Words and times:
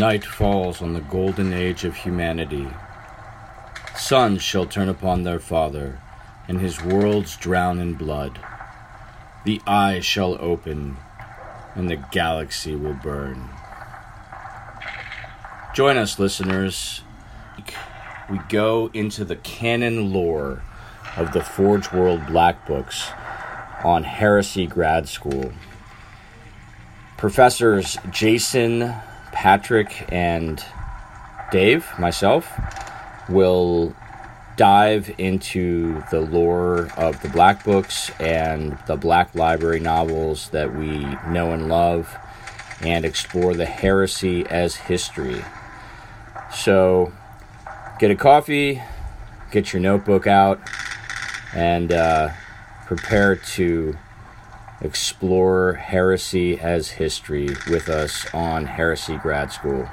Night 0.00 0.24
falls 0.24 0.80
on 0.80 0.94
the 0.94 1.02
golden 1.02 1.52
age 1.52 1.84
of 1.84 1.94
humanity. 1.94 2.66
Sons 3.94 4.40
shall 4.40 4.64
turn 4.64 4.88
upon 4.88 5.24
their 5.24 5.38
father, 5.38 6.00
and 6.48 6.58
his 6.58 6.82
worlds 6.82 7.36
drown 7.36 7.78
in 7.78 7.92
blood. 7.92 8.40
The 9.44 9.60
eye 9.66 10.00
shall 10.00 10.38
open, 10.40 10.96
and 11.74 11.90
the 11.90 12.02
galaxy 12.12 12.74
will 12.74 12.94
burn. 12.94 13.50
Join 15.74 15.98
us, 15.98 16.18
listeners. 16.18 17.02
We 18.30 18.40
go 18.48 18.90
into 18.94 19.22
the 19.26 19.36
canon 19.36 20.14
lore 20.14 20.62
of 21.14 21.34
the 21.34 21.42
Forge 21.42 21.92
World 21.92 22.26
Black 22.26 22.66
Books 22.66 23.10
on 23.84 24.04
Heresy 24.04 24.66
Grad 24.66 25.10
School. 25.10 25.52
Professors 27.18 27.98
Jason, 28.10 28.94
Patrick, 29.32 30.06
and 30.12 30.64
Dave, 31.50 31.86
myself, 31.98 32.52
will 33.28 33.94
dive 34.56 35.10
into 35.16 36.02
the 36.10 36.20
lore 36.20 36.90
of 36.96 37.22
the 37.22 37.28
Black 37.28 37.64
Books 37.64 38.10
and 38.20 38.76
the 38.86 38.96
Black 38.96 39.34
Library 39.34 39.80
novels 39.80 40.50
that 40.50 40.74
we 40.74 40.98
know 41.28 41.52
and 41.52 41.68
love 41.68 42.14
and 42.82 43.04
explore 43.04 43.54
the 43.54 43.66
heresy 43.66 44.46
as 44.46 44.74
history. 44.76 45.44
So, 46.52 47.12
get 47.98 48.10
a 48.10 48.16
coffee, 48.16 48.82
get 49.50 49.72
your 49.72 49.80
notebook 49.80 50.26
out, 50.26 50.60
and 51.54 51.92
uh, 51.92 52.30
prepare 52.86 53.36
to 53.36 53.96
explore 54.80 55.74
heresy 55.74 56.58
as 56.58 56.90
history 56.90 57.48
with 57.68 57.88
us 57.88 58.26
on 58.32 58.64
Heresy 58.64 59.18
Grad 59.18 59.52
School. 59.52 59.88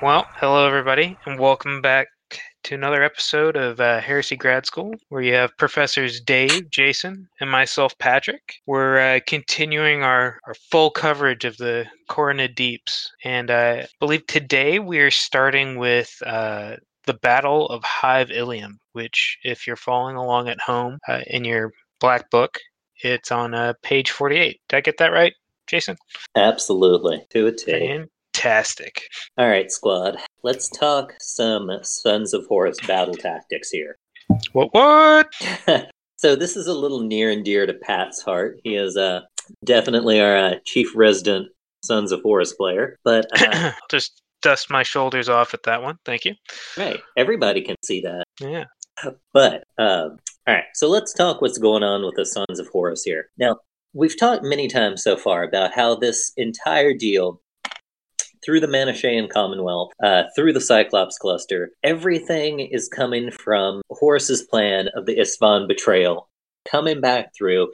Well, 0.00 0.26
hello 0.34 0.66
everybody, 0.66 1.16
and 1.26 1.38
welcome 1.38 1.80
back 1.80 2.08
to 2.64 2.74
another 2.74 3.02
episode 3.02 3.56
of 3.56 3.80
uh, 3.80 4.00
Heresy 4.00 4.36
Grad 4.36 4.66
School, 4.66 4.94
where 5.08 5.22
you 5.22 5.34
have 5.34 5.56
professors 5.58 6.20
Dave, 6.20 6.70
Jason, 6.70 7.28
and 7.40 7.50
myself, 7.50 7.96
Patrick. 7.98 8.54
We're 8.66 8.98
uh, 8.98 9.20
continuing 9.26 10.02
our, 10.02 10.38
our 10.46 10.54
full 10.70 10.90
coverage 10.90 11.44
of 11.44 11.56
the 11.56 11.86
Coronid 12.08 12.54
Deeps, 12.54 13.10
and 13.24 13.50
I 13.50 13.86
believe 14.00 14.26
today 14.26 14.78
we 14.78 14.98
are 14.98 15.10
starting 15.10 15.78
with 15.78 16.14
uh, 16.24 16.76
the 17.06 17.14
Battle 17.14 17.66
of 17.68 17.82
Hive 17.82 18.30
Ilium, 18.30 18.78
which, 18.92 19.38
if 19.42 19.66
you're 19.66 19.76
following 19.76 20.16
along 20.16 20.48
at 20.48 20.60
home 20.60 20.98
uh, 21.08 21.20
in 21.26 21.44
your 21.44 21.72
black 22.00 22.30
book, 22.30 22.58
it's 23.02 23.32
on 23.32 23.54
uh, 23.54 23.74
page 23.82 24.10
48. 24.10 24.60
Did 24.68 24.76
I 24.76 24.80
get 24.80 24.98
that 24.98 25.12
right, 25.12 25.32
Jason? 25.66 25.96
Absolutely, 26.36 27.24
to 27.30 27.46
a 27.46 27.52
T 27.52 28.06
fantastic. 28.42 29.08
All 29.38 29.48
right, 29.48 29.70
squad. 29.70 30.16
Let's 30.44 30.68
talk 30.68 31.14
some 31.20 31.70
Sons 31.82 32.34
of 32.34 32.46
Horus 32.46 32.76
battle 32.84 33.14
tactics 33.14 33.70
here. 33.70 33.96
What? 34.52 34.74
What? 34.74 35.32
so 36.16 36.34
this 36.34 36.56
is 36.56 36.66
a 36.66 36.74
little 36.74 37.00
near 37.00 37.30
and 37.30 37.44
dear 37.44 37.64
to 37.64 37.74
Pat's 37.74 38.22
heart. 38.22 38.58
He 38.64 38.74
is 38.74 38.96
uh, 38.96 39.20
definitely 39.64 40.20
our 40.20 40.36
uh, 40.36 40.54
chief 40.64 40.88
resident 40.96 41.48
Sons 41.84 42.10
of 42.10 42.22
Horus 42.22 42.54
player. 42.54 42.98
But 43.04 43.26
uh, 43.40 43.70
just 43.90 44.20
dust 44.42 44.68
my 44.68 44.82
shoulders 44.82 45.28
off 45.28 45.54
at 45.54 45.62
that 45.62 45.82
one. 45.82 45.98
Thank 46.04 46.24
you. 46.24 46.34
Right. 46.76 47.00
Everybody 47.16 47.62
can 47.62 47.76
see 47.84 48.00
that. 48.00 48.24
Yeah. 48.40 48.64
But 49.32 49.62
um, 49.78 50.18
all 50.48 50.54
right. 50.54 50.64
So 50.74 50.88
let's 50.88 51.12
talk 51.12 51.40
what's 51.40 51.58
going 51.58 51.84
on 51.84 52.04
with 52.04 52.16
the 52.16 52.26
Sons 52.26 52.58
of 52.58 52.66
Horus 52.66 53.04
here. 53.04 53.28
Now, 53.38 53.58
we've 53.92 54.18
talked 54.18 54.42
many 54.42 54.66
times 54.66 55.04
so 55.04 55.16
far 55.16 55.44
about 55.44 55.72
how 55.72 55.94
this 55.94 56.32
entire 56.36 56.94
deal 56.94 57.41
through 58.44 58.60
the 58.60 58.68
Manichaean 58.68 59.28
Commonwealth, 59.28 59.92
uh, 60.02 60.24
through 60.34 60.52
the 60.52 60.60
Cyclops 60.60 61.18
cluster. 61.18 61.70
Everything 61.82 62.60
is 62.60 62.88
coming 62.88 63.30
from 63.30 63.82
Horus's 63.90 64.42
plan 64.42 64.88
of 64.94 65.06
the 65.06 65.16
Isstvan 65.16 65.68
betrayal, 65.68 66.28
coming 66.70 67.00
back 67.00 67.34
through, 67.36 67.70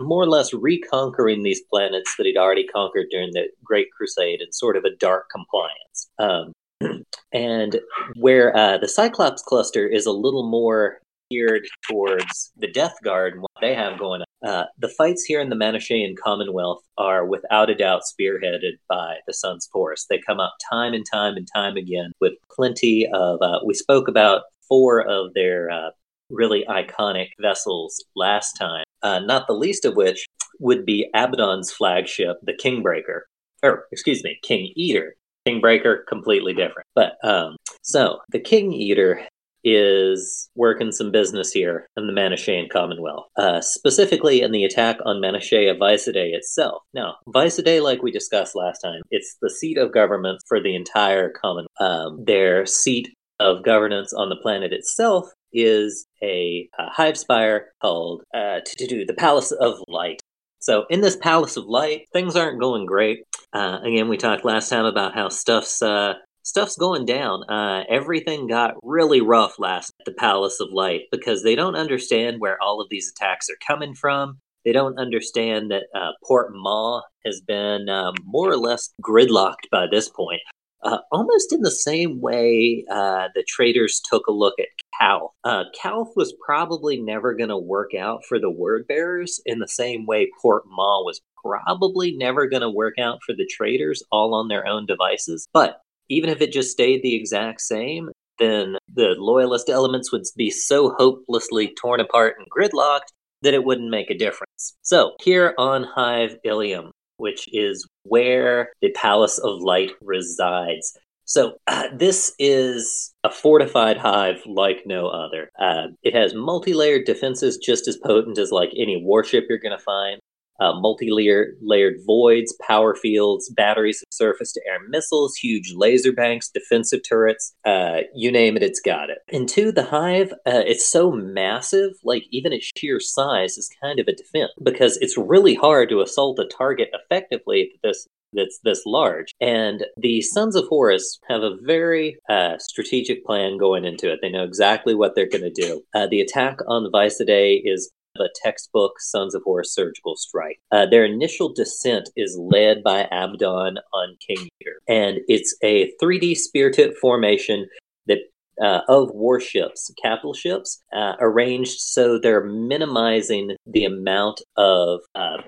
more 0.00 0.22
or 0.22 0.28
less 0.28 0.52
reconquering 0.52 1.42
these 1.42 1.62
planets 1.70 2.14
that 2.16 2.26
he'd 2.26 2.36
already 2.36 2.66
conquered 2.66 3.06
during 3.10 3.30
the 3.32 3.48
Great 3.62 3.88
Crusade 3.92 4.40
in 4.40 4.52
sort 4.52 4.76
of 4.76 4.84
a 4.84 4.96
dark 4.96 5.28
compliance. 5.30 6.08
Um, 6.18 6.52
and 7.32 7.80
where 8.16 8.56
uh, 8.56 8.78
the 8.78 8.88
Cyclops 8.88 9.42
cluster 9.42 9.86
is 9.86 10.06
a 10.06 10.12
little 10.12 10.48
more 10.48 10.98
geared 11.30 11.66
towards 11.88 12.52
the 12.58 12.70
Death 12.70 12.96
Guard 13.02 13.34
and 13.34 13.42
what 13.42 13.50
they 13.60 13.74
have 13.74 13.98
going 13.98 14.20
on. 14.20 14.26
Uh, 14.44 14.64
the 14.78 14.88
fights 14.88 15.24
here 15.24 15.40
in 15.40 15.48
the 15.48 15.56
Manichaean 15.56 16.16
Commonwealth 16.22 16.82
are 16.98 17.24
without 17.24 17.70
a 17.70 17.74
doubt 17.74 18.02
spearheaded 18.02 18.72
by 18.88 19.16
the 19.26 19.32
Sons 19.32 19.68
Force. 19.72 20.06
They 20.08 20.18
come 20.18 20.40
up 20.40 20.54
time 20.68 20.94
and 20.94 21.06
time 21.10 21.36
and 21.36 21.46
time 21.54 21.76
again 21.76 22.12
with 22.20 22.32
plenty 22.50 23.06
of. 23.12 23.40
Uh, 23.40 23.60
we 23.64 23.74
spoke 23.74 24.08
about 24.08 24.42
four 24.68 25.00
of 25.00 25.34
their 25.34 25.70
uh, 25.70 25.90
really 26.30 26.64
iconic 26.68 27.28
vessels 27.40 28.04
last 28.16 28.54
time, 28.54 28.84
uh, 29.02 29.20
not 29.20 29.46
the 29.46 29.52
least 29.52 29.84
of 29.84 29.94
which 29.94 30.26
would 30.58 30.84
be 30.84 31.08
Abaddon's 31.14 31.72
flagship, 31.72 32.38
the 32.42 32.54
Kingbreaker. 32.54 33.20
Or, 33.62 33.84
excuse 33.92 34.24
me, 34.24 34.38
King 34.42 34.72
Eater. 34.74 35.14
Kingbreaker, 35.46 36.06
completely 36.08 36.52
different. 36.52 36.86
But 36.94 37.12
um, 37.24 37.56
so 37.82 38.20
the 38.30 38.40
King 38.40 38.72
Eater 38.72 39.26
is 39.64 40.48
working 40.54 40.92
some 40.92 41.10
business 41.10 41.52
here 41.52 41.88
in 41.96 42.06
the 42.06 42.12
Manichaean 42.12 42.68
Commonwealth, 42.72 43.26
uh, 43.36 43.60
specifically 43.60 44.42
in 44.42 44.52
the 44.52 44.64
attack 44.64 44.98
on 45.04 45.20
Manichaea 45.20 45.78
Vicedae 45.78 46.34
itself. 46.34 46.82
Now, 46.94 47.16
Vicedae, 47.28 47.82
like 47.82 48.02
we 48.02 48.10
discussed 48.10 48.56
last 48.56 48.80
time, 48.80 49.02
it's 49.10 49.36
the 49.40 49.50
seat 49.50 49.78
of 49.78 49.92
government 49.92 50.40
for 50.48 50.60
the 50.60 50.74
entire 50.74 51.30
Commonwealth. 51.30 51.68
Um, 51.80 52.24
their 52.24 52.66
seat 52.66 53.08
of 53.40 53.64
governance 53.64 54.12
on 54.12 54.28
the 54.28 54.36
planet 54.36 54.72
itself 54.72 55.28
is 55.52 56.06
a, 56.22 56.68
a 56.78 56.90
hive 56.90 57.18
spire 57.18 57.66
called 57.80 58.22
uh, 58.34 58.60
to 58.64 58.86
do 58.86 59.04
the 59.04 59.14
Palace 59.14 59.52
of 59.52 59.82
Light. 59.88 60.20
So, 60.60 60.84
in 60.90 61.00
this 61.00 61.16
Palace 61.16 61.56
of 61.56 61.64
Light, 61.66 62.06
things 62.12 62.36
aren't 62.36 62.60
going 62.60 62.86
great. 62.86 63.24
Uh, 63.52 63.80
again, 63.82 64.08
we 64.08 64.16
talked 64.16 64.44
last 64.44 64.68
time 64.70 64.84
about 64.84 65.14
how 65.14 65.28
stuff's 65.28 65.82
uh, 65.82 66.14
stuff's 66.42 66.76
going 66.76 67.04
down. 67.06 67.44
Uh, 67.48 67.84
everything 67.88 68.46
got 68.46 68.74
really 68.82 69.20
rough 69.20 69.58
last 69.58 69.92
at 70.00 70.06
the 70.06 70.12
Palace 70.12 70.60
of 70.60 70.72
Light 70.72 71.02
because 71.10 71.42
they 71.42 71.54
don't 71.54 71.76
understand 71.76 72.40
where 72.40 72.60
all 72.62 72.80
of 72.80 72.88
these 72.90 73.10
attacks 73.10 73.48
are 73.48 73.66
coming 73.66 73.94
from. 73.94 74.38
They 74.64 74.72
don't 74.72 74.98
understand 74.98 75.70
that 75.70 75.84
uh, 75.94 76.12
Port 76.24 76.52
Maw 76.54 77.02
has 77.24 77.40
been 77.40 77.88
um, 77.88 78.14
more 78.24 78.50
or 78.50 78.56
less 78.56 78.90
gridlocked 79.02 79.68
by 79.70 79.86
this 79.90 80.08
point. 80.08 80.40
Uh, 80.84 80.98
almost 81.12 81.52
in 81.52 81.62
the 81.62 81.70
same 81.70 82.20
way 82.20 82.84
uh, 82.90 83.28
the 83.36 83.44
traitors 83.46 84.00
took 84.10 84.26
a 84.26 84.32
look 84.32 84.54
at 84.58 84.66
Calth. 84.98 85.30
Uh, 85.44 85.64
Calth 85.80 86.12
was 86.16 86.34
probably 86.44 87.00
never 87.00 87.34
going 87.34 87.50
to 87.50 87.58
work 87.58 87.94
out 87.94 88.24
for 88.28 88.40
the 88.40 88.50
word 88.50 88.86
bearers 88.88 89.40
in 89.46 89.60
the 89.60 89.68
same 89.68 90.06
way 90.06 90.28
Port 90.40 90.64
Maw 90.68 91.04
was 91.04 91.20
probably 91.44 92.16
never 92.16 92.48
going 92.48 92.62
to 92.62 92.70
work 92.70 92.98
out 92.98 93.20
for 93.24 93.32
the 93.32 93.46
traitors 93.46 94.02
all 94.10 94.34
on 94.34 94.48
their 94.48 94.66
own 94.66 94.86
devices. 94.86 95.46
But 95.52 95.80
even 96.12 96.30
if 96.30 96.40
it 96.40 96.52
just 96.52 96.70
stayed 96.70 97.02
the 97.02 97.14
exact 97.14 97.60
same, 97.60 98.10
then 98.38 98.76
the 98.92 99.14
loyalist 99.18 99.68
elements 99.68 100.12
would 100.12 100.22
be 100.36 100.50
so 100.50 100.94
hopelessly 100.98 101.72
torn 101.80 102.00
apart 102.00 102.36
and 102.38 102.46
gridlocked 102.50 103.12
that 103.42 103.54
it 103.54 103.64
wouldn't 103.64 103.90
make 103.90 104.10
a 104.10 104.16
difference. 104.16 104.76
So, 104.82 105.12
here 105.22 105.54
on 105.58 105.84
Hive 105.84 106.36
Ilium, 106.44 106.90
which 107.16 107.48
is 107.52 107.86
where 108.04 108.72
the 108.82 108.90
Palace 108.92 109.38
of 109.38 109.60
Light 109.60 109.92
resides. 110.00 110.96
So, 111.24 111.54
uh, 111.66 111.88
this 111.96 112.34
is 112.38 113.12
a 113.24 113.30
fortified 113.30 113.96
hive 113.96 114.42
like 114.46 114.82
no 114.84 115.08
other. 115.08 115.50
Uh, 115.58 115.88
it 116.02 116.14
has 116.14 116.34
multi 116.34 116.74
layered 116.74 117.06
defenses 117.06 117.56
just 117.56 117.88
as 117.88 117.96
potent 117.96 118.38
as 118.38 118.52
like 118.52 118.70
any 118.76 119.02
warship 119.02 119.46
you're 119.48 119.58
going 119.58 119.76
to 119.76 119.82
find 119.82 120.20
uh, 120.62 120.78
multi-layered 120.78 121.96
voids, 122.06 122.54
power 122.66 122.94
fields, 122.94 123.50
batteries 123.50 124.02
of 124.02 124.08
surface-to-air 124.12 124.78
missiles, 124.88 125.36
huge 125.36 125.72
laser 125.74 126.12
banks, 126.12 126.48
defensive 126.48 127.00
turrets, 127.08 127.54
uh, 127.64 127.98
you 128.14 128.30
name 128.30 128.56
it, 128.56 128.62
it's 128.62 128.80
got 128.80 129.10
it. 129.10 129.18
And 129.32 129.48
two, 129.48 129.72
the 129.72 129.84
hive, 129.84 130.32
uh, 130.46 130.62
it's 130.66 130.86
so 130.86 131.10
massive, 131.10 131.92
like 132.04 132.24
even 132.30 132.52
its 132.52 132.70
sheer 132.76 133.00
size 133.00 133.58
is 133.58 133.70
kind 133.82 133.98
of 133.98 134.06
a 134.08 134.14
defense 134.14 134.52
because 134.62 134.96
it's 134.98 135.18
really 135.18 135.54
hard 135.54 135.88
to 135.88 136.00
assault 136.00 136.38
a 136.38 136.46
target 136.46 136.90
effectively 136.92 137.72
this 137.82 138.06
that's 138.32 138.60
this 138.64 138.82
large. 138.86 139.32
And 139.40 139.84
the 139.96 140.22
Sons 140.22 140.56
of 140.56 140.66
Horus 140.68 141.18
have 141.28 141.42
a 141.42 141.56
very 141.60 142.16
uh, 142.28 142.56
strategic 142.58 143.24
plan 143.26 143.58
going 143.58 143.84
into 143.84 144.10
it. 144.10 144.20
They 144.22 144.30
know 144.30 144.44
exactly 144.44 144.94
what 144.94 145.14
they're 145.14 145.28
going 145.28 145.42
to 145.42 145.50
do. 145.50 145.82
Uh, 145.94 146.06
the 146.06 146.20
attack 146.20 146.58
on 146.66 146.82
the 146.82 146.90
Vicedae 146.90 147.60
is 147.64 147.90
a 148.18 148.28
textbook 148.42 149.00
Sons 149.00 149.34
of 149.34 149.42
Horus 149.44 149.74
surgical 149.74 150.16
strike. 150.16 150.60
Uh, 150.70 150.86
their 150.86 151.04
initial 151.04 151.52
descent 151.52 152.10
is 152.16 152.36
led 152.38 152.82
by 152.82 153.08
Abaddon 153.10 153.78
on 153.92 154.16
King 154.26 154.48
Eater, 154.60 154.78
and 154.88 155.18
it's 155.28 155.56
a 155.62 155.92
3D 156.02 156.36
spear 156.36 156.70
tip 156.70 156.96
formation 157.00 157.66
that 158.06 158.18
uh, 158.62 158.80
of 158.88 159.10
warships, 159.12 159.92
capital 160.02 160.34
ships, 160.34 160.82
uh, 160.94 161.14
arranged 161.20 161.78
so 161.78 162.18
they're 162.18 162.44
minimizing 162.44 163.56
the 163.66 163.84
amount 163.84 164.42
of 164.56 165.00
uh, 165.14 165.38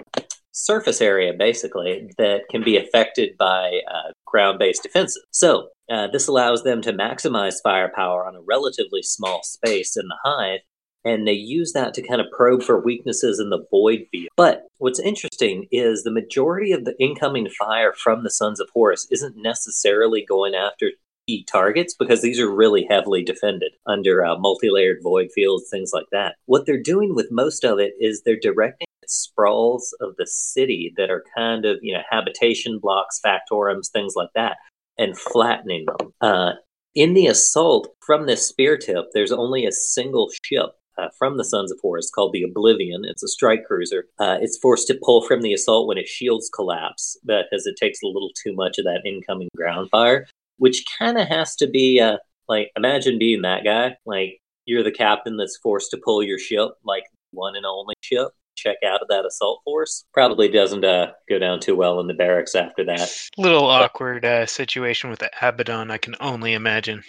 surface 0.53 1.01
area, 1.01 1.33
basically, 1.37 2.11
that 2.17 2.43
can 2.51 2.63
be 2.63 2.77
affected 2.77 3.37
by 3.39 3.81
uh, 3.93 4.11
ground 4.25 4.59
based 4.59 4.83
defenses. 4.83 5.23
So, 5.31 5.69
uh, 5.91 6.07
this 6.07 6.29
allows 6.29 6.63
them 6.63 6.81
to 6.81 6.95
maximize 6.95 7.57
firepower 7.63 8.27
on 8.27 8.37
a 8.37 8.41
relatively 8.41 9.03
small 9.03 9.43
space 9.43 9.99
in 9.99 10.09
the 10.09 10.17
hive 10.25 10.61
and 11.05 11.27
they 11.27 11.33
use 11.33 11.73
that 11.73 11.95
to 11.95 12.07
kind 12.07 12.21
of 12.21 12.27
probe 12.37 12.63
for 12.63 12.81
weaknesses 12.81 13.39
in 13.39 13.51
the 13.51 13.65
void 13.71 14.07
field. 14.11 14.29
But 14.37 14.63
what's 14.79 15.01
interesting 15.01 15.67
is 15.71 16.03
the 16.03 16.11
majority 16.11 16.73
of 16.73 16.85
the 16.85 16.95
incoming 16.99 17.49
fire 17.51 17.93
from 17.93 18.25
the 18.25 18.31
Sons 18.31 18.61
of 18.61 18.69
Horus 18.73 19.07
isn't 19.11 19.37
necessarily 19.37 20.25
going 20.27 20.55
after 20.55 20.91
key 21.27 21.45
targets 21.45 21.95
because 21.95 22.23
these 22.23 22.39
are 22.39 22.53
really 22.53 22.87
heavily 22.89 23.23
defended 23.23 23.73
under 23.87 24.25
uh, 24.25 24.39
multi-layered 24.39 24.99
void 25.03 25.31
fields, 25.35 25.69
things 25.71 25.91
like 25.93 26.07
that. 26.13 26.37
What 26.47 26.67
they're 26.67 26.83
doing 26.83 27.15
with 27.15 27.31
most 27.31 27.65
of 27.65 27.79
it 27.79 27.95
is 28.01 28.23
they're 28.23 28.39
directing 28.41 28.87
at 29.03 29.11
sprawls 29.11 29.95
of 30.01 30.17
the 30.17 30.27
city 30.27 30.93
that 30.97 31.11
are 31.11 31.25
kind 31.37 31.65
of 31.65 31.79
you 31.83 31.95
know 31.95 32.03
habitation 32.11 32.79
blocks, 32.79 33.21
factorums, 33.25 33.91
things 33.91 34.15
like 34.17 34.31
that, 34.35 34.57
and 34.99 35.19
flattening 35.19 35.87
them. 35.87 36.13
Uh, 36.21 36.53
in 36.95 37.15
the 37.15 37.27
assault 37.27 37.89
from 38.07 38.27
this 38.27 38.47
spear 38.49 38.77
tip, 38.77 39.07
there's 39.13 39.33
only 39.33 39.67
a 39.67 39.73
single 39.73 40.31
ship 40.45 40.71
uh, 40.99 41.09
from 41.19 41.37
the 41.37 41.45
Sons 41.45 41.73
of 41.73 41.79
Horus 41.81 42.11
called 42.11 42.33
the 42.33 42.43
Oblivion. 42.43 43.05
It's 43.05 43.23
a 43.23 43.29
strike 43.29 43.65
cruiser. 43.65 44.07
Uh, 44.19 44.39
it's 44.41 44.59
forced 44.59 44.87
to 44.89 44.99
pull 45.03 45.23
from 45.27 45.43
the 45.43 45.53
assault 45.53 45.89
when 45.89 45.99
its 45.99 46.11
shields 46.11 46.51
collapse 46.55 47.17
because 47.25 47.67
it 47.67 47.77
takes 47.77 48.03
a 48.03 48.07
little 48.07 48.31
too 48.43 48.55
much 48.55 48.79
of 48.79 48.85
that 48.85 49.03
incoming 49.05 49.49
ground 49.57 49.91
fire, 49.91 50.27
which 50.59 50.85
kind 50.99 51.19
of 51.19 51.29
has 51.29 51.57
to 51.57 51.67
be 51.67 52.01
uh, 52.01 52.19
like 52.49 52.71
imagine 52.77 53.19
being 53.19 53.43
that 53.43 53.65
guy. 53.65 53.97
Like 54.07 54.41
you're 54.67 54.85
the 54.85 54.93
captain 54.93 55.37
that's 55.37 55.59
forced 55.59 55.91
to 55.91 56.01
pull 56.03 56.23
your 56.23 56.39
ship, 56.39 56.71
like 56.85 57.05
one 57.31 57.57
and 57.57 57.67
only 57.67 57.95
ship 58.01 58.33
check 58.55 58.77
out 58.87 59.03
of 59.03 59.09
that 59.09 59.25
assault 59.27 59.61
force. 59.65 60.05
Probably 60.13 60.49
doesn't 60.49 60.85
uh, 60.85 61.13
go 61.29 61.39
down 61.39 61.61
too 61.61 61.77
well 61.77 62.01
in 62.01 62.07
the 62.07 62.15
barracks 62.15 62.55
after 62.55 62.85
that. 62.85 63.11
Little 63.37 63.67
awkward 63.67 64.25
uh, 64.25 64.47
situation 64.47 65.11
with 65.11 65.23
Abaddon, 65.41 65.91
I 65.91 65.99
can 65.99 66.15
only 66.21 66.55
imagine. 66.55 67.03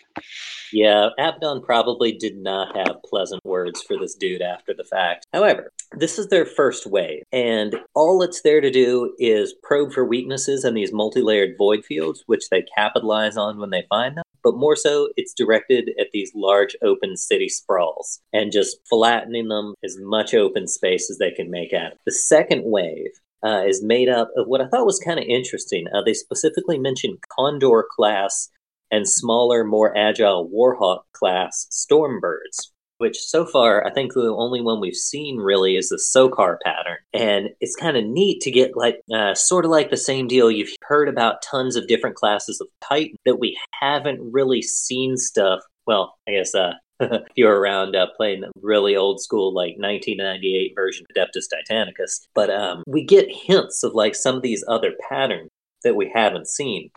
Yeah, 0.71 1.09
Abaddon 1.17 1.61
probably 1.61 2.11
did 2.11 2.37
not 2.37 2.75
have 2.75 3.03
pleasant 3.05 3.43
words 3.45 3.81
for 3.81 3.97
this 3.97 4.15
dude 4.15 4.41
after 4.41 4.73
the 4.73 4.83
fact. 4.83 5.25
However, 5.33 5.71
this 5.97 6.17
is 6.19 6.27
their 6.27 6.45
first 6.45 6.85
wave, 6.85 7.23
and 7.31 7.75
all 7.93 8.21
it's 8.21 8.41
there 8.41 8.61
to 8.61 8.71
do 8.71 9.13
is 9.19 9.53
probe 9.63 9.93
for 9.93 10.05
weaknesses 10.05 10.65
in 10.65 10.73
these 10.73 10.91
multi 10.91 11.21
layered 11.21 11.55
void 11.57 11.85
fields, 11.85 12.23
which 12.25 12.49
they 12.49 12.65
capitalize 12.75 13.37
on 13.37 13.59
when 13.59 13.69
they 13.69 13.85
find 13.89 14.17
them 14.17 14.23
but 14.45 14.55
more 14.55 14.75
so 14.75 15.09
it's 15.17 15.33
directed 15.33 15.89
at 15.99 16.11
these 16.13 16.31
large 16.35 16.77
open 16.83 17.17
city 17.17 17.49
sprawls 17.49 18.21
and 18.31 18.51
just 18.51 18.77
flattening 18.87 19.47
them 19.47 19.73
as 19.83 19.97
much 19.99 20.35
open 20.35 20.67
space 20.67 21.09
as 21.09 21.17
they 21.17 21.31
can 21.35 21.51
make 21.51 21.73
out. 21.73 21.93
The 22.05 22.11
second 22.11 22.63
wave 22.65 23.11
uh, 23.45 23.63
is 23.65 23.83
made 23.83 24.09
up 24.09 24.29
of 24.35 24.47
what 24.47 24.61
I 24.61 24.67
thought 24.67 24.85
was 24.85 24.99
kind 24.99 25.19
of 25.19 25.25
interesting. 25.25 25.85
Uh, 25.93 26.01
they 26.03 26.13
specifically 26.13 26.79
mentioned 26.79 27.19
Condor 27.37 27.85
class 27.95 28.49
and 28.91 29.07
smaller, 29.07 29.63
more 29.63 29.95
agile 29.97 30.49
Warhawk 30.49 31.01
class 31.13 31.67
Stormbirds 31.71 32.69
which 32.97 33.17
so 33.17 33.45
far 33.45 33.85
I 33.85 33.91
think 33.91 34.13
the 34.13 34.33
only 34.33 34.61
one 34.61 34.79
we've 34.79 34.95
seen 34.95 35.37
really 35.37 35.75
is 35.75 35.89
the 35.89 35.97
Sokar 35.97 36.57
pattern. 36.63 36.97
And 37.13 37.49
it's 37.59 37.75
kind 37.75 37.97
of 37.97 38.05
neat 38.05 38.41
to 38.41 38.51
get 38.51 38.75
like 38.75 39.01
uh, 39.13 39.33
sort 39.33 39.65
of 39.65 39.71
like 39.71 39.89
the 39.89 39.97
same 39.97 40.27
deal. 40.27 40.49
You've 40.49 40.75
heard 40.81 41.09
about 41.09 41.41
tons 41.41 41.75
of 41.75 41.87
different 41.87 42.15
classes 42.15 42.61
of 42.61 42.67
Titan 42.87 43.17
that 43.25 43.39
we 43.39 43.57
haven't 43.81 44.19
really 44.31 44.61
seen 44.61 45.17
stuff. 45.17 45.61
Well, 45.85 46.15
I 46.27 46.31
guess 46.31 46.55
uh, 46.55 46.73
if 46.99 47.23
you're 47.35 47.59
around 47.59 47.95
uh, 47.95 48.07
playing 48.15 48.43
really 48.61 48.95
old 48.95 49.21
school 49.21 49.53
like 49.53 49.75
1998 49.77 50.73
version 50.75 51.05
of 51.09 51.15
Adeptus 51.15 51.45
Titanicus, 51.51 52.27
but 52.33 52.49
um, 52.49 52.83
we 52.87 53.03
get 53.03 53.27
hints 53.29 53.83
of 53.83 53.93
like 53.93 54.15
some 54.15 54.35
of 54.35 54.41
these 54.41 54.63
other 54.67 54.93
patterns 55.09 55.49
that 55.83 55.95
we 55.95 56.11
haven't 56.13 56.47
seen. 56.47 56.89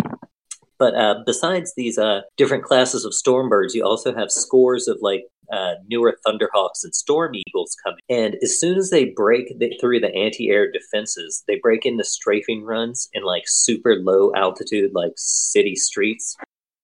But 0.79 0.95
uh, 0.95 1.17
besides 1.27 1.73
these 1.77 1.99
uh, 1.99 2.21
different 2.37 2.63
classes 2.63 3.05
of 3.05 3.13
Stormbirds, 3.13 3.75
you 3.75 3.85
also 3.85 4.15
have 4.15 4.31
scores 4.31 4.87
of 4.87 4.99
like 5.01 5.25
uh, 5.53 5.75
newer 5.89 6.17
Thunderhawks 6.27 6.85
and 6.85 6.95
Storm 6.95 7.35
Eagles 7.35 7.77
coming. 7.85 8.01
And 8.09 8.37
as 8.43 8.61
soon 8.61 8.79
as 8.79 8.91
they 8.91 9.07
break 9.07 9.59
the, 9.59 9.77
through 9.81 10.01
the 10.01 10.15
anti-air 10.15 10.71
defenses, 10.71 11.43
they 11.49 11.59
break 11.61 11.85
into 11.85 12.05
strafing 12.05 12.63
runs 12.63 13.09
in 13.13 13.25
like 13.25 13.45
super 13.47 13.97
low 13.97 14.33
altitude, 14.35 14.93
like 14.95 15.13
city 15.17 15.75
streets. 15.75 16.37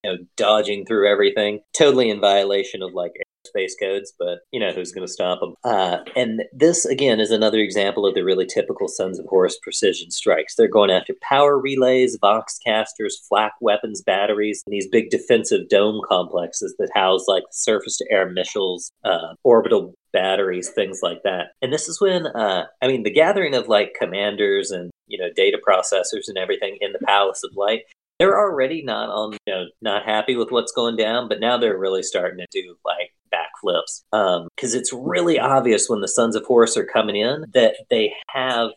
Know, 0.05 0.19
dodging 0.37 0.85
through 0.85 1.11
everything, 1.11 1.61
totally 1.73 2.11
in 2.11 2.21
violation 2.21 2.83
of 2.83 2.93
like 2.93 3.13
space 3.47 3.77
codes, 3.79 4.13
but 4.19 4.41
you 4.53 4.61
know 4.61 4.73
who's 4.73 4.93
going 4.93 5.07
to 5.07 5.13
stop 5.13 5.41
them. 5.41 5.55
Uh, 5.65 5.99
and 6.17 6.43
this 6.53 6.85
again 6.85 7.21
is 7.21 7.31
another 7.31 7.59
example 7.59 8.07
of 8.07 8.15
the 8.15 8.25
really 8.25 8.47
typical 8.47 8.89
Sons 8.89 9.19
of 9.19 9.27
Horus 9.27 9.59
precision 9.63 10.11
strikes. 10.11 10.55
They're 10.55 10.69
going 10.69 10.91
after 10.91 11.15
power 11.23 11.59
relays, 11.59 12.19
vox 12.21 12.59
casters, 12.59 13.21
flak 13.29 13.53
weapons 13.61 14.03
batteries, 14.03 14.63
and 14.67 14.73
these 14.73 14.89
big 14.89 15.11
defensive 15.11 15.69
dome 15.69 16.01
complexes 16.09 16.75
that 16.79 16.91
house 16.95 17.27
like 17.29 17.45
surface 17.51 17.97
to 17.99 18.07
air 18.11 18.29
missiles, 18.29 18.91
uh, 19.05 19.35
orbital 19.43 19.95
batteries, 20.13 20.71
things 20.71 21.01
like 21.03 21.23
that. 21.25 21.49
And 21.61 21.73
this 21.73 21.89
is 21.89 22.01
when, 22.01 22.27
uh, 22.27 22.67
I 22.81 22.87
mean, 22.87 23.03
the 23.03 23.11
gathering 23.11 23.55
of 23.55 23.69
like 23.69 23.95
commanders 23.99 24.71
and 24.71 24.91
you 25.07 25.19
know 25.19 25.29
data 25.35 25.59
processors 25.67 26.29
and 26.29 26.39
everything 26.39 26.79
in 26.81 26.93
the 26.93 27.05
Palace 27.07 27.43
of 27.45 27.57
Light 27.57 27.83
they're 28.19 28.39
already 28.39 28.83
not 28.83 29.09
on 29.09 29.33
you 29.33 29.39
know 29.53 29.65
not 29.83 30.05
happy 30.05 30.37
with 30.37 30.51
what's 30.51 30.73
going 30.73 30.97
down 30.97 31.29
but 31.29 31.41
now 31.41 31.57
they're 31.59 31.79
really 31.79 32.03
starting 32.03 32.39
to 32.39 32.47
do 32.53 32.77
like 32.85 33.11
backflips. 33.35 34.03
Because 34.11 34.75
um, 34.75 34.81
it's 34.81 34.93
really 34.93 35.39
obvious 35.39 35.89
when 35.89 36.01
the 36.01 36.09
Sons 36.09 36.37
of 36.37 36.45
Horus 36.45 36.77
are 36.77 36.87
coming 36.87 37.17
in 37.17 37.45
that 37.55 37.77
they 37.91 38.13
have 38.29 38.71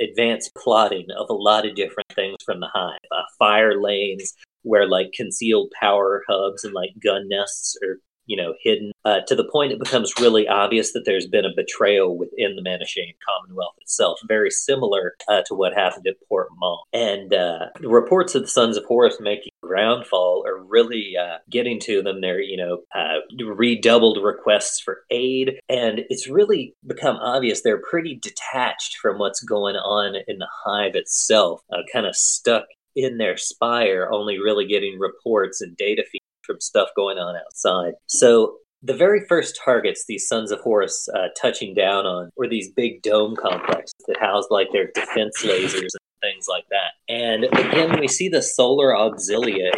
advanced 0.00 0.54
plotting 0.56 1.06
of 1.16 1.28
a 1.30 1.34
lot 1.34 1.66
of 1.66 1.74
different 1.74 2.08
things 2.14 2.36
from 2.44 2.60
the 2.60 2.68
hive, 2.72 2.98
uh, 3.10 3.22
fire 3.38 3.80
lanes 3.80 4.34
where 4.62 4.88
like 4.88 5.12
concealed 5.12 5.70
power 5.80 6.24
hubs 6.28 6.64
and 6.64 6.74
like 6.74 6.90
gun 7.02 7.28
nests 7.28 7.76
are 7.82 7.98
you 8.28 8.36
know, 8.36 8.54
hidden 8.62 8.92
uh, 9.04 9.20
to 9.26 9.34
the 9.34 9.48
point 9.50 9.72
it 9.72 9.78
becomes 9.78 10.12
really 10.20 10.46
obvious 10.46 10.92
that 10.92 11.02
there's 11.04 11.26
been 11.26 11.46
a 11.46 11.54
betrayal 11.56 12.16
within 12.16 12.54
the 12.54 12.62
Manichaean 12.62 13.14
Commonwealth 13.26 13.74
itself, 13.80 14.18
very 14.28 14.50
similar 14.50 15.14
uh, 15.28 15.42
to 15.46 15.54
what 15.54 15.72
happened 15.72 16.06
at 16.06 16.16
Port 16.28 16.48
Maw. 16.56 16.82
And 16.92 17.32
uh, 17.32 17.70
the 17.80 17.88
reports 17.88 18.34
of 18.34 18.42
the 18.42 18.48
Sons 18.48 18.76
of 18.76 18.84
Horus 18.84 19.16
making 19.18 19.52
groundfall 19.64 20.44
are 20.46 20.62
really 20.62 21.14
uh, 21.18 21.38
getting 21.50 21.80
to 21.80 22.02
them. 22.02 22.20
They're, 22.20 22.40
you 22.40 22.58
know, 22.58 22.80
uh, 22.94 23.20
redoubled 23.44 24.22
requests 24.22 24.80
for 24.80 24.98
aid. 25.10 25.58
And 25.68 26.00
it's 26.10 26.28
really 26.28 26.74
become 26.86 27.16
obvious 27.16 27.62
they're 27.62 27.80
pretty 27.80 28.18
detached 28.20 28.98
from 29.00 29.18
what's 29.18 29.42
going 29.42 29.76
on 29.76 30.16
in 30.28 30.38
the 30.38 30.48
hive 30.64 30.94
itself, 30.94 31.62
uh, 31.72 31.78
kind 31.92 32.06
of 32.06 32.14
stuck 32.14 32.64
in 32.94 33.18
their 33.18 33.36
spire, 33.36 34.10
only 34.12 34.38
really 34.38 34.66
getting 34.66 34.98
reports 34.98 35.60
and 35.60 35.76
data 35.76 36.02
feeds 36.10 36.17
from 36.48 36.60
stuff 36.60 36.88
going 36.96 37.18
on 37.18 37.36
outside. 37.36 37.92
So 38.06 38.56
the 38.82 38.94
very 38.94 39.24
first 39.28 39.60
targets 39.62 40.04
these 40.06 40.26
Sons 40.26 40.50
of 40.50 40.60
Horus 40.60 41.08
uh, 41.14 41.28
touching 41.40 41.74
down 41.74 42.06
on 42.06 42.30
were 42.36 42.48
these 42.48 42.72
big 42.72 43.02
dome 43.02 43.36
complexes 43.36 43.94
that 44.06 44.16
housed 44.20 44.48
like 44.50 44.68
their 44.72 44.90
defense 44.94 45.42
lasers 45.44 45.94
and 45.94 46.20
things 46.22 46.46
like 46.48 46.64
that. 46.70 46.92
And 47.08 47.44
again, 47.44 48.00
we 48.00 48.08
see 48.08 48.28
the 48.28 48.42
solar 48.42 48.92
auxilia 48.92 49.70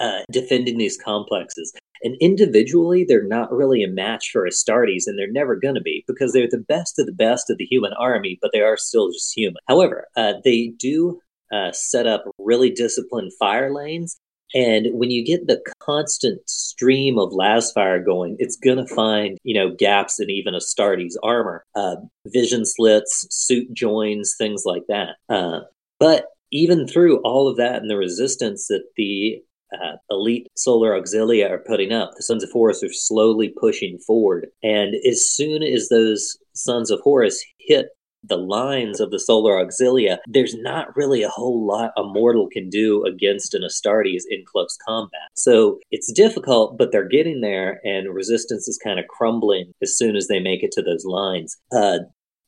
uh, 0.00 0.20
defending 0.30 0.78
these 0.78 0.98
complexes. 1.02 1.72
And 2.02 2.14
individually, 2.20 3.06
they're 3.08 3.26
not 3.26 3.50
really 3.50 3.82
a 3.82 3.88
match 3.88 4.28
for 4.30 4.46
Astartes, 4.46 5.04
and 5.06 5.18
they're 5.18 5.32
never 5.32 5.56
going 5.56 5.76
to 5.76 5.80
be 5.80 6.04
because 6.06 6.32
they're 6.32 6.48
the 6.50 6.64
best 6.68 6.98
of 6.98 7.06
the 7.06 7.12
best 7.12 7.48
of 7.48 7.56
the 7.56 7.64
human 7.64 7.92
army, 7.98 8.38
but 8.42 8.50
they 8.52 8.60
are 8.60 8.76
still 8.76 9.10
just 9.10 9.32
human. 9.34 9.56
However, 9.66 10.06
uh, 10.14 10.34
they 10.44 10.74
do 10.78 11.20
uh, 11.52 11.72
set 11.72 12.06
up 12.06 12.24
really 12.38 12.70
disciplined 12.70 13.32
fire 13.38 13.72
lanes 13.72 14.18
and 14.54 14.88
when 14.92 15.10
you 15.10 15.24
get 15.24 15.46
the 15.46 15.60
constant 15.80 16.48
stream 16.48 17.18
of 17.18 17.30
lasfire 17.30 18.04
going, 18.04 18.36
it's 18.38 18.56
going 18.56 18.78
to 18.78 18.94
find, 18.94 19.38
you 19.42 19.54
know, 19.54 19.74
gaps 19.76 20.20
in 20.20 20.30
even 20.30 20.54
Astartes' 20.54 21.16
armor, 21.22 21.64
uh, 21.74 21.96
vision 22.26 22.64
slits, 22.64 23.26
suit 23.30 23.72
joins, 23.72 24.34
things 24.38 24.62
like 24.64 24.84
that. 24.88 25.16
Uh, 25.28 25.60
but 25.98 26.26
even 26.52 26.86
through 26.86 27.18
all 27.22 27.48
of 27.48 27.56
that 27.56 27.80
and 27.80 27.90
the 27.90 27.96
resistance 27.96 28.68
that 28.68 28.84
the 28.96 29.42
uh, 29.72 29.96
elite 30.10 30.46
solar 30.56 30.92
auxilia 30.98 31.50
are 31.50 31.64
putting 31.66 31.92
up, 31.92 32.12
the 32.16 32.22
Sons 32.22 32.44
of 32.44 32.50
Horus 32.52 32.84
are 32.84 32.92
slowly 32.92 33.48
pushing 33.48 33.98
forward. 33.98 34.46
And 34.62 34.94
as 35.08 35.28
soon 35.28 35.62
as 35.64 35.88
those 35.88 36.36
Sons 36.54 36.90
of 36.90 37.00
Horus 37.00 37.44
hit 37.58 37.88
the 38.28 38.36
lines 38.36 39.00
of 39.00 39.10
the 39.10 39.18
solar 39.18 39.52
auxilia, 39.52 40.18
there's 40.26 40.54
not 40.54 40.94
really 40.96 41.22
a 41.22 41.28
whole 41.28 41.66
lot 41.66 41.92
a 41.96 42.02
mortal 42.02 42.48
can 42.50 42.68
do 42.68 43.04
against 43.04 43.54
an 43.54 43.62
Astartes 43.62 44.22
in 44.28 44.44
close 44.44 44.76
combat. 44.86 45.28
So 45.34 45.78
it's 45.90 46.12
difficult, 46.12 46.78
but 46.78 46.92
they're 46.92 47.08
getting 47.08 47.40
there, 47.40 47.80
and 47.84 48.14
resistance 48.14 48.68
is 48.68 48.78
kind 48.82 48.98
of 48.98 49.06
crumbling 49.08 49.72
as 49.82 49.96
soon 49.96 50.16
as 50.16 50.28
they 50.28 50.40
make 50.40 50.62
it 50.62 50.72
to 50.72 50.82
those 50.82 51.04
lines. 51.04 51.56
Uh, 51.72 51.98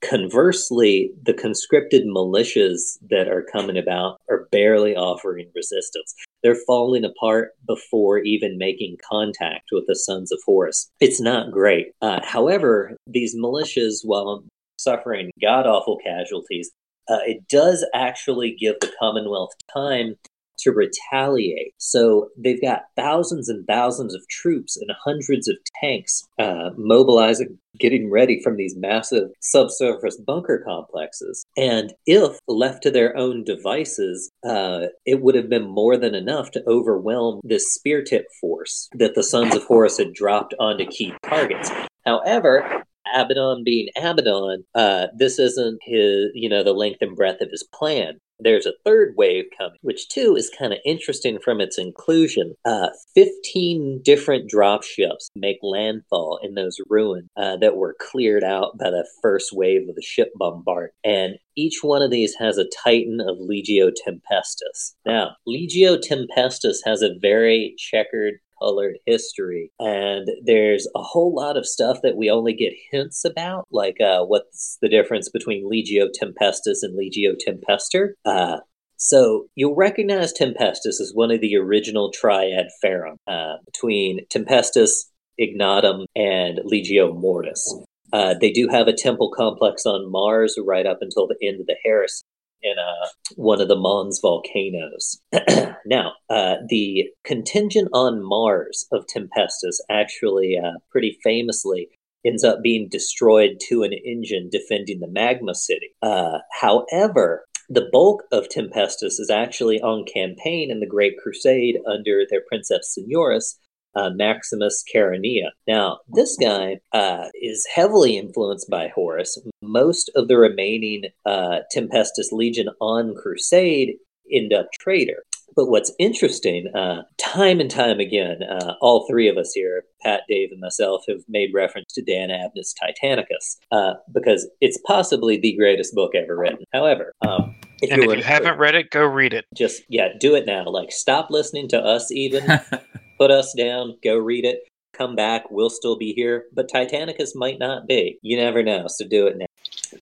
conversely, 0.00 1.10
the 1.22 1.34
conscripted 1.34 2.04
militias 2.04 2.98
that 3.10 3.28
are 3.28 3.46
coming 3.52 3.76
about 3.76 4.20
are 4.30 4.46
barely 4.52 4.94
offering 4.94 5.50
resistance. 5.54 6.14
They're 6.42 6.58
falling 6.66 7.04
apart 7.04 7.50
before 7.66 8.18
even 8.18 8.58
making 8.58 8.98
contact 9.10 9.70
with 9.72 9.84
the 9.88 9.96
sons 9.96 10.30
of 10.30 10.38
Horus. 10.46 10.88
It's 11.00 11.20
not 11.20 11.50
great. 11.50 11.88
Uh, 12.00 12.20
however, 12.22 12.96
these 13.06 13.36
militias, 13.36 14.00
while 14.04 14.44
suffering 14.78 15.30
god 15.40 15.66
awful 15.66 15.98
casualties, 16.04 16.70
uh, 17.08 17.18
it 17.26 17.48
does 17.48 17.86
actually 17.94 18.56
give 18.58 18.76
the 18.80 18.92
Commonwealth 19.00 19.52
time 19.72 20.16
to 20.58 20.72
retaliate. 20.72 21.72
So 21.78 22.28
they've 22.36 22.60
got 22.60 22.82
thousands 22.96 23.48
and 23.48 23.66
thousands 23.66 24.14
of 24.14 24.26
troops 24.28 24.76
and 24.76 24.90
hundreds 25.04 25.48
of 25.48 25.56
tanks 25.80 26.24
uh, 26.38 26.70
mobilizing, 26.76 27.58
getting 27.78 28.10
ready 28.10 28.40
from 28.42 28.56
these 28.56 28.76
massive 28.76 29.30
subsurface 29.40 30.16
bunker 30.16 30.62
complexes. 30.66 31.44
And 31.56 31.94
if 32.06 32.38
left 32.48 32.82
to 32.82 32.90
their 32.90 33.16
own 33.16 33.44
devices, 33.44 34.30
uh, 34.44 34.86
it 35.06 35.22
would 35.22 35.36
have 35.36 35.48
been 35.48 35.68
more 35.68 35.96
than 35.96 36.14
enough 36.14 36.50
to 36.52 36.64
overwhelm 36.66 37.40
this 37.44 37.72
spear 37.72 38.02
tip 38.02 38.26
force 38.40 38.88
that 38.94 39.14
the 39.14 39.22
Sons 39.22 39.54
of 39.54 39.64
Horus 39.64 39.98
had 39.98 40.12
dropped 40.12 40.54
onto 40.58 40.86
key 40.86 41.14
targets. 41.24 41.70
However, 42.04 42.84
Abaddon 43.14 43.62
being 43.64 43.88
Abaddon, 43.96 44.64
uh, 44.74 45.06
this 45.16 45.38
isn't 45.38 45.78
his, 45.82 46.26
you 46.34 46.48
know, 46.48 46.62
the 46.62 46.72
length 46.72 46.98
and 47.00 47.16
breadth 47.16 47.40
of 47.40 47.50
his 47.50 47.66
plan. 47.72 48.18
There's 48.40 48.66
a 48.66 48.74
third 48.84 49.14
wave 49.16 49.46
coming, 49.56 49.78
which 49.82 50.08
too 50.08 50.36
is 50.36 50.50
kind 50.56 50.72
of 50.72 50.78
interesting 50.84 51.40
from 51.42 51.60
its 51.60 51.76
inclusion. 51.76 52.54
Uh, 52.64 52.90
15 53.14 54.02
different 54.04 54.48
drop 54.48 54.84
ships 54.84 55.28
make 55.34 55.58
landfall 55.60 56.38
in 56.42 56.54
those 56.54 56.76
ruins 56.88 57.28
uh, 57.36 57.56
that 57.56 57.76
were 57.76 57.96
cleared 58.00 58.44
out 58.44 58.78
by 58.78 58.90
the 58.90 59.08
first 59.22 59.52
wave 59.52 59.88
of 59.88 59.96
the 59.96 60.02
ship 60.02 60.30
bombard. 60.36 60.90
And 61.04 61.34
each 61.56 61.78
one 61.82 62.02
of 62.02 62.12
these 62.12 62.36
has 62.38 62.58
a 62.58 62.68
Titan 62.84 63.20
of 63.20 63.38
Legio 63.38 63.90
Tempestus. 63.90 64.94
Now, 65.04 65.34
Legio 65.46 66.00
Tempestus 66.00 66.76
has 66.84 67.02
a 67.02 67.18
very 67.20 67.74
checkered 67.76 68.34
colored 68.60 68.98
history. 69.06 69.70
And 69.78 70.28
there's 70.44 70.86
a 70.94 71.02
whole 71.02 71.34
lot 71.34 71.56
of 71.56 71.66
stuff 71.66 71.98
that 72.02 72.16
we 72.16 72.30
only 72.30 72.54
get 72.54 72.72
hints 72.90 73.24
about, 73.24 73.66
like 73.70 74.00
uh, 74.00 74.24
what's 74.24 74.78
the 74.80 74.88
difference 74.88 75.28
between 75.28 75.70
Legio 75.70 76.08
Tempestus 76.08 76.82
and 76.82 76.98
Legio 76.98 77.34
Tempestor. 77.36 78.10
Uh, 78.24 78.58
so 78.96 79.46
you'll 79.54 79.76
recognize 79.76 80.32
Tempestus 80.32 81.00
as 81.00 81.12
one 81.14 81.30
of 81.30 81.40
the 81.40 81.56
original 81.56 82.10
Triad 82.10 82.66
Ferrum 82.82 83.16
uh, 83.28 83.54
between 83.64 84.26
Tempestus, 84.28 85.04
Ignatum, 85.38 86.06
and 86.16 86.58
Legio 86.64 87.16
Mortis. 87.16 87.78
Uh, 88.12 88.34
they 88.40 88.50
do 88.50 88.68
have 88.68 88.88
a 88.88 88.92
temple 88.92 89.30
complex 89.36 89.84
on 89.86 90.10
Mars 90.10 90.58
right 90.66 90.86
up 90.86 90.98
until 91.00 91.28
the 91.28 91.36
end 91.46 91.60
of 91.60 91.66
the 91.66 91.76
heresy 91.84 92.22
in 92.62 92.74
uh, 92.78 93.06
one 93.36 93.60
of 93.60 93.68
the 93.68 93.76
Mons 93.76 94.20
volcanoes. 94.20 95.20
now, 95.86 96.12
uh, 96.30 96.56
the 96.68 97.06
contingent 97.24 97.88
on 97.92 98.22
Mars 98.22 98.86
of 98.92 99.06
Tempestus 99.06 99.80
actually 99.90 100.58
uh, 100.58 100.78
pretty 100.90 101.18
famously 101.22 101.88
ends 102.26 102.44
up 102.44 102.62
being 102.62 102.88
destroyed 102.90 103.58
to 103.68 103.82
an 103.82 103.92
engine 103.92 104.48
defending 104.50 105.00
the 105.00 105.08
magma 105.08 105.54
city. 105.54 105.90
Uh, 106.02 106.38
however, 106.60 107.44
the 107.68 107.88
bulk 107.92 108.24
of 108.32 108.48
Tempestus 108.48 109.20
is 109.20 109.30
actually 109.30 109.80
on 109.80 110.04
campaign 110.04 110.70
in 110.70 110.80
the 110.80 110.86
Great 110.86 111.14
Crusade 111.22 111.78
under 111.86 112.22
their 112.28 112.40
Princeps 112.48 112.98
Senioris, 112.98 113.56
uh, 113.98 114.10
Maximus 114.10 114.84
Chaeronea. 114.92 115.48
Now, 115.66 115.98
this 116.08 116.36
guy 116.40 116.78
uh, 116.92 117.26
is 117.34 117.66
heavily 117.74 118.16
influenced 118.16 118.70
by 118.70 118.88
Horus. 118.94 119.38
Most 119.62 120.10
of 120.14 120.28
the 120.28 120.38
remaining 120.38 121.04
uh, 121.26 121.60
Tempestus 121.74 122.32
Legion 122.32 122.68
on 122.80 123.14
Crusade 123.14 123.96
end 124.32 124.52
up 124.52 124.66
traitor. 124.78 125.24
But 125.56 125.70
what's 125.70 125.90
interesting, 125.98 126.68
uh, 126.74 127.02
time 127.18 127.58
and 127.58 127.70
time 127.70 127.98
again, 127.98 128.42
uh, 128.44 128.74
all 128.80 129.08
three 129.08 129.28
of 129.28 129.36
us 129.36 129.52
here, 129.52 129.84
Pat, 130.02 130.20
Dave, 130.28 130.50
and 130.52 130.60
myself, 130.60 131.02
have 131.08 131.22
made 131.26 131.50
reference 131.52 131.92
to 131.94 132.02
Dan 132.02 132.28
Abnett's 132.28 132.74
Titanicus 132.74 133.56
uh, 133.72 133.94
because 134.12 134.48
it's 134.60 134.78
possibly 134.86 135.36
the 135.40 135.56
greatest 135.56 135.94
book 135.94 136.12
ever 136.14 136.36
written. 136.36 136.64
However, 136.72 137.12
um, 137.26 137.56
if 137.82 137.90
and 137.90 138.02
you 138.02 138.10
if 138.10 138.18
you 138.18 138.24
haven't 138.24 138.58
read 138.58 138.76
it, 138.76 138.90
go 138.90 139.04
read 139.04 139.32
it. 139.32 139.46
Just 139.56 139.82
yeah, 139.88 140.08
do 140.20 140.36
it 140.36 140.46
now. 140.46 140.64
Like 140.66 140.92
stop 140.92 141.28
listening 141.30 141.68
to 141.70 141.78
us 141.78 142.12
even 142.12 142.46
put 143.18 143.30
us 143.30 143.54
down, 143.56 143.96
go 144.02 144.16
read 144.16 144.44
it, 144.44 144.60
come 144.96 145.14
back, 145.14 145.50
we'll 145.50 145.70
still 145.70 145.96
be 145.96 146.12
here. 146.12 146.44
But 146.52 146.70
Titanicus 146.70 147.30
might 147.34 147.58
not 147.58 147.86
be. 147.86 148.18
You 148.22 148.36
never 148.36 148.62
know, 148.62 148.86
so 148.88 149.06
do 149.06 149.26
it 149.26 149.36
now. 149.36 149.46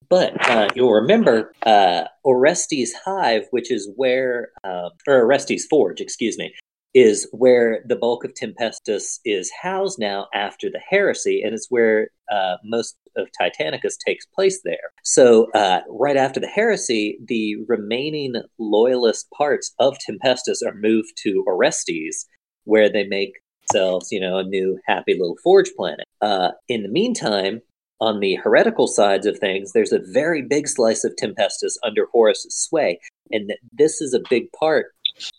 But 0.08 0.48
uh, 0.48 0.68
you'll 0.74 0.92
remember 0.92 1.52
uh, 1.64 2.04
Orestes 2.24 2.92
Hive, 3.04 3.46
which 3.50 3.70
is 3.70 3.90
where, 3.96 4.48
uh, 4.64 4.90
or 5.06 5.24
Orestes 5.24 5.66
Forge, 5.66 6.00
excuse 6.00 6.38
me, 6.38 6.52
is 6.94 7.28
where 7.32 7.84
the 7.86 7.96
bulk 7.96 8.24
of 8.24 8.32
Tempestus 8.32 9.20
is 9.24 9.50
housed 9.62 9.98
now 9.98 10.28
after 10.34 10.70
the 10.70 10.80
heresy, 10.88 11.42
and 11.42 11.54
it's 11.54 11.66
where 11.68 12.08
uh, 12.32 12.54
most 12.64 12.96
of 13.16 13.28
Titanicus 13.38 13.96
takes 14.04 14.24
place 14.34 14.60
there. 14.64 14.92
So, 15.02 15.50
uh, 15.52 15.80
right 15.90 16.16
after 16.16 16.40
the 16.40 16.46
heresy, 16.46 17.18
the 17.26 17.56
remaining 17.68 18.34
loyalist 18.58 19.28
parts 19.36 19.74
of 19.78 19.98
Tempestus 19.98 20.62
are 20.66 20.74
moved 20.74 21.12
to 21.22 21.44
Orestes, 21.46 22.26
where 22.66 22.88
they 22.88 23.04
make 23.04 23.32
themselves, 23.72 24.12
you 24.12 24.20
know, 24.20 24.38
a 24.38 24.44
new 24.44 24.78
happy 24.86 25.14
little 25.14 25.36
forge 25.42 25.70
planet. 25.76 26.04
Uh, 26.20 26.50
in 26.68 26.82
the 26.82 26.88
meantime, 26.88 27.60
on 28.00 28.20
the 28.20 28.34
heretical 28.34 28.86
sides 28.86 29.26
of 29.26 29.38
things, 29.38 29.72
there's 29.72 29.92
a 29.92 30.00
very 30.12 30.42
big 30.42 30.68
slice 30.68 31.02
of 31.02 31.16
Tempestus 31.16 31.78
under 31.82 32.06
Horus's 32.12 32.54
sway, 32.54 33.00
and 33.32 33.54
this 33.72 34.02
is 34.02 34.12
a 34.12 34.20
big 34.28 34.52
part 34.52 34.86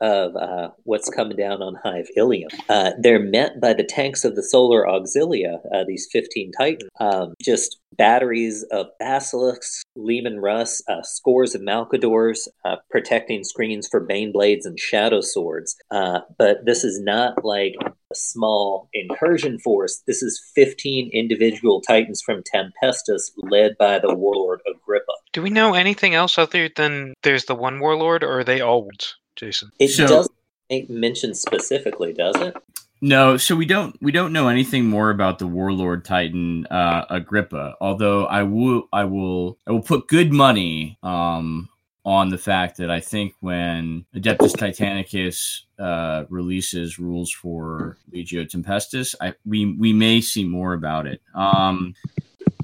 of 0.01 0.35
uh, 0.35 0.69
what's 0.83 1.09
coming 1.09 1.37
down 1.37 1.61
on 1.61 1.75
Hive 1.83 2.07
Ilium. 2.15 2.49
Uh, 2.69 2.91
they're 2.99 3.19
met 3.19 3.59
by 3.59 3.73
the 3.73 3.83
tanks 3.83 4.23
of 4.25 4.35
the 4.35 4.43
Solar 4.43 4.85
Auxilia, 4.85 5.59
uh, 5.73 5.83
these 5.87 6.07
15 6.11 6.51
Titans, 6.57 6.89
um, 6.99 7.33
just 7.41 7.77
batteries 7.97 8.63
of 8.71 8.87
basilisks, 8.99 9.83
Leman 9.95 10.39
Russ, 10.39 10.81
uh, 10.87 11.01
scores 11.01 11.55
of 11.55 11.61
Malcadors, 11.61 12.47
uh, 12.65 12.75
protecting 12.89 13.43
screens 13.43 13.87
for 13.87 13.99
Bane 13.99 14.31
Blades 14.31 14.65
and 14.65 14.79
Shadow 14.79 15.21
Swords. 15.21 15.75
Uh, 15.91 16.19
but 16.37 16.65
this 16.65 16.83
is 16.83 17.01
not 17.01 17.43
like 17.43 17.75
a 17.81 18.15
small 18.15 18.89
incursion 18.93 19.59
force. 19.59 20.03
This 20.07 20.21
is 20.21 20.41
15 20.55 21.09
individual 21.11 21.81
Titans 21.81 22.21
from 22.21 22.43
Tempestus, 22.43 23.31
led 23.37 23.75
by 23.77 23.99
the 23.99 24.13
warlord 24.13 24.61
Agrippa. 24.69 25.13
Do 25.33 25.41
we 25.41 25.49
know 25.49 25.73
anything 25.73 26.13
else 26.13 26.37
other 26.37 26.69
than 26.73 27.13
there's 27.23 27.45
the 27.45 27.55
one 27.55 27.79
warlord, 27.79 28.23
or 28.23 28.39
are 28.39 28.43
they 28.43 28.61
all? 28.61 28.87
Jason? 29.37 29.71
It 29.79 29.89
so, 29.89 30.07
doesn't 30.07 30.89
mention 30.89 31.33
specifically, 31.33 32.13
does 32.13 32.35
it? 32.37 32.55
No, 32.99 33.37
so 33.37 33.55
we 33.55 33.65
don't 33.65 33.95
we 34.01 34.11
don't 34.11 34.33
know 34.33 34.47
anything 34.47 34.85
more 34.85 35.11
about 35.11 35.37
the 35.37 35.45
warlord 35.45 36.03
titan 36.03 36.65
uh, 36.67 37.05
Agrippa. 37.09 37.75
Although 37.79 38.25
I 38.25 38.43
will 38.43 38.89
I 38.91 39.05
will 39.05 39.57
I 39.67 39.71
will 39.71 39.83
put 39.83 40.07
good 40.07 40.33
money 40.33 40.97
um, 41.03 41.69
on 42.05 42.29
the 42.29 42.37
fact 42.39 42.77
that 42.77 42.89
I 42.89 42.99
think 42.99 43.35
when 43.39 44.05
Adeptus 44.15 44.53
Titanicus 44.53 45.61
uh, 45.77 46.25
releases 46.29 46.97
rules 46.97 47.31
for 47.31 47.97
Legio 48.11 48.49
Tempestus, 48.49 49.13
I, 49.21 49.33
we 49.45 49.73
we 49.73 49.93
may 49.93 50.19
see 50.19 50.43
more 50.43 50.73
about 50.73 51.05
it. 51.05 51.21
Um, 51.35 51.93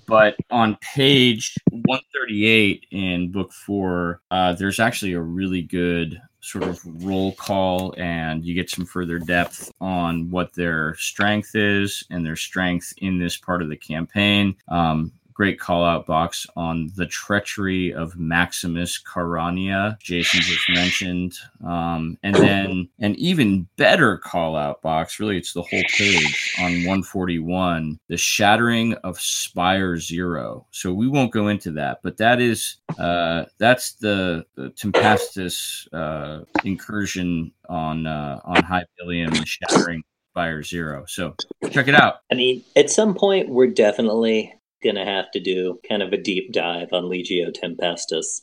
but 0.08 0.36
on 0.50 0.78
page 0.96 1.56
138 1.70 2.88
in 2.92 3.32
book 3.32 3.52
four, 3.52 4.22
uh, 4.32 4.54
there's 4.54 4.80
actually 4.80 5.14
a 5.14 5.22
really 5.22 5.62
good 5.62 6.20
sort 6.44 6.66
of 6.66 6.80
roll 7.06 7.32
call 7.32 7.94
and 7.98 8.44
you 8.44 8.54
get 8.54 8.70
some 8.70 8.86
further 8.86 9.18
depth 9.18 9.72
on 9.80 10.30
what 10.30 10.54
their 10.54 10.94
strength 10.96 11.56
is 11.56 12.04
and 12.10 12.26
their 12.26 12.36
strength 12.36 12.94
in 12.98 13.18
this 13.18 13.38
part 13.38 13.62
of 13.62 13.70
the 13.70 13.78
campaign. 13.78 14.54
Um, 14.68 15.14
great 15.34 15.60
call 15.60 15.84
out 15.84 16.06
box 16.06 16.46
on 16.56 16.92
the 16.96 17.06
treachery 17.06 17.94
of 17.94 18.18
Maximus 18.18 19.02
Chaeronea, 19.02 20.00
Jason 20.00 20.42
just 20.42 20.70
mentioned. 20.70 21.34
Um, 21.66 22.18
and 22.24 22.36
then 22.36 22.90
an 23.00 23.16
even 23.16 23.68
better 23.78 24.18
call 24.18 24.56
out 24.56 24.82
box, 24.82 25.20
really, 25.20 25.38
it's 25.38 25.54
the 25.54 25.62
whole 25.62 25.84
page 25.90 26.56
on 26.60 26.72
141, 26.72 28.00
the 28.08 28.18
shattering 28.18 28.94
of 29.04 29.20
Spire 29.20 29.98
Zero. 29.98 30.68
So 30.72 30.94
we 30.94 31.08
won't 31.08 31.32
go 31.32 31.48
into 31.48 31.72
that, 31.72 32.00
but 32.04 32.18
that 32.18 32.40
is, 32.40 32.78
uh, 32.98 33.46
that's 33.58 33.94
the, 33.94 34.46
the 34.56 34.70
Tempestus 34.72 35.88
uh, 35.94 36.46
incursion 36.64 37.52
on, 37.70 38.06
uh, 38.06 38.40
on 38.44 38.86
Ilium 39.02 39.34
and 39.34 39.48
shattering 39.48 40.04
Spire 40.34 40.64
Zero. 40.64 41.06
So 41.08 41.36
check 41.70 41.88
it 41.88 41.96
out. 41.96 42.16
I 42.32 42.36
mean, 42.36 42.64
at 42.76 42.90
some 42.90 43.14
point, 43.14 43.50
we're 43.50 43.68
definitely 43.68 44.54
going 44.84 44.96
to 44.96 45.06
have 45.06 45.32
to 45.32 45.40
do 45.40 45.80
kind 45.88 46.04
of 46.04 46.14
a 46.14 46.18
deep 46.18 46.52
dive 46.52 46.90
on 46.92 47.06
Legio 47.06 47.52
Tempestus. 47.54 48.42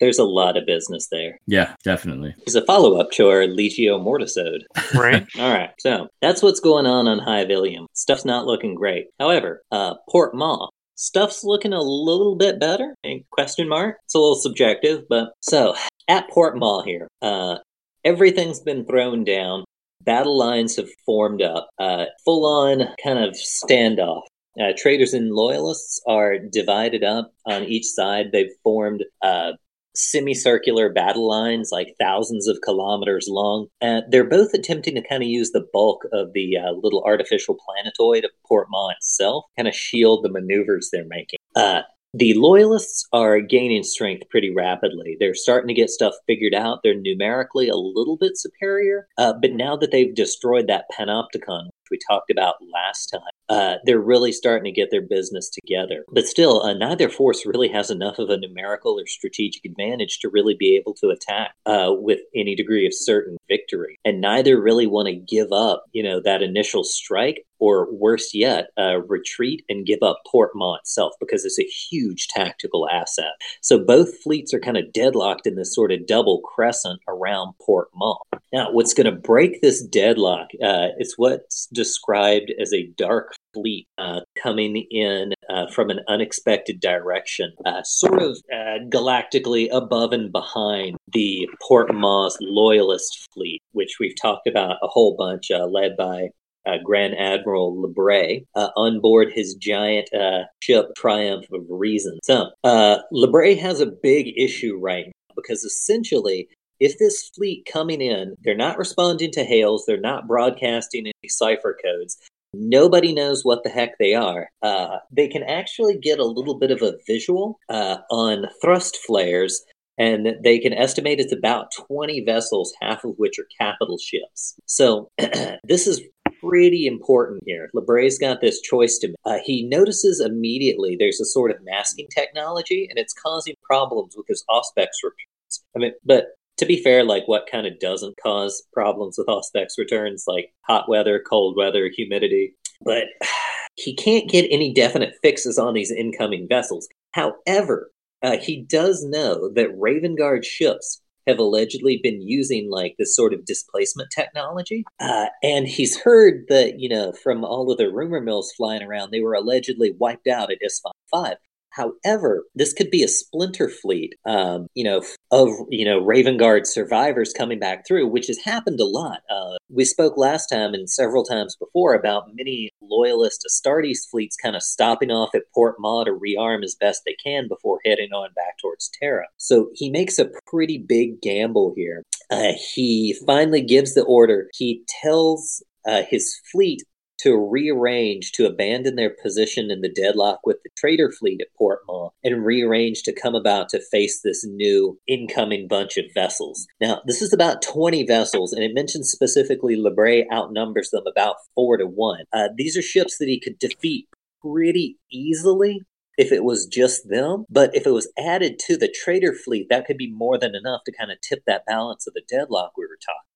There's 0.00 0.18
a 0.18 0.24
lot 0.24 0.56
of 0.56 0.64
business 0.64 1.08
there. 1.10 1.38
Yeah, 1.46 1.74
definitely. 1.82 2.34
It's 2.46 2.54
a 2.54 2.64
follow 2.64 3.00
up 3.00 3.10
to 3.12 3.28
our 3.28 3.42
Legio 3.46 4.00
Mortisode. 4.00 4.60
Right. 4.94 5.26
All 5.38 5.52
right. 5.52 5.70
So 5.80 6.08
that's 6.22 6.40
what's 6.40 6.60
going 6.60 6.86
on 6.86 7.08
on 7.08 7.18
Hive 7.18 7.50
Ilium. 7.50 7.88
Stuff's 7.94 8.24
not 8.24 8.46
looking 8.46 8.76
great. 8.76 9.06
However, 9.18 9.62
uh, 9.72 9.94
Port 10.08 10.34
Maw 10.34 10.68
stuff's 10.98 11.44
looking 11.44 11.72
a 11.72 11.80
little 11.80 12.34
bit 12.34 12.60
better. 12.60 12.94
Question 13.30 13.68
mark. 13.68 13.96
It's 14.04 14.14
a 14.14 14.18
little 14.18 14.36
subjective, 14.36 15.04
but 15.08 15.32
so 15.40 15.74
at 16.08 16.28
Port 16.28 16.58
Maw 16.58 16.82
here, 16.82 17.08
uh, 17.22 17.56
everything's 18.04 18.60
been 18.60 18.84
thrown 18.84 19.24
down. 19.24 19.64
Battle 20.02 20.36
lines 20.36 20.76
have 20.76 20.88
formed 21.06 21.42
up. 21.42 21.70
Uh, 21.78 22.06
full 22.24 22.44
on 22.44 22.88
kind 23.02 23.18
of 23.18 23.34
standoff. 23.34 24.22
Uh, 24.60 24.72
traitors 24.76 25.14
and 25.14 25.32
loyalists 25.32 26.00
are 26.06 26.38
divided 26.38 27.04
up 27.04 27.32
on 27.46 27.64
each 27.64 27.86
side. 27.86 28.26
They've 28.32 28.52
formed 28.62 29.04
uh, 29.22 29.52
semicircular 29.94 30.90
battle 30.92 31.28
lines, 31.28 31.70
like 31.72 31.94
thousands 31.98 32.46
of 32.48 32.60
kilometers 32.64 33.26
long. 33.28 33.66
Uh, 33.82 34.02
they're 34.10 34.24
both 34.24 34.54
attempting 34.54 34.94
to 34.94 35.02
kind 35.08 35.22
of 35.22 35.28
use 35.28 35.50
the 35.50 35.66
bulk 35.72 36.04
of 36.12 36.32
the 36.32 36.56
uh, 36.56 36.72
little 36.72 37.02
artificial 37.04 37.56
planetoid 37.56 38.24
of 38.24 38.30
Port 38.46 38.68
Maw 38.70 38.90
itself, 38.90 39.44
kind 39.56 39.68
of 39.68 39.74
shield 39.74 40.24
the 40.24 40.30
maneuvers 40.30 40.90
they're 40.92 41.04
making. 41.08 41.38
Uh, 41.56 41.82
the 42.14 42.32
loyalists 42.34 43.06
are 43.12 43.40
gaining 43.40 43.82
strength 43.82 44.28
pretty 44.30 44.54
rapidly. 44.54 45.16
They're 45.20 45.34
starting 45.34 45.68
to 45.68 45.74
get 45.74 45.90
stuff 45.90 46.14
figured 46.26 46.54
out. 46.54 46.80
They're 46.82 46.98
numerically 46.98 47.68
a 47.68 47.76
little 47.76 48.16
bit 48.16 48.32
superior, 48.36 49.06
uh, 49.18 49.34
but 49.40 49.52
now 49.52 49.76
that 49.76 49.90
they've 49.90 50.14
destroyed 50.14 50.68
that 50.68 50.86
panopticon, 50.98 51.66
which 51.66 51.90
we 51.90 51.98
talked 52.08 52.30
about 52.30 52.54
last 52.72 53.08
time, 53.08 53.20
uh, 53.48 53.76
they're 53.84 54.00
really 54.00 54.32
starting 54.32 54.64
to 54.64 54.80
get 54.80 54.90
their 54.90 55.02
business 55.02 55.50
together. 55.50 56.04
But 56.12 56.26
still, 56.26 56.62
uh, 56.62 56.74
neither 56.74 57.08
force 57.08 57.46
really 57.46 57.68
has 57.68 57.90
enough 57.90 58.18
of 58.18 58.30
a 58.30 58.36
numerical 58.36 58.98
or 58.98 59.06
strategic 59.06 59.64
advantage 59.64 60.18
to 60.20 60.28
really 60.28 60.54
be 60.58 60.76
able 60.76 60.94
to 60.94 61.08
attack 61.08 61.54
uh, 61.66 61.92
with 61.92 62.20
any 62.34 62.54
degree 62.54 62.86
of 62.86 62.92
certain 62.94 63.36
victory. 63.48 63.98
And 64.04 64.20
neither 64.20 64.60
really 64.60 64.86
want 64.86 65.08
to 65.08 65.14
give 65.14 65.52
up, 65.52 65.84
you 65.92 66.02
know, 66.02 66.20
that 66.24 66.42
initial 66.42 66.84
strike 66.84 67.44
or 67.58 67.92
worse 67.92 68.34
yet, 68.34 68.68
uh, 68.78 68.98
retreat 69.02 69.64
and 69.68 69.86
give 69.86 70.02
up 70.02 70.20
Port 70.30 70.50
Maw 70.54 70.76
itself 70.76 71.12
because 71.20 71.44
it's 71.44 71.58
a 71.58 71.64
huge 71.64 72.28
tactical 72.28 72.88
asset. 72.88 73.32
So 73.60 73.78
both 73.84 74.22
fleets 74.22 74.52
are 74.54 74.60
kind 74.60 74.76
of 74.76 74.92
deadlocked 74.92 75.46
in 75.46 75.56
this 75.56 75.74
sort 75.74 75.92
of 75.92 76.06
double 76.06 76.40
crescent 76.40 77.00
around 77.08 77.54
Port 77.60 77.88
Maw. 77.94 78.18
Now, 78.52 78.72
what's 78.72 78.94
going 78.94 79.06
to 79.06 79.12
break 79.12 79.60
this 79.60 79.82
deadlock 79.82 80.48
uh, 80.62 80.88
is 80.98 81.14
what's 81.16 81.66
described 81.72 82.52
as 82.60 82.72
a 82.72 82.86
dark 82.96 83.34
fleet 83.54 83.86
uh, 83.98 84.20
coming 84.42 84.86
in 84.90 85.32
uh, 85.50 85.66
from 85.72 85.90
an 85.90 86.00
unexpected 86.08 86.80
direction, 86.80 87.52
uh, 87.64 87.82
sort 87.82 88.22
of 88.22 88.36
uh, 88.52 88.78
galactically 88.88 89.68
above 89.72 90.12
and 90.12 90.30
behind 90.32 90.96
the 91.12 91.48
Port 91.66 91.92
Maw's 91.94 92.36
loyalist 92.40 93.28
fleet, 93.32 93.62
which 93.72 93.96
we've 93.98 94.14
talked 94.20 94.46
about 94.46 94.76
a 94.82 94.88
whole 94.88 95.16
bunch, 95.16 95.50
uh, 95.50 95.66
led 95.66 95.96
by 95.96 96.28
uh, 96.68 96.78
Grand 96.84 97.14
Admiral 97.18 97.76
Lebray 97.76 98.44
uh, 98.54 98.68
on 98.76 99.00
board 99.00 99.32
his 99.32 99.54
giant 99.54 100.12
uh, 100.14 100.44
ship 100.60 100.86
Triumph 100.96 101.46
of 101.52 101.62
Reason. 101.68 102.18
So, 102.22 102.50
uh, 102.64 102.98
Lebray 103.12 103.58
has 103.58 103.80
a 103.80 103.86
big 103.86 104.32
issue 104.36 104.78
right 104.78 105.06
now 105.06 105.34
because 105.36 105.64
essentially, 105.64 106.48
if 106.80 106.98
this 106.98 107.30
fleet 107.34 107.66
coming 107.70 108.00
in, 108.00 108.34
they're 108.42 108.56
not 108.56 108.78
responding 108.78 109.30
to 109.32 109.44
hails, 109.44 109.84
they're 109.86 110.00
not 110.00 110.28
broadcasting 110.28 111.06
any 111.06 111.28
cipher 111.28 111.76
codes. 111.82 112.18
Nobody 112.54 113.12
knows 113.12 113.44
what 113.44 113.62
the 113.62 113.70
heck 113.70 113.98
they 113.98 114.14
are. 114.14 114.48
Uh, 114.62 114.98
they 115.10 115.28
can 115.28 115.42
actually 115.42 115.98
get 115.98 116.18
a 116.18 116.24
little 116.24 116.58
bit 116.58 116.70
of 116.70 116.82
a 116.82 116.94
visual 117.06 117.58
uh, 117.68 117.98
on 118.10 118.46
thrust 118.62 118.98
flares 119.06 119.64
and 119.98 120.36
they 120.44 120.58
can 120.58 120.72
estimate 120.72 121.18
it's 121.18 121.32
about 121.32 121.72
20 121.88 122.20
vessels, 122.24 122.72
half 122.80 123.04
of 123.04 123.14
which 123.16 123.38
are 123.38 123.46
capital 123.60 123.98
ships. 123.98 124.54
So 124.66 125.10
this 125.64 125.86
is 125.86 126.00
pretty 126.40 126.86
important 126.86 127.42
here. 127.46 127.70
Lebray's 127.74 128.18
got 128.18 128.40
this 128.40 128.60
choice 128.60 128.98
to 128.98 129.08
make. 129.08 129.16
Uh, 129.24 129.38
he 129.44 129.64
notices 129.64 130.20
immediately 130.20 130.96
there's 130.96 131.20
a 131.20 131.24
sort 131.24 131.50
of 131.50 131.58
masking 131.64 132.08
technology, 132.14 132.86
and 132.88 132.98
it's 132.98 133.14
causing 133.14 133.54
problems 133.62 134.14
with 134.16 134.26
his 134.28 134.44
Auspex 134.50 134.88
returns. 135.02 135.64
I 135.74 135.78
mean, 135.78 135.92
but 136.04 136.26
to 136.58 136.66
be 136.66 136.82
fair, 136.82 137.04
like 137.04 137.26
what 137.26 137.48
kind 137.50 137.66
of 137.66 137.78
doesn't 137.78 138.16
cause 138.22 138.62
problems 138.72 139.16
with 139.16 139.28
Auspex 139.28 139.78
returns, 139.78 140.24
like 140.26 140.52
hot 140.62 140.88
weather, 140.88 141.22
cold 141.28 141.56
weather, 141.56 141.88
humidity. 141.94 142.54
But 142.82 143.04
he 143.76 143.94
can't 143.94 144.28
get 144.28 144.48
any 144.50 144.74
definite 144.74 145.14
fixes 145.22 145.58
on 145.58 145.74
these 145.74 145.92
incoming 145.92 146.46
vessels. 146.48 146.88
However, 147.12 147.90
uh, 148.22 148.36
he 148.38 148.62
does 148.62 149.04
know 149.04 149.48
that 149.54 149.70
Raven 149.78 150.16
Guard 150.16 150.44
ships 150.44 151.00
have 151.28 151.38
allegedly 151.38 152.00
been 152.02 152.20
using 152.20 152.70
like 152.70 152.96
this 152.98 153.14
sort 153.14 153.32
of 153.32 153.44
displacement 153.44 154.10
technology. 154.10 154.84
Uh, 154.98 155.26
and 155.42 155.68
he's 155.68 156.00
heard 156.00 156.44
that, 156.48 156.80
you 156.80 156.88
know, 156.88 157.12
from 157.12 157.44
all 157.44 157.70
of 157.70 157.78
the 157.78 157.92
rumor 157.92 158.20
mills 158.20 158.52
flying 158.56 158.82
around, 158.82 159.10
they 159.10 159.20
were 159.20 159.34
allegedly 159.34 159.94
wiped 159.98 160.26
out 160.26 160.50
at 160.50 160.58
Isstvan 160.64 160.92
5. 161.10 161.36
However, 161.78 162.44
this 162.54 162.72
could 162.72 162.90
be 162.90 163.04
a 163.04 163.08
splinter 163.08 163.68
fleet, 163.68 164.14
um, 164.26 164.66
you 164.74 164.82
know, 164.82 165.02
of 165.30 165.48
you 165.70 165.84
know 165.84 165.98
Raven 165.98 166.36
Guard 166.36 166.66
survivors 166.66 167.32
coming 167.32 167.58
back 167.58 167.86
through, 167.86 168.08
which 168.08 168.26
has 168.26 168.38
happened 168.38 168.80
a 168.80 168.84
lot. 168.84 169.20
Uh, 169.30 169.56
we 169.70 169.84
spoke 169.84 170.16
last 170.16 170.48
time 170.48 170.74
and 170.74 170.90
several 170.90 171.24
times 171.24 171.56
before 171.56 171.94
about 171.94 172.34
many 172.34 172.70
loyalist 172.82 173.46
Astartes 173.48 174.08
fleets 174.10 174.36
kind 174.36 174.56
of 174.56 174.62
stopping 174.62 175.10
off 175.10 175.34
at 175.34 175.42
Port 175.54 175.76
Maw 175.78 176.04
to 176.04 176.10
rearm 176.10 176.64
as 176.64 176.74
best 176.74 177.02
they 177.06 177.16
can 177.22 177.46
before 177.48 177.78
heading 177.84 178.12
on 178.12 178.30
back 178.34 178.58
towards 178.60 178.90
Terra. 179.00 179.26
So 179.36 179.70
he 179.74 179.90
makes 179.90 180.18
a 180.18 180.30
pretty 180.46 180.78
big 180.78 181.20
gamble 181.20 181.74
here. 181.76 182.04
Uh, 182.30 182.52
he 182.74 183.16
finally 183.26 183.62
gives 183.62 183.94
the 183.94 184.04
order. 184.04 184.48
He 184.54 184.82
tells 185.02 185.62
uh, 185.86 186.02
his 186.08 186.40
fleet 186.50 186.82
to 187.18 187.36
rearrange 187.36 188.32
to 188.32 188.46
abandon 188.46 188.96
their 188.96 189.14
position 189.22 189.70
in 189.70 189.80
the 189.80 189.92
deadlock 189.92 190.40
with 190.44 190.58
the 190.62 190.70
traitor 190.76 191.10
fleet 191.10 191.40
at 191.40 191.54
Port 191.56 191.80
Maw 191.86 192.10
and 192.24 192.44
rearrange 192.44 193.02
to 193.02 193.12
come 193.12 193.34
about 193.34 193.68
to 193.70 193.80
face 193.80 194.20
this 194.22 194.44
new 194.44 194.98
incoming 195.06 195.68
bunch 195.68 195.96
of 195.96 196.04
vessels. 196.14 196.66
Now, 196.80 197.02
this 197.06 197.22
is 197.22 197.32
about 197.32 197.62
20 197.62 198.06
vessels, 198.06 198.52
and 198.52 198.62
it 198.62 198.74
mentions 198.74 199.10
specifically 199.10 199.76
Lebray 199.76 200.24
outnumbers 200.32 200.90
them 200.90 201.04
about 201.06 201.36
four 201.54 201.76
to 201.76 201.86
one. 201.86 202.24
Uh, 202.32 202.48
these 202.56 202.76
are 202.76 202.82
ships 202.82 203.18
that 203.18 203.28
he 203.28 203.40
could 203.40 203.58
defeat 203.58 204.06
pretty 204.42 204.96
easily 205.10 205.82
if 206.16 206.32
it 206.32 206.44
was 206.44 206.66
just 206.66 207.08
them. 207.08 207.44
But 207.48 207.74
if 207.74 207.86
it 207.86 207.92
was 207.92 208.12
added 208.18 208.58
to 208.66 208.76
the 208.76 208.92
traitor 208.92 209.34
fleet, 209.34 209.68
that 209.70 209.86
could 209.86 209.96
be 209.96 210.10
more 210.10 210.38
than 210.38 210.54
enough 210.54 210.82
to 210.84 210.92
kind 210.92 211.10
of 211.10 211.20
tip 211.20 211.44
that 211.46 211.64
balance 211.66 212.06
of 212.06 212.14
the 212.14 212.22
deadlock 212.28 212.72
we 212.76 212.84
were 212.84 212.98
talking 213.00 213.27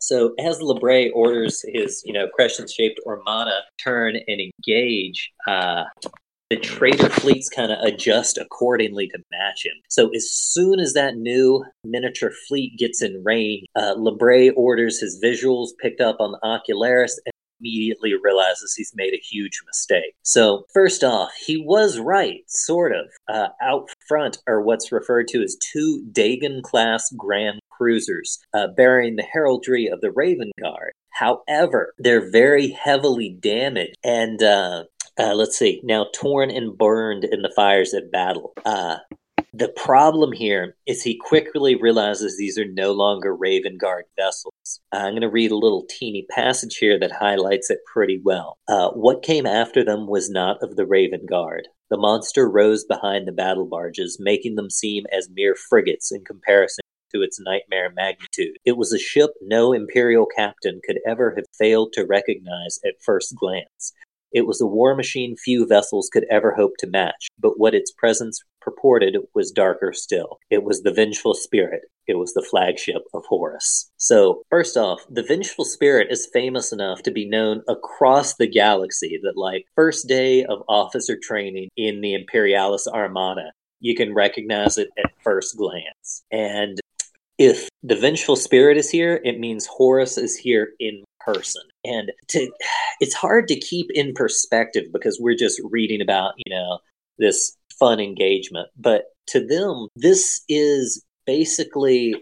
So 0.00 0.34
as 0.38 0.58
Lebray 0.58 1.10
orders 1.14 1.64
his, 1.66 2.02
you 2.04 2.12
know, 2.12 2.28
crescent-shaped 2.34 3.00
Armada 3.06 3.60
turn 3.82 4.16
and 4.16 4.40
engage, 4.40 5.30
uh, 5.46 5.84
the 6.50 6.58
traitor 6.58 7.08
fleets 7.08 7.48
kind 7.48 7.72
of 7.72 7.78
adjust 7.78 8.36
accordingly 8.36 9.08
to 9.08 9.18
match 9.30 9.64
him. 9.64 9.72
So 9.88 10.10
as 10.14 10.30
soon 10.30 10.80
as 10.80 10.92
that 10.92 11.16
new 11.16 11.64
miniature 11.82 12.32
fleet 12.46 12.78
gets 12.78 13.00
in 13.00 13.22
range, 13.24 13.64
uh, 13.74 13.94
Lebray 13.94 14.52
orders 14.54 15.00
his 15.00 15.18
visuals 15.24 15.68
picked 15.80 16.02
up 16.02 16.16
on 16.20 16.32
the 16.32 16.40
Ocularis 16.44 17.12
immediately 17.62 18.12
realizes 18.20 18.74
he's 18.74 18.92
made 18.94 19.14
a 19.14 19.22
huge 19.22 19.62
mistake. 19.66 20.14
So, 20.22 20.64
first 20.74 21.04
off, 21.04 21.30
he 21.46 21.56
was 21.56 21.98
right, 21.98 22.42
sort 22.48 22.92
of. 22.92 23.06
Uh, 23.28 23.48
out 23.62 23.88
front 24.08 24.38
are 24.48 24.60
what's 24.60 24.92
referred 24.92 25.28
to 25.28 25.42
as 25.42 25.56
two 25.72 26.04
Dagon 26.12 26.60
class 26.62 27.10
Grand 27.16 27.60
cruisers 27.70 28.38
uh, 28.54 28.68
bearing 28.76 29.16
the 29.16 29.22
heraldry 29.22 29.86
of 29.86 30.00
the 30.00 30.10
Raven 30.10 30.50
Guard. 30.60 30.92
However, 31.10 31.94
they're 31.98 32.30
very 32.30 32.70
heavily 32.70 33.36
damaged 33.40 33.96
and 34.02 34.42
uh, 34.42 34.84
uh, 35.18 35.34
let's 35.34 35.58
see, 35.58 35.80
now 35.84 36.06
torn 36.14 36.50
and 36.50 36.76
burned 36.76 37.24
in 37.24 37.42
the 37.42 37.52
fires 37.54 37.92
of 37.92 38.10
battle. 38.10 38.52
Uh, 38.64 38.96
the 39.54 39.68
problem 39.68 40.32
here 40.32 40.76
is 40.86 41.02
he 41.02 41.18
quickly 41.18 41.74
realizes 41.74 42.36
these 42.36 42.58
are 42.58 42.64
no 42.64 42.92
longer 42.92 43.36
Raven 43.36 43.76
Guard 43.76 44.06
vessels. 44.18 44.80
I'm 44.92 45.12
going 45.12 45.20
to 45.20 45.28
read 45.28 45.50
a 45.50 45.56
little 45.56 45.84
teeny 45.90 46.26
passage 46.30 46.76
here 46.76 46.98
that 46.98 47.12
highlights 47.12 47.68
it 47.68 47.80
pretty 47.92 48.18
well. 48.24 48.56
Uh, 48.66 48.90
what 48.90 49.22
came 49.22 49.44
after 49.44 49.84
them 49.84 50.06
was 50.06 50.30
not 50.30 50.62
of 50.62 50.76
the 50.76 50.86
Raven 50.86 51.26
Guard. 51.28 51.68
The 51.90 51.98
monster 51.98 52.48
rose 52.48 52.84
behind 52.84 53.28
the 53.28 53.32
battle 53.32 53.66
barges, 53.66 54.16
making 54.18 54.54
them 54.54 54.70
seem 54.70 55.04
as 55.12 55.28
mere 55.30 55.54
frigates 55.54 56.10
in 56.10 56.24
comparison 56.24 56.80
to 57.14 57.20
its 57.20 57.38
nightmare 57.38 57.92
magnitude. 57.94 58.56
It 58.64 58.78
was 58.78 58.94
a 58.94 58.98
ship 58.98 59.32
no 59.42 59.74
Imperial 59.74 60.26
captain 60.34 60.80
could 60.82 60.98
ever 61.06 61.34
have 61.36 61.44
failed 61.58 61.92
to 61.92 62.06
recognize 62.06 62.78
at 62.86 63.02
first 63.04 63.34
glance. 63.36 63.92
It 64.32 64.46
was 64.46 64.62
a 64.62 64.66
war 64.66 64.96
machine 64.96 65.36
few 65.36 65.66
vessels 65.66 66.08
could 66.10 66.24
ever 66.30 66.54
hope 66.54 66.72
to 66.78 66.86
match, 66.86 67.28
but 67.38 67.58
what 67.60 67.74
its 67.74 67.92
presence 67.92 68.42
purported 68.62 69.16
was 69.34 69.50
darker 69.50 69.92
still. 69.92 70.38
It 70.50 70.62
was 70.62 70.82
the 70.82 70.92
Vengeful 70.92 71.34
Spirit. 71.34 71.82
It 72.06 72.14
was 72.14 72.34
the 72.34 72.46
flagship 72.48 73.02
of 73.14 73.24
Horus. 73.26 73.90
So, 73.96 74.42
first 74.50 74.76
off, 74.76 75.04
the 75.08 75.22
Vengeful 75.22 75.64
Spirit 75.64 76.08
is 76.10 76.28
famous 76.32 76.72
enough 76.72 77.02
to 77.04 77.10
be 77.10 77.28
known 77.28 77.62
across 77.68 78.34
the 78.34 78.46
galaxy 78.46 79.20
that, 79.22 79.36
like, 79.36 79.66
first 79.74 80.08
day 80.08 80.44
of 80.44 80.62
officer 80.68 81.16
training 81.20 81.68
in 81.76 82.00
the 82.00 82.14
Imperialis 82.14 82.86
Armada, 82.88 83.52
you 83.80 83.94
can 83.94 84.14
recognize 84.14 84.78
it 84.78 84.88
at 84.98 85.12
first 85.22 85.56
glance. 85.56 86.22
And 86.30 86.80
if 87.38 87.68
the 87.82 87.96
vengeful 87.96 88.36
spirit 88.36 88.76
is 88.76 88.90
here, 88.90 89.20
it 89.24 89.40
means 89.40 89.66
Horus 89.66 90.18
is 90.18 90.36
here 90.36 90.70
in 90.78 91.02
person. 91.20 91.62
And 91.84 92.12
to 92.28 92.50
it's 93.00 93.14
hard 93.14 93.48
to 93.48 93.58
keep 93.58 93.86
in 93.94 94.12
perspective 94.14 94.84
because 94.92 95.18
we're 95.20 95.36
just 95.36 95.60
reading 95.70 96.00
about, 96.00 96.34
you 96.36 96.54
know, 96.54 96.78
this 97.18 97.56
fun 97.82 97.98
engagement. 97.98 98.68
But 98.78 99.06
to 99.28 99.44
them, 99.44 99.88
this 99.96 100.42
is 100.48 101.04
basically 101.26 102.14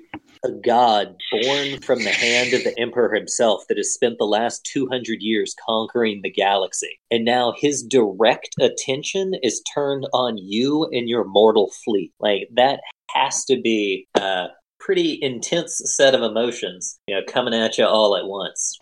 a 0.43 0.51
god 0.65 1.15
born 1.31 1.83
from 1.83 1.99
the 1.99 2.11
hand 2.11 2.55
of 2.55 2.65
the 2.65 2.75
emperor 2.79 3.15
himself 3.15 3.65
that 3.69 3.77
has 3.77 3.93
spent 3.93 4.17
the 4.19 4.25
last 4.25 4.67
200 4.73 5.19
years 5.21 5.55
conquering 5.67 6.21
the 6.23 6.31
galaxy. 6.31 6.99
And 7.11 7.27
now 7.27 7.53
his 7.59 7.83
direct 7.83 8.55
attention 8.59 9.35
is 9.43 9.63
turned 9.75 10.07
on 10.15 10.39
you 10.39 10.89
and 10.93 11.11
your 11.11 11.25
mortal 11.25 11.71
fleet. 11.85 12.15
Like, 12.21 12.49
that 12.55 12.81
has 13.11 13.45
to 13.45 13.61
be 13.61 14.07
a 14.15 14.47
pretty 14.79 15.19
intense 15.21 15.83
set 15.85 16.15
of 16.15 16.23
emotions, 16.23 16.99
you 17.07 17.15
know, 17.15 17.23
coming 17.29 17.53
at 17.53 17.77
you 17.77 17.85
all 17.85 18.17
at 18.17 18.25
once. 18.25 18.79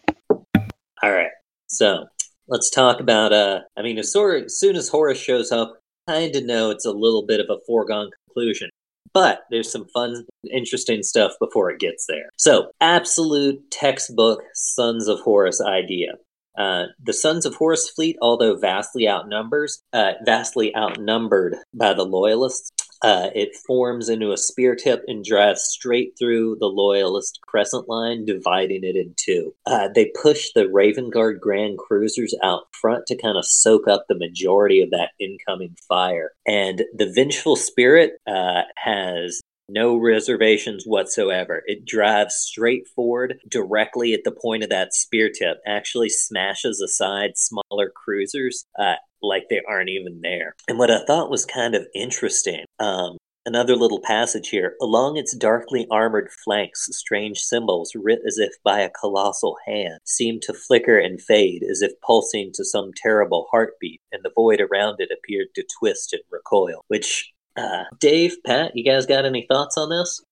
All 1.03 1.11
right. 1.11 1.31
So 1.67 2.07
let's 2.47 2.71
talk 2.71 3.01
about, 3.01 3.33
uh, 3.33 3.63
I 3.77 3.83
mean, 3.83 3.99
as, 3.99 4.13
soon 4.13 4.77
as 4.77 4.89
Horus 4.89 5.19
shows 5.19 5.51
up, 5.51 5.75
kind 6.09 6.35
of 6.35 6.45
know 6.45 6.71
it's 6.71 6.87
a 6.87 6.93
little 6.93 7.25
bit 7.27 7.41
of 7.41 7.47
a 7.51 7.61
foregone 7.67 8.11
conclusion. 8.27 8.71
But 9.13 9.45
there's 9.51 9.71
some 9.71 9.87
fun, 9.93 10.27
interesting 10.53 11.03
stuff 11.03 11.33
before 11.41 11.71
it 11.71 11.81
gets 11.81 12.07
there. 12.07 12.29
So, 12.37 12.71
absolute 12.81 13.71
textbook 13.71 14.41
Sons 14.55 15.09
of 15.09 15.21
Horus 15.21 15.61
idea. 15.61 16.15
Uh, 16.59 16.87
the 17.03 17.13
Sons 17.13 17.47
of 17.47 17.55
Horus 17.55 17.89
fleet, 17.89 18.17
although 18.21 18.57
vastly 18.57 19.09
outnumbers, 19.09 19.81
uh, 19.93 20.13
vastly 20.25 20.75
outnumbered 20.77 21.57
by 21.73 21.95
the 21.95 22.05
Loyalists, 22.05 22.71
uh, 23.03 23.31
it 23.35 23.57
forms 23.67 24.09
into 24.09 24.33
a 24.33 24.37
spear 24.37 24.75
tip 24.75 25.05
and 25.07 25.25
drives 25.25 25.63
straight 25.63 26.15
through 26.19 26.57
the 26.61 26.67
Loyalist 26.67 27.41
crescent 27.47 27.89
line, 27.89 28.25
dividing 28.25 28.85
it 28.85 28.97
in 28.97 29.15
two. 29.17 29.55
Uh, 29.67 29.89
they 29.95 30.11
push 30.21 30.49
the 30.55 30.69
Raven 30.69 31.11
Guard 31.11 31.41
Grand 31.41 31.79
Cruisers 31.79 32.35
out 32.43 32.65
front 32.73 33.07
to 33.07 33.17
kind 33.17 33.37
of 33.37 33.47
soak 33.47 33.87
up 33.89 34.07
the 34.09 34.19
majority 34.19 34.83
of 34.83 34.91
that 34.91 35.11
incoming 35.21 35.77
fire. 35.87 36.33
And 36.47 36.85
the 36.95 37.13
Vengeful 37.15 37.57
Spirit 37.57 38.13
uh, 38.27 38.63
has 38.77 39.41
no 39.69 39.97
reservations 39.97 40.85
whatsoever. 40.85 41.63
It 41.67 41.85
drives 41.85 42.37
straight 42.37 42.87
forward 42.89 43.39
directly 43.49 44.15
at 44.15 44.25
the 44.25 44.33
point 44.33 44.63
of 44.63 44.71
that 44.71 44.95
spear 44.95 45.31
tip, 45.31 45.59
actually 45.67 46.09
smashes 46.09 46.81
aside 46.81 47.33
smaller 47.37 47.91
cruisers 47.95 48.65
uh, 48.79 48.95
like 49.23 49.45
they 49.51 49.61
aren't 49.69 49.91
even 49.91 50.21
there. 50.23 50.55
And 50.69 50.79
what 50.79 50.91
I 50.91 51.05
thought 51.05 51.31
was 51.31 51.45
kind 51.45 51.75
of 51.75 51.87
interesting, 51.95 52.65
um, 52.79 53.17
Another 53.49 53.77
little 53.77 54.03
passage 54.03 54.51
here. 54.51 54.75
Along 54.79 55.17
its 55.17 55.35
darkly 55.35 55.87
armored 55.91 56.29
flanks, 56.45 56.87
strange 56.91 57.39
symbols, 57.39 57.93
writ 57.95 58.19
as 58.27 58.37
if 58.37 58.53
by 58.63 58.81
a 58.81 58.91
colossal 58.91 59.57
hand, 59.67 60.01
seemed 60.05 60.43
to 60.43 60.53
flicker 60.53 60.99
and 60.99 61.19
fade 61.19 61.63
as 61.63 61.81
if 61.81 61.99
pulsing 62.03 62.51
to 62.53 62.63
some 62.63 62.91
terrible 62.95 63.47
heartbeat, 63.51 64.03
and 64.13 64.23
the 64.23 64.33
void 64.37 64.61
around 64.61 64.97
it 64.99 65.09
appeared 65.11 65.47
to 65.55 65.65
twist 65.79 66.13
and 66.13 66.21
recoil. 66.31 66.85
Which 66.89 67.33
uh, 67.59 67.85
Dave, 67.99 68.37
Pat, 68.47 68.77
you 68.77 68.85
guys 68.85 69.07
got 69.07 69.25
any 69.25 69.47
thoughts 69.51 69.77
on 69.77 69.91
this? 69.91 70.23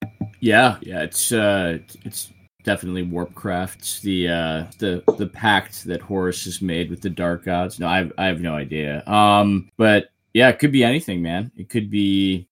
Yeah, 0.41 0.77
yeah, 0.81 1.03
it's 1.03 1.33
uh, 1.33 1.79
it's 2.05 2.33
definitely 2.63 3.05
Warpcraft. 3.05 3.79
It's 3.79 4.01
the 4.01 4.29
uh, 4.29 4.65
the 4.79 5.03
the 5.19 5.27
pact 5.27 5.85
that 5.85 6.01
Horus 6.01 6.45
has 6.45 6.63
made 6.63 6.91
with 6.91 7.01
the 7.01 7.11
Dark 7.11 7.45
Gods. 7.45 7.79
No, 7.81 7.87
I 7.87 8.11
I 8.19 8.27
have 8.27 8.41
no 8.41 8.55
idea. 8.55 9.07
Um, 9.07 9.69
but 9.77 10.11
yeah, 10.35 10.49
it 10.49 10.59
could 10.59 10.73
be 10.73 10.85
anything, 10.85 11.23
man. 11.23 11.51
It 11.57 11.69
could 11.69 11.91
be 11.91 12.49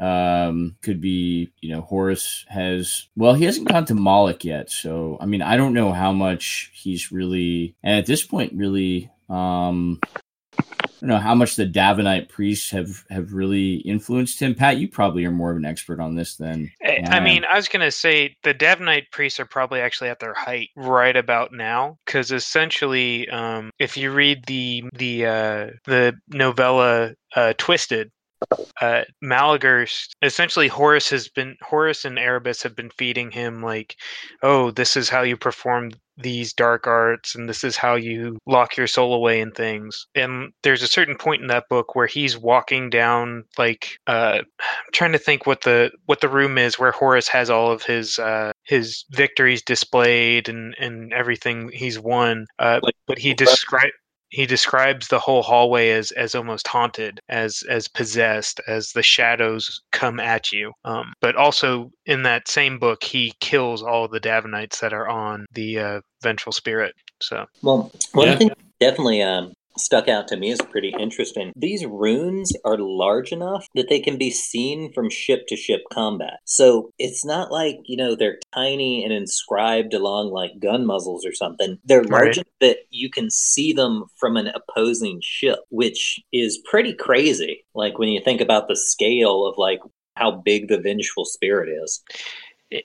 um 0.00 0.76
could 0.80 1.00
be 1.00 1.50
you 1.60 1.74
know 1.74 1.80
Horus 1.80 2.44
has 2.48 3.08
well 3.16 3.34
he 3.34 3.44
hasn't 3.44 3.68
gone 3.68 3.84
to 3.86 3.94
Moloch 3.94 4.44
yet 4.44 4.70
so 4.70 5.18
i 5.20 5.26
mean 5.26 5.42
i 5.42 5.56
don't 5.56 5.74
know 5.74 5.92
how 5.92 6.12
much 6.12 6.70
he's 6.72 7.10
really 7.10 7.74
and 7.82 7.98
at 7.98 8.06
this 8.06 8.24
point 8.24 8.52
really 8.54 9.10
um 9.28 9.98
don't 11.00 11.10
know 11.10 11.18
how 11.18 11.34
much 11.34 11.56
the 11.56 11.66
Davinite 11.66 12.28
priests 12.28 12.70
have 12.70 13.04
have 13.10 13.32
really 13.32 13.76
influenced 13.76 14.40
him. 14.40 14.54
Pat, 14.54 14.78
you 14.78 14.88
probably 14.88 15.24
are 15.24 15.30
more 15.30 15.50
of 15.50 15.56
an 15.56 15.64
expert 15.64 16.00
on 16.00 16.14
this 16.14 16.36
than. 16.36 16.70
I, 16.82 17.04
I 17.08 17.20
mean, 17.20 17.44
I 17.44 17.56
was 17.56 17.68
gonna 17.68 17.90
say 17.90 18.36
the 18.42 18.54
Davinite 18.54 19.10
priests 19.12 19.38
are 19.38 19.46
probably 19.46 19.80
actually 19.80 20.10
at 20.10 20.18
their 20.18 20.34
height 20.34 20.70
right 20.76 21.16
about 21.16 21.52
now, 21.52 21.98
because 22.04 22.32
essentially, 22.32 23.28
um, 23.28 23.70
if 23.78 23.96
you 23.96 24.12
read 24.12 24.44
the 24.46 24.84
the 24.92 25.26
uh, 25.26 25.66
the 25.84 26.14
novella 26.28 27.14
uh, 27.36 27.52
Twisted, 27.58 28.10
uh, 28.80 29.04
essentially 30.22 30.68
Horus 30.68 31.10
has 31.10 31.28
been 31.28 31.56
Horus 31.62 32.04
and 32.04 32.18
Erebus 32.18 32.62
have 32.62 32.74
been 32.76 32.90
feeding 32.90 33.30
him 33.30 33.62
like, 33.62 33.96
oh, 34.42 34.70
this 34.70 34.96
is 34.96 35.08
how 35.08 35.22
you 35.22 35.36
perform 35.36 35.90
these 36.18 36.52
dark 36.52 36.86
arts, 36.86 37.34
and 37.34 37.48
this 37.48 37.64
is 37.64 37.76
how 37.76 37.94
you 37.94 38.38
lock 38.46 38.76
your 38.76 38.86
soul 38.86 39.14
away 39.14 39.40
and 39.40 39.54
things. 39.54 40.06
And 40.14 40.52
there's 40.62 40.82
a 40.82 40.88
certain 40.88 41.16
point 41.16 41.42
in 41.42 41.48
that 41.48 41.68
book 41.68 41.94
where 41.94 42.06
he's 42.06 42.36
walking 42.36 42.90
down 42.90 43.44
like, 43.56 43.98
uh, 44.06 44.40
I'm 44.40 44.44
trying 44.92 45.12
to 45.12 45.18
think 45.18 45.46
what 45.46 45.62
the 45.62 45.90
what 46.06 46.20
the 46.20 46.28
room 46.28 46.58
is 46.58 46.78
where 46.78 46.92
Horus 46.92 47.28
has 47.28 47.50
all 47.50 47.70
of 47.70 47.82
his 47.82 48.18
uh, 48.18 48.52
his 48.64 49.04
victories 49.10 49.62
displayed 49.62 50.48
and 50.48 50.74
and 50.78 51.12
everything 51.12 51.70
he's 51.72 51.98
won. 51.98 52.46
Uh, 52.58 52.80
but 53.06 53.18
he 53.18 53.34
described 53.34 53.92
he 54.30 54.46
describes 54.46 55.08
the 55.08 55.18
whole 55.18 55.42
hallway 55.42 55.90
as 55.90 56.10
as 56.12 56.34
almost 56.34 56.66
haunted 56.66 57.20
as 57.28 57.62
as 57.68 57.88
possessed 57.88 58.60
as 58.66 58.92
the 58.92 59.02
shadows 59.02 59.80
come 59.92 60.20
at 60.20 60.52
you 60.52 60.72
um, 60.84 61.12
but 61.20 61.36
also 61.36 61.90
in 62.06 62.22
that 62.22 62.48
same 62.48 62.78
book 62.78 63.02
he 63.02 63.32
kills 63.40 63.82
all 63.82 64.08
the 64.08 64.20
Davinites 64.20 64.80
that 64.80 64.92
are 64.92 65.08
on 65.08 65.46
the 65.52 65.78
uh, 65.78 66.00
vengeful 66.22 66.52
spirit 66.52 66.94
so 67.20 67.46
well 67.62 67.90
one 68.12 68.28
yeah. 68.28 68.36
thing 68.36 68.50
definitely 68.80 69.22
um, 69.22 69.52
stuck 69.80 70.08
out 70.08 70.28
to 70.28 70.36
me 70.36 70.50
as 70.50 70.60
pretty 70.60 70.94
interesting. 70.98 71.52
These 71.56 71.86
runes 71.86 72.52
are 72.64 72.78
large 72.78 73.32
enough 73.32 73.66
that 73.74 73.88
they 73.88 74.00
can 74.00 74.18
be 74.18 74.30
seen 74.30 74.92
from 74.92 75.10
ship 75.10 75.46
to 75.48 75.56
ship 75.56 75.82
combat. 75.92 76.38
So 76.44 76.90
it's 76.98 77.24
not 77.24 77.50
like, 77.50 77.76
you 77.84 77.96
know, 77.96 78.14
they're 78.14 78.38
tiny 78.54 79.04
and 79.04 79.12
inscribed 79.12 79.94
along 79.94 80.30
like 80.32 80.58
gun 80.60 80.86
muzzles 80.86 81.24
or 81.24 81.32
something. 81.32 81.78
They're 81.84 82.04
large 82.04 82.36
right. 82.36 82.36
enough 82.38 82.46
that 82.60 82.78
you 82.90 83.10
can 83.10 83.30
see 83.30 83.72
them 83.72 84.04
from 84.16 84.36
an 84.36 84.48
opposing 84.48 85.20
ship, 85.22 85.60
which 85.70 86.20
is 86.32 86.58
pretty 86.70 86.94
crazy. 86.94 87.64
Like 87.74 87.98
when 87.98 88.08
you 88.08 88.20
think 88.20 88.40
about 88.40 88.68
the 88.68 88.76
scale 88.76 89.46
of 89.46 89.56
like 89.58 89.80
how 90.16 90.32
big 90.32 90.68
the 90.68 90.80
vengeful 90.80 91.24
spirit 91.24 91.68
is. 91.82 92.02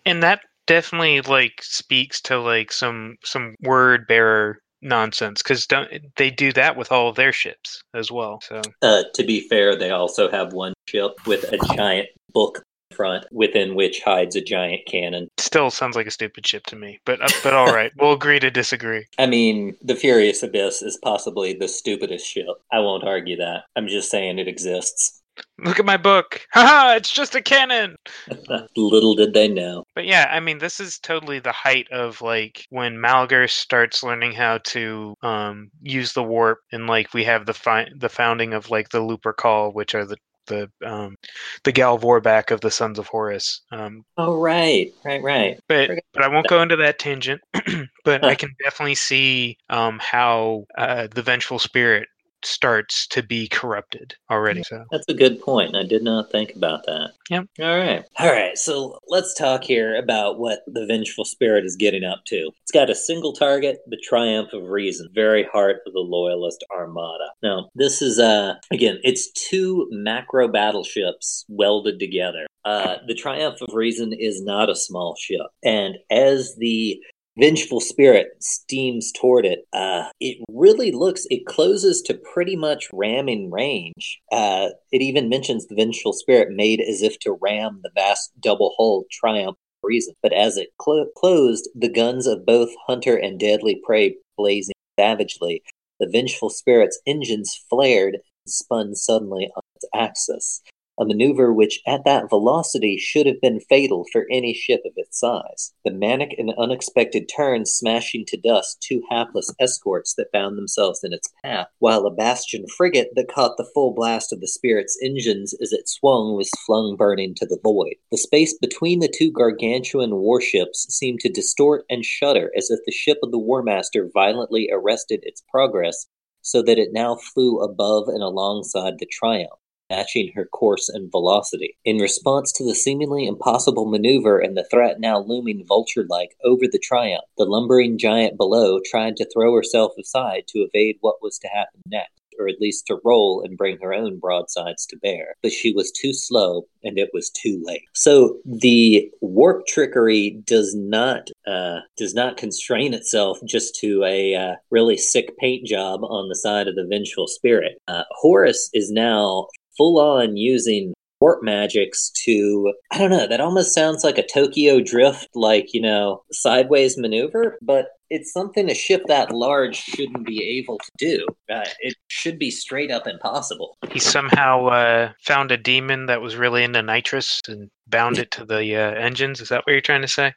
And 0.05 0.23
that 0.23 0.41
definitely 0.67 1.21
like 1.21 1.61
speaks 1.61 2.21
to 2.21 2.39
like 2.39 2.71
some 2.71 3.17
some 3.23 3.55
word 3.61 4.07
bearer 4.07 4.59
nonsense 4.83 5.41
because 5.41 5.65
don't 5.65 5.89
they 6.17 6.29
do 6.29 6.51
that 6.53 6.75
with 6.75 6.91
all 6.91 7.09
of 7.09 7.15
their 7.15 7.33
ships 7.33 7.81
as 7.93 8.11
well 8.11 8.39
so. 8.41 8.61
Uh, 8.81 9.03
to 9.13 9.23
be 9.23 9.47
fair 9.47 9.75
they 9.75 9.91
also 9.91 10.29
have 10.29 10.53
one 10.53 10.73
ship 10.87 11.11
with 11.25 11.43
a 11.51 11.57
giant 11.75 12.07
book 12.33 12.63
front 12.93 13.25
within 13.31 13.73
which 13.73 14.01
hides 14.01 14.35
a 14.35 14.41
giant 14.41 14.81
cannon. 14.85 15.27
Still 15.39 15.71
sounds 15.71 15.95
like 15.95 16.05
a 16.05 16.11
stupid 16.11 16.45
ship 16.45 16.65
to 16.67 16.75
me 16.75 16.99
but 17.05 17.21
uh, 17.21 17.27
but 17.43 17.53
all 17.53 17.73
right 17.73 17.91
we'll 17.99 18.13
agree 18.13 18.39
to 18.39 18.51
disagree. 18.51 19.05
I 19.17 19.25
mean 19.25 19.75
the 19.81 19.95
furious 19.95 20.43
abyss 20.43 20.81
is 20.81 20.99
possibly 21.03 21.53
the 21.53 21.67
stupidest 21.67 22.25
ship. 22.25 22.47
I 22.71 22.79
won't 22.79 23.03
argue 23.03 23.37
that. 23.37 23.63
I'm 23.75 23.87
just 23.87 24.11
saying 24.11 24.39
it 24.39 24.47
exists 24.47 25.22
Look 25.59 25.79
at 25.79 25.85
my 25.85 25.97
book. 25.97 26.41
Haha, 26.53 26.95
it's 26.95 27.11
just 27.11 27.35
a 27.35 27.41
cannon. 27.41 27.95
Little 28.75 29.15
did 29.15 29.33
they 29.33 29.47
know. 29.47 29.83
But 29.95 30.05
yeah, 30.05 30.29
I 30.31 30.39
mean, 30.39 30.57
this 30.57 30.79
is 30.79 30.99
totally 30.99 31.39
the 31.39 31.51
height 31.51 31.87
of 31.91 32.21
like 32.21 32.65
when 32.69 32.95
Malgar 32.95 33.49
starts 33.49 34.03
learning 34.03 34.33
how 34.33 34.59
to 34.65 35.15
um, 35.23 35.69
use 35.81 36.13
the 36.13 36.23
warp, 36.23 36.59
and 36.71 36.87
like 36.87 37.13
we 37.13 37.23
have 37.23 37.45
the 37.45 37.53
fi- 37.53 37.89
the 37.97 38.09
founding 38.09 38.53
of 38.53 38.69
like 38.69 38.89
the 38.89 39.01
Looper 39.01 39.33
Call, 39.33 39.71
which 39.71 39.95
are 39.95 40.05
the 40.05 40.17
the 40.47 40.69
um, 40.85 41.15
the 41.63 41.71
Gal 41.71 41.97
Vorbak 41.97 42.51
of 42.51 42.61
the 42.61 42.71
Sons 42.71 42.99
of 42.99 43.07
Horus. 43.07 43.61
Um, 43.71 44.03
oh 44.17 44.35
right, 44.35 44.91
right, 45.05 45.21
right. 45.21 45.59
But 45.67 45.91
but 46.13 46.23
I 46.23 46.27
won't 46.27 46.47
go 46.47 46.61
into 46.61 46.75
that 46.77 46.99
tangent. 46.99 47.41
but 48.03 48.23
I 48.23 48.35
can 48.35 48.49
definitely 48.63 48.95
see 48.95 49.57
um, 49.69 49.99
how 50.01 50.65
uh, 50.77 51.07
the 51.13 51.21
Vengeful 51.21 51.59
Spirit 51.59 52.07
starts 52.45 53.07
to 53.07 53.23
be 53.23 53.47
corrupted 53.47 54.15
already. 54.29 54.63
So 54.63 54.85
that's 54.91 55.07
a 55.07 55.13
good 55.13 55.41
point. 55.41 55.75
I 55.75 55.83
did 55.83 56.03
not 56.03 56.31
think 56.31 56.55
about 56.55 56.85
that. 56.85 57.11
Yep. 57.29 57.45
All 57.61 57.77
right. 57.77 58.05
All 58.19 58.31
right. 58.31 58.57
So 58.57 58.99
let's 59.07 59.33
talk 59.33 59.63
here 59.63 59.95
about 59.95 60.39
what 60.39 60.59
the 60.67 60.85
vengeful 60.85 61.25
spirit 61.25 61.65
is 61.65 61.75
getting 61.75 62.03
up 62.03 62.25
to. 62.27 62.51
It's 62.61 62.71
got 62.71 62.89
a 62.89 62.95
single 62.95 63.33
target, 63.33 63.79
the 63.87 64.01
triumph 64.03 64.53
of 64.53 64.69
reason, 64.69 65.09
very 65.13 65.43
heart 65.45 65.77
of 65.85 65.93
the 65.93 65.99
loyalist 65.99 66.63
armada. 66.75 67.29
Now, 67.41 67.69
this 67.75 68.01
is 68.01 68.19
uh 68.19 68.55
again, 68.71 68.99
it's 69.03 69.31
two 69.31 69.87
macro 69.91 70.47
battleships 70.47 71.45
welded 71.47 71.99
together. 71.99 72.45
Uh, 72.65 72.95
the 73.07 73.13
Triumph 73.13 73.57
of 73.61 73.73
Reason 73.73 74.13
is 74.13 74.41
not 74.41 74.69
a 74.69 74.75
small 74.75 75.15
ship. 75.19 75.47
And 75.65 75.95
as 76.09 76.55
the 76.57 76.97
vengeful 77.37 77.79
spirit 77.79 78.27
steams 78.39 79.11
toward 79.11 79.45
it. 79.45 79.67
Uh, 79.73 80.09
it 80.19 80.37
really 80.49 80.91
looks, 80.91 81.25
it 81.29 81.45
closes 81.45 82.01
to 82.03 82.19
pretty 82.33 82.55
much 82.55 82.89
ramming 82.93 83.51
range. 83.51 84.19
Uh, 84.31 84.69
it 84.91 85.01
even 85.01 85.29
mentions 85.29 85.67
the 85.67 85.75
vengeful 85.75 86.13
spirit 86.13 86.49
made 86.51 86.81
as 86.81 87.01
if 87.01 87.17
to 87.19 87.37
ram 87.41 87.79
the 87.83 87.91
vast 87.95 88.31
double 88.39 88.73
hulled 88.77 89.05
triumph 89.11 89.57
reason. 89.83 90.13
But 90.21 90.33
as 90.33 90.57
it 90.57 90.69
cl- 90.83 91.07
closed, 91.17 91.69
the 91.75 91.89
guns 91.89 92.27
of 92.27 92.45
both 92.45 92.69
hunter 92.87 93.15
and 93.15 93.39
deadly 93.39 93.81
prey 93.85 94.15
blazing 94.37 94.73
savagely, 94.99 95.61
the 95.99 96.07
vengeful 96.07 96.49
spirit's 96.49 96.99
engines 97.05 97.59
flared 97.69 98.15
and 98.15 98.21
spun 98.47 98.95
suddenly 98.95 99.49
on 99.55 99.63
its 99.75 99.85
axis, 99.93 100.61
a 100.99 101.05
maneuver 101.05 101.51
which 101.51 101.81
at 101.87 102.05
that 102.05 102.29
velocity 102.29 102.97
should 102.97 103.25
have 103.25 103.41
been 103.41 103.59
fatal 103.59 104.05
for 104.11 104.25
any 104.29 104.53
ship 104.53 104.81
of 104.85 104.93
its 104.95 105.19
size. 105.19 105.73
The 105.83 105.91
manic 105.91 106.35
and 106.37 106.53
unexpected 106.57 107.29
turn 107.35 107.65
smashing 107.65 108.25
to 108.27 108.37
dust 108.37 108.81
two 108.81 109.01
hapless 109.09 109.51
escorts 109.59 110.13
that 110.15 110.31
found 110.31 110.57
themselves 110.57 111.03
in 111.03 111.13
its 111.13 111.27
path, 111.43 111.67
while 111.79 112.05
a 112.05 112.11
bastion 112.11 112.65
frigate 112.67 113.09
that 113.15 113.27
caught 113.27 113.57
the 113.57 113.69
full 113.73 113.93
blast 113.93 114.31
of 114.31 114.39
the 114.39 114.47
Spirit's 114.47 114.97
engines 115.03 115.53
as 115.61 115.73
it 115.73 115.89
swung 115.89 116.35
was 116.35 116.51
flung 116.65 116.95
burning 116.95 117.33
to 117.35 117.45
the 117.45 117.59
void. 117.63 117.95
The 118.11 118.17
space 118.17 118.57
between 118.57 118.99
the 118.99 119.13
two 119.13 119.31
gargantuan 119.31 120.15
warships 120.15 120.85
seemed 120.93 121.21
to 121.21 121.29
distort 121.29 121.85
and 121.89 122.05
shudder 122.05 122.51
as 122.55 122.69
if 122.69 122.79
the 122.85 122.91
ship 122.91 123.17
of 123.23 123.31
the 123.31 123.39
War 123.39 123.63
Master 123.63 124.09
violently 124.13 124.69
arrested 124.71 125.21
its 125.23 125.43
progress 125.49 126.07
so 126.41 126.61
that 126.61 126.77
it 126.77 126.89
now 126.91 127.15
flew 127.15 127.61
above 127.61 128.09
and 128.09 128.21
alongside 128.21 128.99
the 128.99 129.05
Triumph 129.05 129.59
matching 129.89 130.31
her 130.35 130.45
course 130.45 130.89
and 130.89 131.11
velocity. 131.11 131.77
In 131.85 131.97
response 131.97 132.51
to 132.53 132.63
the 132.63 132.75
seemingly 132.75 133.25
impossible 133.25 133.85
maneuver 133.85 134.39
and 134.39 134.57
the 134.57 134.67
threat 134.71 134.99
now 134.99 135.19
looming 135.19 135.65
vulture 135.65 136.05
like 136.09 136.35
over 136.43 136.65
the 136.71 136.79
Triumph, 136.79 137.23
the 137.37 137.45
lumbering 137.45 137.97
giant 137.97 138.37
below 138.37 138.79
tried 138.85 139.17
to 139.17 139.29
throw 139.33 139.55
herself 139.55 139.93
aside 139.99 140.43
to 140.47 140.59
evade 140.59 140.97
what 141.01 141.21
was 141.21 141.37
to 141.39 141.47
happen 141.47 141.81
next 141.85 142.23
or 142.39 142.47
at 142.47 142.59
least 142.59 142.87
to 142.87 142.99
roll 143.03 143.43
and 143.43 143.57
bring 143.57 143.77
her 143.81 143.93
own 143.93 144.19
broadsides 144.19 144.85
to 144.87 144.97
bear. 144.97 145.35
But 145.41 145.51
she 145.51 145.73
was 145.73 145.91
too 145.91 146.13
slow, 146.13 146.67
and 146.83 146.97
it 146.97 147.09
was 147.13 147.29
too 147.29 147.61
late. 147.63 147.83
So 147.93 148.37
the 148.45 149.09
warp 149.21 149.67
trickery 149.67 150.41
does 150.45 150.75
not 150.75 151.29
uh, 151.47 151.79
does 151.97 152.13
not 152.13 152.37
constrain 152.37 152.93
itself 152.93 153.39
just 153.45 153.75
to 153.81 154.03
a 154.03 154.35
uh, 154.35 154.55
really 154.71 154.97
sick 154.97 155.37
paint 155.37 155.65
job 155.67 156.03
on 156.03 156.29
the 156.29 156.35
side 156.35 156.67
of 156.67 156.75
the 156.75 156.87
vengeful 156.89 157.27
spirit. 157.27 157.77
Uh, 157.87 158.03
Horus 158.11 158.69
is 158.73 158.91
now 158.91 159.47
full 159.77 159.99
on 159.99 160.37
using 160.37 160.93
warp 161.23 161.41
magics 161.41 162.11
to 162.25 162.73
I 162.91 162.97
don't 162.97 163.09
know, 163.09 163.27
that 163.27 163.39
almost 163.39 163.73
sounds 163.73 164.03
like 164.03 164.17
a 164.17 164.27
Tokyo 164.27 164.81
drift 164.81 165.29
like, 165.35 165.73
you 165.73 165.81
know, 165.81 166.21
sideways 166.31 166.97
maneuver, 166.97 167.57
but 167.61 167.87
it's 168.09 168.33
something 168.33 168.69
a 168.69 168.75
ship 168.75 169.03
that 169.07 169.31
large 169.31 169.77
shouldn't 169.77 170.25
be 170.25 170.59
able 170.59 170.77
to 170.77 170.91
do. 170.97 171.25
Uh, 171.49 171.65
it 171.79 171.95
should 172.09 172.37
be 172.37 172.51
straight 172.51 172.91
up 172.91 173.07
impossible. 173.07 173.77
He 173.89 173.99
somehow 173.99 174.67
uh, 174.67 175.11
found 175.21 175.51
a 175.51 175.57
demon 175.57 176.07
that 176.07 176.21
was 176.21 176.35
really 176.35 176.63
into 176.63 176.81
nitrous 176.81 177.41
and 177.47 177.69
bound 177.87 178.17
it 178.17 178.29
to 178.31 178.45
the 178.45 178.75
uh, 178.75 178.91
engines. 178.91 179.39
Is 179.39 179.49
that 179.49 179.63
what 179.65 179.71
you're 179.71 179.81
trying 179.81 180.01
to 180.01 180.07
say? 180.07 180.33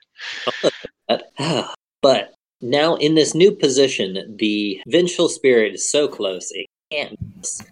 but 2.02 2.32
now 2.60 2.94
in 2.94 3.16
this 3.16 3.34
new 3.34 3.50
position, 3.50 4.36
the 4.38 4.80
vengeful 4.86 5.28
spirit 5.28 5.74
is 5.74 5.90
so 5.90 6.06
close 6.06 6.50
it 6.52 6.66
can't 6.90 7.16
miss. 7.36 7.62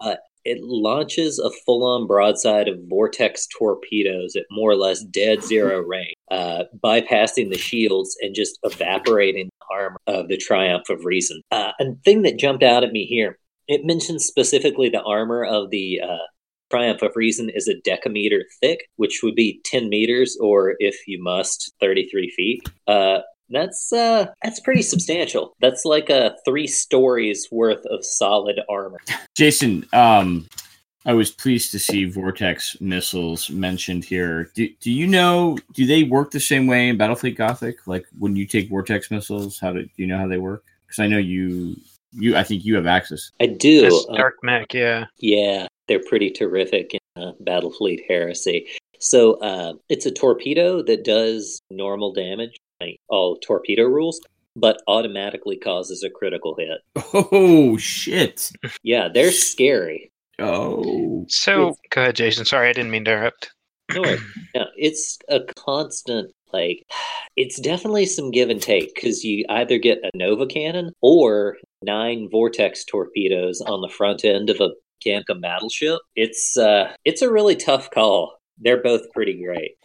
Uh, 0.00 0.14
it 0.50 0.62
launches 0.62 1.38
a 1.38 1.50
full-on 1.64 2.08
broadside 2.08 2.66
of 2.66 2.80
vortex 2.88 3.46
torpedoes 3.56 4.34
at 4.34 4.44
more 4.50 4.72
or 4.72 4.76
less 4.76 5.04
dead 5.04 5.44
zero 5.44 5.80
range, 5.86 6.14
uh, 6.30 6.64
bypassing 6.82 7.50
the 7.50 7.58
shields 7.58 8.16
and 8.20 8.34
just 8.34 8.58
evaporating 8.64 9.46
the 9.46 9.74
armor 9.74 9.98
of 10.08 10.28
the 10.28 10.36
Triumph 10.36 10.88
of 10.90 11.04
Reason. 11.04 11.40
Uh, 11.52 11.70
a 11.78 11.84
thing 12.04 12.22
that 12.22 12.38
jumped 12.38 12.64
out 12.64 12.82
at 12.82 12.92
me 12.92 13.06
here, 13.06 13.38
it 13.68 13.84
mentions 13.84 14.24
specifically 14.24 14.88
the 14.88 15.02
armor 15.02 15.44
of 15.44 15.70
the 15.70 16.00
uh, 16.02 16.26
Triumph 16.70 17.02
of 17.02 17.12
Reason 17.14 17.48
is 17.48 17.68
a 17.68 17.80
decameter 17.82 18.42
thick, 18.60 18.88
which 18.96 19.20
would 19.22 19.36
be 19.36 19.60
10 19.66 19.88
meters, 19.88 20.36
or 20.40 20.74
if 20.80 20.96
you 21.06 21.22
must, 21.22 21.72
33 21.80 22.32
feet. 22.36 22.62
Uh, 22.88 23.20
that's 23.50 23.92
uh 23.92 24.26
that's 24.42 24.60
pretty 24.60 24.82
substantial. 24.82 25.54
That's 25.60 25.84
like 25.84 26.10
a 26.10 26.36
three 26.44 26.66
stories 26.66 27.48
worth 27.50 27.84
of 27.86 28.04
solid 28.04 28.60
armor. 28.68 28.98
Jason, 29.36 29.86
um 29.92 30.46
I 31.06 31.14
was 31.14 31.30
pleased 31.30 31.72
to 31.72 31.78
see 31.78 32.04
Vortex 32.04 32.78
missiles 32.80 33.48
mentioned 33.48 34.04
here. 34.04 34.50
Do, 34.54 34.68
do 34.80 34.90
you 34.90 35.06
know 35.06 35.58
do 35.72 35.86
they 35.86 36.04
work 36.04 36.30
the 36.30 36.40
same 36.40 36.66
way 36.66 36.88
in 36.88 36.98
Battlefleet 36.98 37.36
Gothic? 37.36 37.86
Like 37.86 38.06
when 38.18 38.36
you 38.36 38.46
take 38.46 38.68
Vortex 38.68 39.10
missiles, 39.10 39.58
how 39.58 39.72
do, 39.72 39.82
do 39.82 39.90
you 39.96 40.06
know 40.06 40.18
how 40.18 40.28
they 40.28 40.38
work? 40.38 40.64
Because 40.86 40.98
I 40.98 41.06
know 41.06 41.18
you 41.18 41.76
you 42.12 42.36
I 42.36 42.42
think 42.42 42.64
you 42.64 42.74
have 42.76 42.86
access. 42.86 43.30
I 43.40 43.46
do. 43.46 43.82
That's 43.82 44.06
Dark 44.06 44.34
uh, 44.42 44.46
Mech, 44.46 44.74
yeah. 44.74 45.06
Yeah, 45.18 45.68
they're 45.88 46.02
pretty 46.02 46.30
terrific 46.30 46.94
in 46.94 47.22
uh, 47.22 47.32
Battlefleet 47.42 48.04
Heresy. 48.06 48.68
So 48.98 49.34
uh, 49.40 49.74
it's 49.88 50.04
a 50.04 50.10
torpedo 50.10 50.82
that 50.82 51.04
does 51.04 51.62
normal 51.70 52.12
damage 52.12 52.59
all 53.08 53.36
torpedo 53.36 53.84
rules, 53.84 54.20
but 54.56 54.82
automatically 54.88 55.56
causes 55.56 56.02
a 56.02 56.10
critical 56.10 56.56
hit. 56.56 56.80
Oh 57.12 57.76
shit! 57.76 58.50
Yeah, 58.82 59.08
they're 59.12 59.32
scary. 59.32 60.10
Oh. 60.38 61.26
So 61.28 61.68
it's, 61.68 61.80
go 61.90 62.02
ahead, 62.02 62.16
Jason. 62.16 62.44
Sorry, 62.44 62.68
I 62.68 62.72
didn't 62.72 62.90
mean 62.90 63.04
to 63.04 63.12
interrupt. 63.12 63.52
No, 63.94 64.02
no, 64.54 64.66
it's 64.76 65.18
a 65.28 65.40
constant 65.56 66.32
like. 66.52 66.84
It's 67.36 67.60
definitely 67.60 68.04
some 68.06 68.32
give 68.32 68.50
and 68.50 68.60
take 68.60 68.94
because 68.94 69.24
you 69.24 69.46
either 69.48 69.78
get 69.78 70.00
a 70.02 70.10
Nova 70.14 70.46
cannon 70.46 70.92
or 71.00 71.56
nine 71.80 72.28
vortex 72.30 72.84
torpedoes 72.84 73.62
on 73.62 73.80
the 73.80 73.88
front 73.88 74.24
end 74.26 74.50
of 74.50 74.60
a 74.60 74.70
Gamka 75.06 75.40
battleship. 75.40 76.00
It's 76.16 76.56
uh, 76.58 76.92
it's 77.04 77.22
a 77.22 77.30
really 77.30 77.56
tough 77.56 77.90
call. 77.92 78.36
They're 78.58 78.82
both 78.82 79.10
pretty 79.14 79.42
great. 79.42 79.76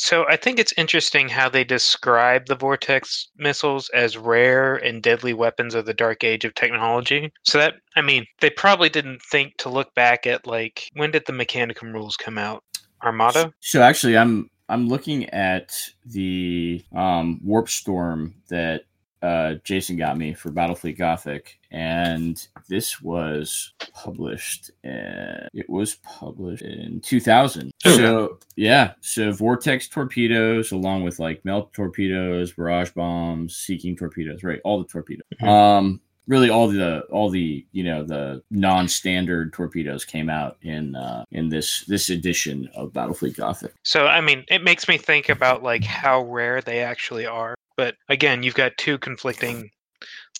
So 0.00 0.24
I 0.26 0.36
think 0.36 0.58
it's 0.58 0.72
interesting 0.78 1.28
how 1.28 1.50
they 1.50 1.62
describe 1.62 2.46
the 2.46 2.56
vortex 2.56 3.28
missiles 3.36 3.90
as 3.90 4.16
rare 4.16 4.76
and 4.76 5.02
deadly 5.02 5.34
weapons 5.34 5.74
of 5.74 5.84
the 5.84 5.92
dark 5.92 6.24
age 6.24 6.46
of 6.46 6.54
technology. 6.54 7.30
So 7.42 7.58
that 7.58 7.74
I 7.96 8.00
mean, 8.00 8.24
they 8.40 8.48
probably 8.48 8.88
didn't 8.88 9.20
think 9.20 9.58
to 9.58 9.68
look 9.68 9.94
back 9.94 10.26
at 10.26 10.46
like 10.46 10.88
when 10.94 11.10
did 11.10 11.24
the 11.26 11.34
Mechanicum 11.34 11.92
rules 11.92 12.16
come 12.16 12.38
out? 12.38 12.64
Armada? 13.04 13.52
So 13.60 13.82
actually 13.82 14.16
I'm 14.16 14.48
I'm 14.70 14.88
looking 14.88 15.28
at 15.30 15.70
the 16.06 16.82
um, 16.96 17.38
warp 17.44 17.68
storm 17.68 18.36
that 18.48 18.84
uh, 19.22 19.54
Jason 19.64 19.96
got 19.96 20.16
me 20.16 20.34
for 20.34 20.50
Battlefleet 20.50 20.96
Gothic, 20.96 21.58
and 21.70 22.46
this 22.68 23.02
was 23.02 23.72
published. 23.92 24.70
In, 24.82 25.48
it 25.52 25.68
was 25.68 25.96
published 25.96 26.62
in 26.62 27.00
2000. 27.00 27.72
so 27.84 28.38
yeah, 28.56 28.92
so 29.00 29.32
Vortex 29.32 29.88
torpedoes, 29.88 30.72
along 30.72 31.04
with 31.04 31.18
like 31.18 31.44
melt 31.44 31.72
torpedoes, 31.72 32.52
barrage 32.52 32.90
bombs, 32.90 33.56
seeking 33.56 33.96
torpedoes, 33.96 34.42
right? 34.42 34.60
All 34.64 34.78
the 34.78 34.88
torpedoes. 34.88 35.22
Mm-hmm. 35.40 35.48
Um, 35.48 36.00
really 36.30 36.48
all 36.48 36.68
the 36.68 37.00
all 37.10 37.28
the 37.28 37.66
you 37.72 37.82
know 37.82 38.04
the 38.04 38.42
non-standard 38.50 39.52
torpedoes 39.52 40.04
came 40.04 40.30
out 40.30 40.56
in 40.62 40.94
uh, 40.94 41.24
in 41.32 41.48
this 41.48 41.84
this 41.86 42.08
edition 42.08 42.70
of 42.74 42.92
Battlefleet 42.92 43.36
Gothic. 43.36 43.74
So 43.82 44.06
I 44.06 44.20
mean, 44.20 44.44
it 44.48 44.62
makes 44.62 44.88
me 44.88 44.96
think 44.96 45.28
about 45.28 45.62
like 45.62 45.84
how 45.84 46.22
rare 46.22 46.62
they 46.62 46.80
actually 46.80 47.26
are. 47.26 47.54
But 47.80 47.94
again, 48.10 48.42
you've 48.42 48.52
got 48.52 48.76
two 48.76 48.98
conflicting 48.98 49.70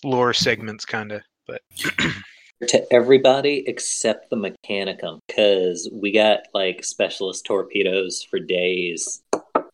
lore 0.05 0.35
segments, 0.35 0.85
kind 0.85 1.11
of. 1.11 1.23
But 1.47 1.63
to 2.69 2.93
everybody 2.93 3.65
except 3.67 4.29
the 4.29 4.37
Mechanicum, 4.37 5.21
because 5.27 5.89
we 5.91 6.13
got 6.13 6.41
like 6.53 6.85
specialist 6.85 7.47
torpedoes 7.47 8.23
for 8.31 8.41
days 8.41 9.23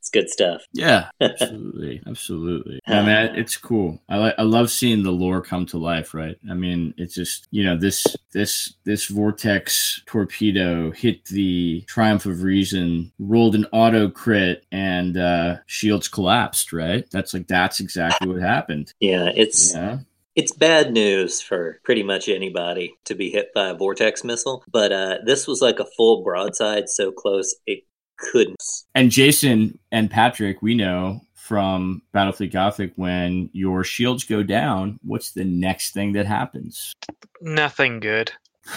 it's 0.06 0.10
good 0.10 0.30
stuff. 0.30 0.62
Yeah, 0.72 1.08
absolutely, 1.20 2.02
absolutely. 2.06 2.80
I 2.86 3.02
mean, 3.02 3.36
it's 3.36 3.56
cool. 3.56 4.00
I 4.08 4.18
like. 4.18 4.34
I 4.38 4.42
love 4.42 4.70
seeing 4.70 5.02
the 5.02 5.10
lore 5.10 5.40
come 5.40 5.66
to 5.66 5.78
life. 5.78 6.14
Right. 6.14 6.36
I 6.48 6.54
mean, 6.54 6.94
it's 6.96 7.14
just 7.14 7.48
you 7.50 7.64
know 7.64 7.76
this 7.76 8.06
this 8.32 8.74
this 8.84 9.06
vortex 9.06 10.02
torpedo 10.06 10.90
hit 10.92 11.24
the 11.26 11.82
Triumph 11.88 12.26
of 12.26 12.42
Reason, 12.42 13.12
rolled 13.18 13.54
an 13.54 13.66
auto 13.72 14.08
crit, 14.08 14.64
and 14.70 15.16
uh, 15.16 15.56
shields 15.66 16.08
collapsed. 16.08 16.72
Right. 16.72 17.08
That's 17.10 17.34
like 17.34 17.48
that's 17.48 17.80
exactly 17.80 18.28
what 18.28 18.40
happened. 18.40 18.92
Yeah, 19.00 19.30
it's. 19.34 19.74
Yeah 19.74 19.98
it's 20.34 20.52
bad 20.52 20.92
news 20.92 21.40
for 21.40 21.80
pretty 21.82 22.02
much 22.02 22.28
anybody 22.28 22.92
to 23.06 23.14
be 23.14 23.30
hit 23.30 23.54
by 23.54 23.70
a 23.70 23.74
vortex 23.74 24.22
missile, 24.22 24.62
but 24.70 24.92
uh, 24.92 25.16
this 25.24 25.46
was 25.46 25.62
like 25.62 25.78
a 25.78 25.86
full 25.96 26.22
broadside 26.22 26.90
so 26.90 27.10
close 27.10 27.54
it 27.66 27.84
couldn't. 28.18 28.62
And 28.94 29.10
Jason 29.10 29.78
and 29.92 30.10
Patrick, 30.10 30.62
we 30.62 30.74
know 30.74 31.20
from 31.34 32.02
Battlefleet 32.12 32.52
Gothic 32.52 32.92
when 32.96 33.50
your 33.52 33.84
shields 33.84 34.24
go 34.24 34.42
down, 34.42 34.98
what's 35.04 35.30
the 35.30 35.44
next 35.44 35.92
thing 35.92 36.12
that 36.12 36.26
happens? 36.26 36.92
Nothing 37.40 38.00
good. 38.00 38.32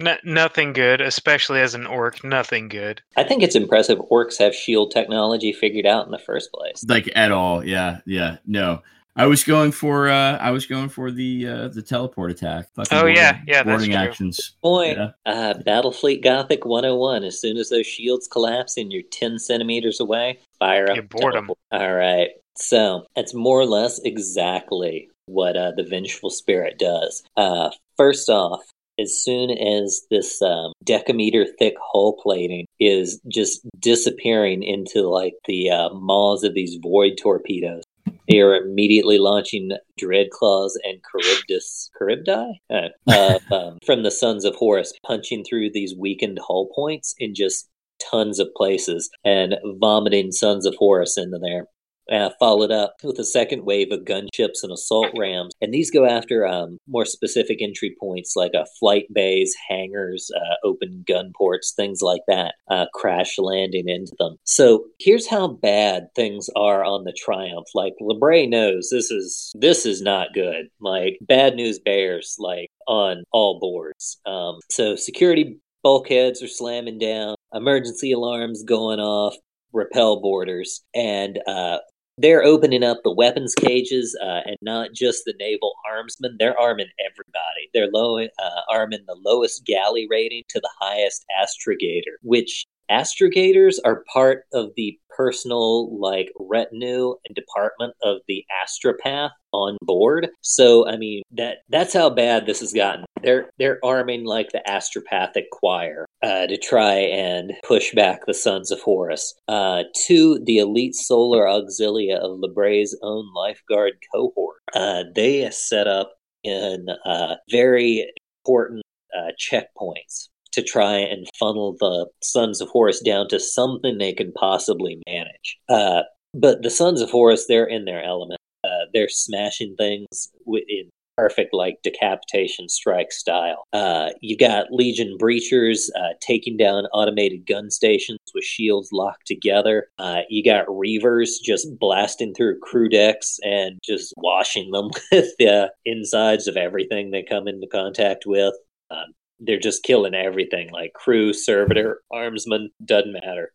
N- 0.00 0.18
nothing 0.24 0.72
good, 0.72 1.00
especially 1.00 1.60
as 1.60 1.74
an 1.74 1.86
orc. 1.86 2.24
Nothing 2.24 2.68
good. 2.68 3.02
I 3.16 3.22
think 3.22 3.42
it's 3.42 3.54
impressive 3.54 3.98
orcs 4.10 4.38
have 4.38 4.54
shield 4.54 4.90
technology 4.90 5.52
figured 5.52 5.86
out 5.86 6.06
in 6.06 6.10
the 6.10 6.18
first 6.18 6.52
place. 6.52 6.84
Like 6.88 7.08
at 7.14 7.30
all, 7.30 7.64
yeah, 7.64 8.00
yeah. 8.04 8.38
No, 8.46 8.82
I 9.14 9.26
was 9.26 9.44
going 9.44 9.72
for 9.72 10.08
uh 10.08 10.38
I 10.38 10.50
was 10.50 10.66
going 10.66 10.88
for 10.88 11.10
the 11.10 11.46
uh 11.46 11.68
the 11.68 11.82
teleport 11.82 12.30
attack. 12.30 12.68
Fucking 12.74 12.96
oh 12.96 13.02
boarding, 13.02 13.16
yeah, 13.16 13.40
yeah, 13.46 13.62
boarding 13.62 13.94
actions. 13.94 14.56
Boy, 14.62 14.92
yeah. 14.92 15.10
uh, 15.26 15.54
Battlefleet 15.66 16.22
Gothic 16.22 16.64
101. 16.64 17.24
As 17.24 17.40
soon 17.40 17.56
as 17.56 17.68
those 17.68 17.86
shields 17.86 18.26
collapse 18.26 18.76
and 18.76 18.92
you're 18.92 19.02
10 19.02 19.38
centimeters 19.38 20.00
away, 20.00 20.38
fire 20.58 20.90
up. 20.90 20.96
You 20.96 21.02
board 21.02 21.34
them. 21.34 21.50
All 21.70 21.94
right. 21.94 22.30
So 22.56 23.06
it's 23.16 23.34
more 23.34 23.60
or 23.60 23.66
less 23.66 23.98
exactly 24.00 25.08
what 25.26 25.56
uh, 25.56 25.72
the 25.76 25.84
Vengeful 25.84 26.30
Spirit 26.30 26.78
does. 26.78 27.22
Uh, 27.36 27.70
first 27.96 28.28
off, 28.28 28.62
as 28.98 29.18
soon 29.18 29.50
as 29.50 30.02
this 30.10 30.40
um, 30.42 30.72
decameter 30.84 31.46
thick 31.58 31.74
hull 31.80 32.14
plating 32.22 32.66
is 32.78 33.20
just 33.28 33.66
disappearing 33.78 34.62
into 34.62 35.08
like 35.08 35.34
the 35.46 35.70
uh, 35.70 35.88
maws 35.94 36.44
of 36.44 36.54
these 36.54 36.76
void 36.76 37.12
torpedoes, 37.20 37.82
they 38.28 38.40
are 38.40 38.54
immediately 38.54 39.18
launching 39.18 39.72
Dreadclaws 40.00 40.72
and 40.84 41.00
Charybdis, 41.10 41.90
Charybdi? 41.98 42.60
Uh, 42.70 42.88
uh, 43.08 43.38
um, 43.54 43.78
from 43.84 44.02
the 44.02 44.10
Sons 44.10 44.44
of 44.44 44.54
Horus, 44.54 44.92
punching 45.06 45.44
through 45.44 45.70
these 45.72 45.94
weakened 45.96 46.38
hull 46.46 46.68
points 46.74 47.14
in 47.18 47.34
just 47.34 47.68
tons 48.10 48.38
of 48.38 48.48
places 48.56 49.10
and 49.24 49.56
vomiting 49.80 50.32
Sons 50.32 50.66
of 50.66 50.74
Horus 50.76 51.16
into 51.16 51.38
there 51.38 51.66
uh, 52.10 52.30
followed 52.38 52.70
up 52.70 52.94
with 53.02 53.18
a 53.18 53.24
second 53.24 53.64
wave 53.64 53.92
of 53.92 54.00
gunships 54.00 54.62
and 54.62 54.72
assault 54.72 55.08
rams. 55.16 55.54
And 55.60 55.72
these 55.72 55.90
go 55.90 56.04
after 56.04 56.46
um, 56.46 56.78
more 56.88 57.04
specific 57.04 57.60
entry 57.60 57.96
points 57.98 58.34
like 58.36 58.54
uh, 58.54 58.64
flight 58.78 59.06
bays, 59.12 59.54
hangars, 59.68 60.30
uh, 60.34 60.66
open 60.66 61.04
gun 61.06 61.32
ports, 61.36 61.72
things 61.74 62.02
like 62.02 62.22
that, 62.28 62.54
uh, 62.70 62.86
crash 62.94 63.38
landing 63.38 63.88
into 63.88 64.12
them. 64.18 64.36
So 64.44 64.84
here's 64.98 65.28
how 65.28 65.48
bad 65.48 66.08
things 66.14 66.48
are 66.56 66.84
on 66.84 67.04
the 67.04 67.12
Triumph. 67.12 67.68
Like 67.74 67.94
Labray 68.00 68.48
knows 68.48 68.88
this 68.90 69.10
is 69.10 69.52
this 69.58 69.86
is 69.86 70.02
not 70.02 70.34
good. 70.34 70.66
Like 70.80 71.18
bad 71.20 71.54
news 71.54 71.78
bears 71.78 72.36
like 72.38 72.68
on 72.86 73.24
all 73.32 73.60
boards. 73.60 74.18
Um, 74.26 74.58
so 74.70 74.96
security 74.96 75.58
bulkheads 75.82 76.42
are 76.42 76.48
slamming 76.48 76.98
down, 76.98 77.34
emergency 77.52 78.12
alarms 78.12 78.62
going 78.62 79.00
off, 79.00 79.34
repel 79.72 80.20
borders 80.20 80.82
and 80.94 81.40
uh, 81.46 81.78
they're 82.18 82.44
opening 82.44 82.84
up 82.84 82.98
the 83.02 83.12
weapons 83.12 83.54
cages 83.54 84.16
uh, 84.22 84.40
and 84.44 84.56
not 84.60 84.90
just 84.94 85.24
the 85.24 85.34
naval 85.38 85.74
armsmen. 85.90 86.36
They're 86.38 86.58
arming 86.58 86.88
everybody. 87.04 87.70
They're 87.72 87.90
low, 87.92 88.18
uh, 88.18 88.60
arming 88.70 89.04
the 89.06 89.16
lowest 89.24 89.64
galley 89.64 90.06
rating 90.10 90.42
to 90.50 90.60
the 90.60 90.70
highest 90.80 91.24
astrogator, 91.40 92.16
which 92.22 92.66
astrogators 92.92 93.76
are 93.84 94.04
part 94.12 94.44
of 94.52 94.70
the 94.76 94.98
personal 95.16 95.98
like 95.98 96.30
retinue 96.38 97.14
and 97.26 97.34
department 97.34 97.94
of 98.02 98.18
the 98.28 98.44
astropath 98.62 99.30
on 99.52 99.76
board. 99.82 100.28
So 100.40 100.88
i 100.88 100.96
mean 100.96 101.22
that 101.32 101.58
that's 101.68 101.94
how 101.94 102.10
bad 102.10 102.46
this 102.46 102.60
has 102.60 102.72
gotten. 102.72 103.04
They're 103.22 103.48
they're 103.58 103.78
arming 103.84 104.24
like 104.24 104.50
the 104.52 104.62
astropathic 104.68 105.44
choir 105.52 106.06
uh, 106.22 106.46
to 106.46 106.56
try 106.56 106.94
and 106.94 107.52
push 107.66 107.92
back 107.94 108.26
the 108.26 108.34
sons 108.34 108.70
of 108.70 108.80
horus 108.80 109.34
uh, 109.48 109.84
to 110.06 110.40
the 110.44 110.58
elite 110.58 110.94
solar 110.94 111.44
auxilia 111.44 112.16
of 112.16 112.40
lebray's 112.40 112.96
own 113.02 113.24
lifeguard 113.34 113.94
cohort. 114.14 114.58
Uh, 114.74 115.04
they 115.14 115.48
set 115.50 115.86
up 115.86 116.12
in 116.44 116.86
uh, 117.04 117.36
very 117.50 118.10
important 118.44 118.82
uh, 119.16 119.30
checkpoints 119.38 120.28
to 120.52 120.62
try 120.62 120.96
and 120.96 121.26
funnel 121.38 121.76
the 121.78 122.08
Sons 122.22 122.60
of 122.60 122.68
Horus 122.68 123.00
down 123.00 123.28
to 123.28 123.40
something 123.40 123.98
they 123.98 124.12
can 124.12 124.32
possibly 124.32 125.02
manage. 125.08 125.58
Uh, 125.68 126.02
but 126.34 126.62
the 126.62 126.70
Sons 126.70 127.00
of 127.00 127.10
Horus, 127.10 127.46
they're 127.46 127.66
in 127.66 127.84
their 127.84 128.02
element. 128.02 128.38
Uh, 128.64 128.86
they're 128.92 129.08
smashing 129.08 129.74
things 129.76 130.28
in 130.46 130.88
perfect 131.16 131.52
like 131.52 131.78
decapitation 131.82 132.68
strike 132.68 133.12
style. 133.12 133.64
Uh, 133.72 134.10
you 134.20 134.36
got 134.36 134.72
Legion 134.72 135.16
breachers 135.20 135.88
uh, 135.96 136.14
taking 136.20 136.56
down 136.56 136.84
automated 136.86 137.46
gun 137.46 137.70
stations 137.70 138.18
with 138.34 138.44
shields 138.44 138.90
locked 138.92 139.26
together. 139.26 139.88
Uh, 139.98 140.20
you 140.28 140.42
got 140.42 140.66
Reavers 140.66 141.40
just 141.42 141.78
blasting 141.78 142.34
through 142.34 142.58
crew 142.60 142.88
decks 142.88 143.38
and 143.44 143.78
just 143.84 144.14
washing 144.16 144.70
them 144.70 144.90
with 145.12 145.30
the 145.38 145.70
insides 145.84 146.46
of 146.46 146.56
everything 146.56 147.10
they 147.10 147.22
come 147.22 147.46
into 147.46 147.66
contact 147.66 148.24
with. 148.26 148.54
Um, 148.90 149.12
they're 149.44 149.58
just 149.58 149.82
killing 149.82 150.14
everything 150.14 150.70
like 150.70 150.92
crew, 150.94 151.32
servitor, 151.32 152.00
armsman, 152.12 152.68
doesn't 152.84 153.12
matter. 153.12 153.50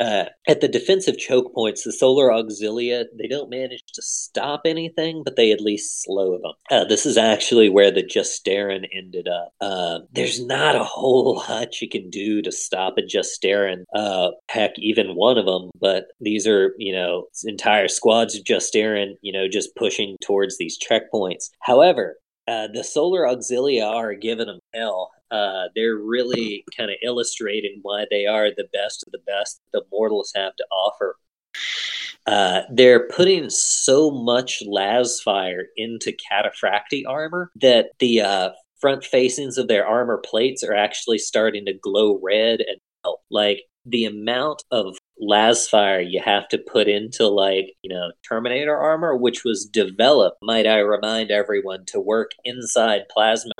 Uh, 0.00 0.24
at 0.48 0.62
the 0.62 0.68
defensive 0.68 1.18
choke 1.18 1.54
points, 1.54 1.84
the 1.84 1.92
Solar 1.92 2.30
Auxilia, 2.30 3.04
they 3.18 3.28
don't 3.28 3.50
manage 3.50 3.82
to 3.92 4.00
stop 4.00 4.62
anything, 4.64 5.22
but 5.22 5.36
they 5.36 5.52
at 5.52 5.60
least 5.60 6.02
slow 6.02 6.38
them. 6.38 6.52
Uh, 6.70 6.84
this 6.84 7.04
is 7.04 7.18
actually 7.18 7.68
where 7.68 7.90
the 7.90 8.02
Justaerin 8.02 8.86
ended 8.94 9.28
up. 9.28 9.52
Uh, 9.60 9.98
there's 10.10 10.44
not 10.44 10.74
a 10.74 10.84
whole 10.84 11.36
lot 11.48 11.82
you 11.82 11.88
can 11.88 12.08
do 12.08 12.40
to 12.40 12.50
stop 12.50 12.94
a 12.96 13.02
Justaerin, 13.02 13.84
uh, 13.94 14.30
heck, 14.48 14.72
even 14.78 15.16
one 15.16 15.36
of 15.36 15.44
them, 15.44 15.70
but 15.78 16.06
these 16.18 16.46
are, 16.46 16.74
you 16.78 16.94
know, 16.94 17.26
entire 17.44 17.88
squads 17.88 18.34
of 18.34 18.44
Justaerin, 18.44 19.16
you 19.20 19.32
know, 19.32 19.48
just 19.48 19.76
pushing 19.76 20.16
towards 20.22 20.56
these 20.56 20.78
checkpoints. 20.78 21.50
However, 21.60 22.16
uh, 22.48 22.68
the 22.72 22.82
solar 22.82 23.22
auxilia 23.22 23.86
are 23.86 24.14
giving 24.14 24.46
them 24.46 24.60
hell. 24.74 25.10
Uh, 25.30 25.64
they're 25.74 25.96
really 25.96 26.64
kind 26.76 26.90
of 26.90 26.96
illustrating 27.02 27.78
why 27.82 28.04
they 28.10 28.26
are 28.26 28.50
the 28.50 28.68
best 28.72 29.04
of 29.06 29.12
the 29.12 29.20
best 29.26 29.60
the 29.72 29.82
mortals 29.90 30.32
have 30.34 30.56
to 30.56 30.64
offer. 30.72 31.16
Uh, 32.26 32.62
they're 32.72 33.08
putting 33.08 33.48
so 33.48 34.10
much 34.10 34.62
las 34.66 35.20
fire 35.20 35.66
into 35.76 36.12
cataphractii 36.30 37.02
armor 37.08 37.50
that 37.56 37.90
the 37.98 38.20
uh, 38.20 38.50
front 38.80 39.04
facings 39.04 39.58
of 39.58 39.68
their 39.68 39.86
armor 39.86 40.18
plates 40.24 40.62
are 40.62 40.74
actually 40.74 41.18
starting 41.18 41.64
to 41.66 41.72
glow 41.72 42.20
red 42.22 42.60
and 42.60 42.78
melt. 43.04 43.20
Like 43.30 43.62
the 43.86 44.04
amount 44.04 44.62
of 44.70 44.96
Lasfire 45.22 46.04
you 46.08 46.20
have 46.24 46.48
to 46.48 46.58
put 46.58 46.88
into 46.88 47.26
like, 47.26 47.74
you 47.82 47.92
know, 47.94 48.10
Terminator 48.26 48.76
armor, 48.76 49.16
which 49.16 49.44
was 49.44 49.66
developed, 49.66 50.38
might 50.42 50.66
I 50.66 50.78
remind 50.78 51.30
everyone, 51.30 51.84
to 51.88 52.00
work 52.00 52.32
inside 52.44 53.02
plasma 53.10 53.52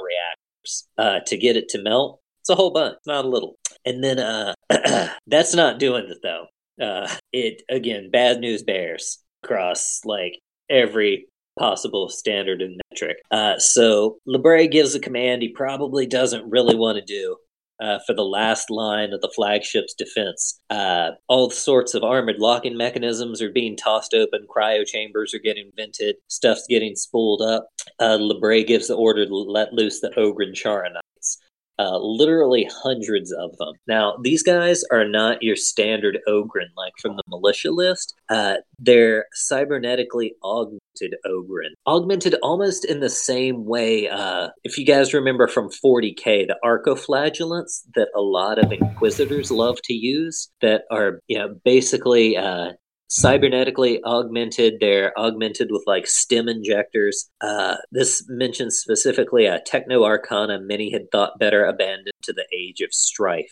uh, 0.99 1.21
to 1.27 1.37
get 1.37 1.57
it 1.57 1.69
to 1.71 1.83
melt. 1.83 2.21
It's 2.41 2.51
a 2.51 2.55
whole 2.55 2.71
bunch, 2.71 2.97
not 3.07 3.25
a 3.25 3.29
little. 3.29 3.57
And 3.85 4.03
then 4.03 4.19
uh, 4.19 4.55
that's 5.27 5.55
not 5.55 5.79
doing 5.79 6.07
it 6.09 6.19
though. 6.23 6.47
Uh, 6.83 7.09
it 7.33 7.63
again, 7.69 8.11
bad 8.11 8.41
news 8.41 8.63
bears 8.63 9.19
across 9.45 10.01
like 10.05 10.39
every 10.71 11.27
possible 11.59 12.09
standard 12.09 12.63
and 12.63 12.81
metric. 12.91 13.19
Uh, 13.31 13.59
so 13.59 14.19
Labray 14.27 14.71
gives 14.71 14.95
a 14.95 15.01
command 15.01 15.43
he 15.43 15.49
probably 15.51 16.07
doesn't 16.07 16.51
really 16.51 16.75
want 16.75 16.97
to 16.97 17.05
do 17.05 17.37
uh, 17.81 17.99
for 18.07 18.15
the 18.15 18.25
last 18.25 18.71
line 18.71 19.13
of 19.13 19.21
the 19.21 19.33
flagship's 19.35 19.95
defense. 19.95 20.61
Uh, 20.71 21.11
all 21.29 21.51
sorts 21.51 21.95
of 21.95 22.03
armored 22.03 22.39
locking 22.39 22.77
mechanisms 22.77 23.41
are 23.41 23.51
being 23.51 23.77
tossed 23.77 24.15
open, 24.15 24.47
cryo 24.55 24.87
chambers 24.87 25.35
are 25.35 25.39
getting 25.39 25.71
vented, 25.77 26.17
stuff's 26.29 26.67
getting 26.69 26.95
spooled 26.95 27.43
up. 27.43 27.69
Uh, 27.99 28.19
gives 28.67 28.89
the 28.89 28.95
order 28.95 29.27
to 29.27 29.35
let 29.35 29.73
loose 29.73 30.01
the 30.01 30.11
Ogryn 30.17 30.53
Charonites 30.53 31.39
uh, 31.81 31.99
literally 31.99 32.69
hundreds 32.83 33.33
of 33.33 33.57
them. 33.57 33.73
Now, 33.87 34.17
these 34.23 34.43
guys 34.43 34.83
are 34.93 35.09
not 35.09 35.43
your 35.43 35.57
standard 35.57 36.19
Ogryn 36.29 36.69
like 36.77 36.93
from 37.01 37.17
the 37.17 37.23
militia 37.27 37.71
list. 37.71 38.15
Uh, 38.29 38.57
they're 38.79 39.25
cybernetically 39.51 40.33
augmented 40.45 41.15
Ogryn. 41.27 41.71
Augmented 41.87 42.35
almost 42.43 42.85
in 42.85 43.01
the 43.01 43.09
same 43.09 43.65
way, 43.65 44.09
uh, 44.09 44.49
if 44.63 44.77
you 44.77 44.85
guys 44.85 45.15
remember 45.15 45.49
from 45.49 45.71
40k, 45.71 46.47
the 46.49 46.57
arcoflagellants 46.63 47.83
that 47.95 48.09
a 48.15 48.21
lot 48.21 48.59
of 48.59 48.71
Inquisitors 48.71 49.51
love 49.51 49.79
to 49.85 49.95
use 49.95 50.51
that 50.61 50.83
are 50.91 51.21
you 51.29 51.39
know, 51.39 51.57
basically 51.65 52.37
uh, 52.37 52.73
cybernetically 53.11 54.01
augmented. 54.05 54.79
They're 54.81 55.19
augmented 55.19 55.71
with 55.71 55.83
like 55.87 56.07
stem 56.07 56.49
injectors. 56.49 57.29
Uh, 57.41 57.77
this 57.91 58.25
mentions 58.29 58.79
specifically 58.79 59.47
a 59.47 59.61
techno 59.67 60.05
arcana 60.05 60.61
many 60.61 60.93
had 60.93 61.11
thought 61.11 61.39
better 61.39 61.65
abandoned 61.65 62.13
to 62.23 62.33
the 62.33 62.47
age 62.57 62.81
of 62.81 62.95
strife. 62.95 63.51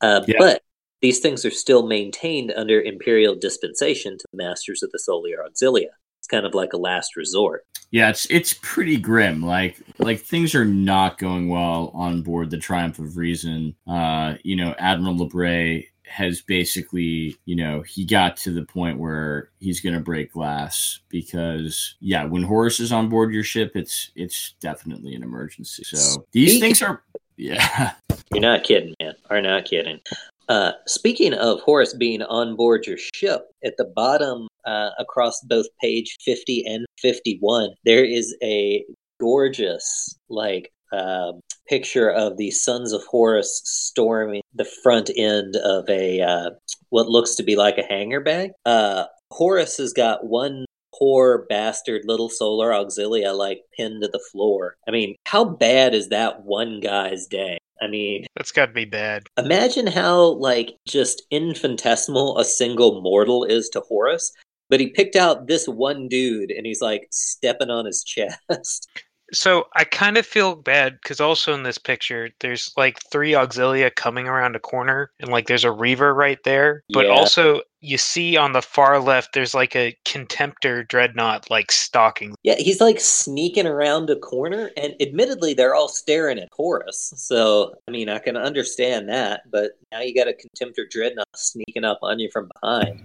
Uh, 0.00 0.22
yeah. 0.26 0.36
But 0.38 0.62
these 1.00 1.18
things 1.18 1.44
are 1.44 1.50
still 1.50 1.86
maintained 1.86 2.52
under 2.56 2.80
imperial 2.80 3.34
dispensation 3.34 4.16
to 4.16 4.24
the 4.32 4.36
masters 4.36 4.82
of 4.82 4.92
the 4.92 4.98
Solar 4.98 5.44
Auxilia. 5.44 5.90
It's 6.20 6.28
kind 6.28 6.46
of 6.46 6.54
like 6.54 6.72
a 6.72 6.76
last 6.76 7.16
resort. 7.16 7.66
Yeah, 7.90 8.08
it's 8.08 8.26
it's 8.30 8.54
pretty 8.62 8.96
grim. 8.96 9.44
Like 9.44 9.82
like 9.98 10.20
things 10.20 10.54
are 10.54 10.64
not 10.64 11.18
going 11.18 11.48
well 11.48 11.90
on 11.94 12.22
board 12.22 12.50
the 12.50 12.58
Triumph 12.58 13.00
of 13.00 13.16
Reason. 13.16 13.74
Uh, 13.86 14.36
you 14.44 14.54
know, 14.54 14.74
Admiral 14.78 15.16
Labray 15.16 15.88
has 16.06 16.42
basically, 16.42 17.36
you 17.44 17.56
know, 17.56 17.82
he 17.82 18.04
got 18.04 18.36
to 18.36 18.50
the 18.50 18.64
point 18.64 18.98
where 18.98 19.50
he's 19.60 19.80
going 19.80 19.94
to 19.94 20.00
break 20.00 20.32
glass 20.32 21.00
because, 21.08 21.94
yeah, 22.00 22.24
when 22.24 22.42
Horus 22.42 22.80
is 22.80 22.92
on 22.92 23.08
board 23.08 23.32
your 23.32 23.44
ship, 23.44 23.72
it's 23.74 24.10
it's 24.14 24.54
definitely 24.60 25.14
an 25.14 25.22
emergency. 25.22 25.84
So 25.84 26.26
these 26.32 26.60
things 26.60 26.82
are, 26.82 27.02
yeah. 27.36 27.92
You're 28.32 28.40
not 28.40 28.64
kidding, 28.64 28.94
man. 29.00 29.14
Are 29.30 29.40
not 29.40 29.64
kidding. 29.64 30.00
Uh, 30.48 30.72
speaking 30.86 31.34
of 31.34 31.60
Horus 31.60 31.94
being 31.94 32.22
on 32.22 32.56
board 32.56 32.86
your 32.86 32.98
ship, 33.14 33.46
at 33.64 33.76
the 33.76 33.84
bottom 33.84 34.48
uh, 34.64 34.90
across 34.98 35.40
both 35.42 35.66
page 35.80 36.16
50 36.24 36.64
and 36.66 36.84
51, 37.00 37.70
there 37.84 38.04
is 38.04 38.36
a 38.42 38.84
gorgeous, 39.20 40.18
like, 40.28 40.72
um, 40.92 41.40
picture 41.68 42.10
of 42.10 42.36
the 42.36 42.50
Sons 42.50 42.92
of 42.92 43.02
Horus 43.04 43.62
storming 43.64 44.42
the 44.54 44.64
front 44.82 45.10
end 45.16 45.56
of 45.56 45.88
a 45.88 46.20
uh, 46.20 46.50
what 46.90 47.08
looks 47.08 47.34
to 47.36 47.42
be 47.42 47.56
like 47.56 47.78
a 47.78 47.84
hangar 47.84 48.20
bay. 48.20 48.50
Uh, 48.64 49.04
Horus 49.30 49.78
has 49.78 49.92
got 49.92 50.26
one 50.26 50.64
poor 50.94 51.46
bastard 51.48 52.02
little 52.04 52.28
solar 52.28 52.70
auxilia 52.70 53.36
like 53.36 53.60
pinned 53.76 54.02
to 54.02 54.08
the 54.08 54.22
floor. 54.30 54.76
I 54.86 54.90
mean, 54.90 55.16
how 55.26 55.44
bad 55.44 55.94
is 55.94 56.08
that 56.10 56.42
one 56.42 56.80
guy's 56.80 57.26
day? 57.26 57.58
I 57.80 57.88
mean, 57.88 58.26
That's 58.36 58.52
got 58.52 58.66
to 58.66 58.72
be 58.72 58.84
bad. 58.84 59.24
imagine 59.38 59.86
how 59.88 60.34
like 60.34 60.76
just 60.86 61.22
infinitesimal 61.30 62.38
a 62.38 62.44
single 62.44 63.00
mortal 63.00 63.44
is 63.44 63.68
to 63.70 63.80
Horus. 63.80 64.32
But 64.68 64.80
he 64.80 64.88
picked 64.90 65.16
out 65.16 65.48
this 65.48 65.66
one 65.66 66.08
dude 66.08 66.50
and 66.50 66.64
he's 66.64 66.80
like 66.80 67.08
stepping 67.10 67.68
on 67.70 67.84
his 67.86 68.04
chest. 68.06 68.88
So 69.32 69.66
I 69.74 69.84
kind 69.84 70.18
of 70.18 70.26
feel 70.26 70.54
bad 70.54 70.98
because 71.02 71.20
also 71.20 71.54
in 71.54 71.62
this 71.62 71.78
picture, 71.78 72.30
there's 72.40 72.72
like 72.76 73.00
three 73.10 73.32
auxilia 73.32 73.94
coming 73.94 74.28
around 74.28 74.56
a 74.56 74.60
corner, 74.60 75.10
and 75.20 75.30
like 75.30 75.46
there's 75.46 75.64
a 75.64 75.72
reaver 75.72 76.14
right 76.14 76.38
there. 76.44 76.84
But 76.92 77.06
Yeah. 77.06 77.12
also, 77.12 77.62
you 77.80 77.98
see 77.98 78.36
on 78.36 78.52
the 78.52 78.62
far 78.62 79.00
left, 79.00 79.32
there's 79.32 79.54
like 79.54 79.74
a 79.74 79.96
contemptor 80.04 80.86
dreadnought 80.86 81.50
like 81.50 81.72
stalking. 81.72 82.34
Yeah, 82.42 82.56
he's 82.56 82.80
like 82.80 83.00
sneaking 83.00 83.66
around 83.66 84.10
a 84.10 84.16
corner, 84.16 84.70
and 84.76 84.94
admittedly, 85.00 85.54
they're 85.54 85.74
all 85.74 85.88
staring 85.88 86.38
at 86.38 86.48
Horus. 86.52 87.12
So, 87.16 87.74
I 87.88 87.90
mean, 87.90 88.08
I 88.08 88.18
can 88.18 88.36
understand 88.36 89.08
that, 89.08 89.42
but 89.50 89.72
now 89.90 90.00
you 90.00 90.14
got 90.14 90.28
a 90.28 90.32
contemptor 90.34 90.88
dreadnought 90.90 91.26
sneaking 91.34 91.84
up 91.84 92.00
on 92.02 92.18
you 92.18 92.30
from 92.30 92.50
behind. 92.60 93.00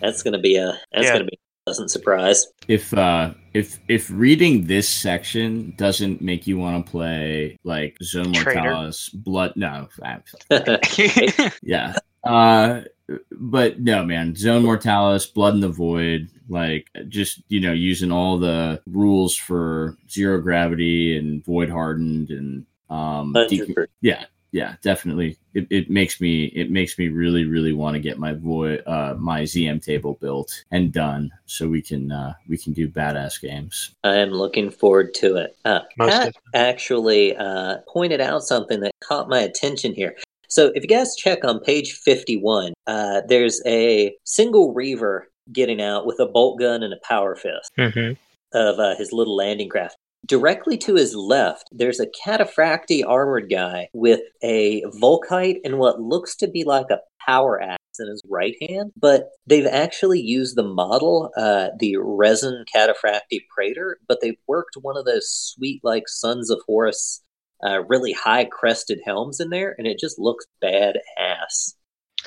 That's 0.00 0.22
gonna 0.22 0.38
be 0.38 0.56
a 0.56 0.78
that's 0.92 1.06
Yeah. 1.06 1.14
gonna 1.14 1.24
be 1.24 1.38
pleasant 1.68 1.90
surprise. 1.90 2.46
If 2.66 2.94
uh 2.94 3.34
if 3.52 3.78
if 3.88 4.10
reading 4.10 4.66
this 4.66 4.88
section 4.88 5.74
doesn't 5.76 6.22
make 6.22 6.46
you 6.46 6.56
want 6.56 6.84
to 6.86 6.90
play 6.90 7.58
like 7.62 7.98
Zone 8.02 8.32
Mortalis, 8.32 9.10
Blood 9.10 9.52
no, 9.56 9.88
yeah. 11.62 11.94
Uh 12.24 12.82
but 13.30 13.80
no 13.80 14.02
man, 14.04 14.34
Zone 14.34 14.62
Mortalis, 14.62 15.26
Blood 15.26 15.54
in 15.54 15.60
the 15.60 15.68
Void, 15.68 16.30
like 16.48 16.88
just 17.08 17.42
you 17.48 17.60
know, 17.60 17.72
using 17.72 18.12
all 18.12 18.38
the 18.38 18.80
rules 18.86 19.36
for 19.36 19.96
zero 20.10 20.40
gravity 20.40 21.18
and 21.18 21.44
void 21.44 21.68
hardened 21.68 22.30
and 22.30 22.64
um 22.88 23.34
Hundred 23.34 23.50
decom- 23.50 23.74
percent. 23.74 23.90
yeah 24.00 24.24
yeah 24.52 24.76
definitely 24.82 25.36
it, 25.54 25.66
it 25.70 25.90
makes 25.90 26.20
me 26.20 26.44
it 26.46 26.70
makes 26.70 26.98
me 26.98 27.08
really 27.08 27.44
really 27.44 27.72
want 27.72 27.94
to 27.94 28.00
get 28.00 28.18
my 28.18 28.32
void 28.32 28.82
uh 28.86 29.14
my 29.18 29.42
zm 29.42 29.82
table 29.82 30.18
built 30.20 30.64
and 30.70 30.92
done 30.92 31.30
so 31.46 31.68
we 31.68 31.82
can 31.82 32.10
uh 32.10 32.32
we 32.48 32.56
can 32.56 32.72
do 32.72 32.88
badass 32.88 33.40
games 33.40 33.94
I 34.04 34.16
am 34.16 34.30
looking 34.30 34.70
forward 34.70 35.14
to 35.14 35.36
it. 35.36 35.56
Uh, 35.64 35.80
Pat 35.98 36.34
actually 36.54 37.36
uh, 37.36 37.78
pointed 37.86 38.20
out 38.20 38.42
something 38.42 38.80
that 38.80 38.92
caught 39.02 39.28
my 39.28 39.40
attention 39.40 39.92
here. 39.92 40.16
So, 40.48 40.72
if 40.74 40.82
you 40.82 40.88
guys 40.88 41.14
check 41.16 41.44
on 41.44 41.60
page 41.60 41.92
51, 41.92 42.72
uh, 42.86 43.20
there's 43.28 43.60
a 43.66 44.16
single 44.24 44.72
Reaver 44.72 45.28
getting 45.52 45.80
out 45.82 46.06
with 46.06 46.18
a 46.20 46.26
bolt 46.26 46.58
gun 46.58 46.82
and 46.82 46.92
a 46.92 46.98
power 47.02 47.34
fist 47.34 47.70
hmm 47.76 48.12
of 48.54 48.78
uh, 48.78 48.96
his 48.96 49.12
little 49.12 49.36
landing 49.36 49.68
craft. 49.68 49.94
Directly 50.28 50.76
to 50.78 50.94
his 50.94 51.14
left, 51.14 51.68
there's 51.72 52.00
a 52.00 52.06
cataphractii 52.06 53.02
armored 53.06 53.48
guy 53.50 53.88
with 53.94 54.20
a 54.42 54.82
Volkite 55.00 55.60
and 55.64 55.78
what 55.78 56.02
looks 56.02 56.36
to 56.36 56.46
be 56.46 56.64
like 56.64 56.90
a 56.90 57.00
power 57.24 57.60
axe 57.60 57.78
in 57.98 58.08
his 58.08 58.22
right 58.28 58.54
hand, 58.68 58.92
but 58.94 59.30
they've 59.46 59.66
actually 59.66 60.20
used 60.20 60.54
the 60.54 60.62
model, 60.62 61.30
uh, 61.34 61.68
the 61.78 61.96
resin 61.96 62.64
cataphractii 62.74 63.40
praetor, 63.54 63.98
but 64.06 64.18
they've 64.20 64.36
worked 64.46 64.76
one 64.80 64.98
of 64.98 65.06
those 65.06 65.30
sweet, 65.30 65.80
like 65.82 66.06
Sons 66.08 66.50
of 66.50 66.60
Horus, 66.66 67.22
uh, 67.64 67.82
really 67.84 68.12
high 68.12 68.44
crested 68.44 69.00
helms 69.06 69.40
in 69.40 69.48
there, 69.48 69.74
and 69.78 69.86
it 69.86 69.98
just 69.98 70.18
looks 70.18 70.44
badass. 70.62 71.74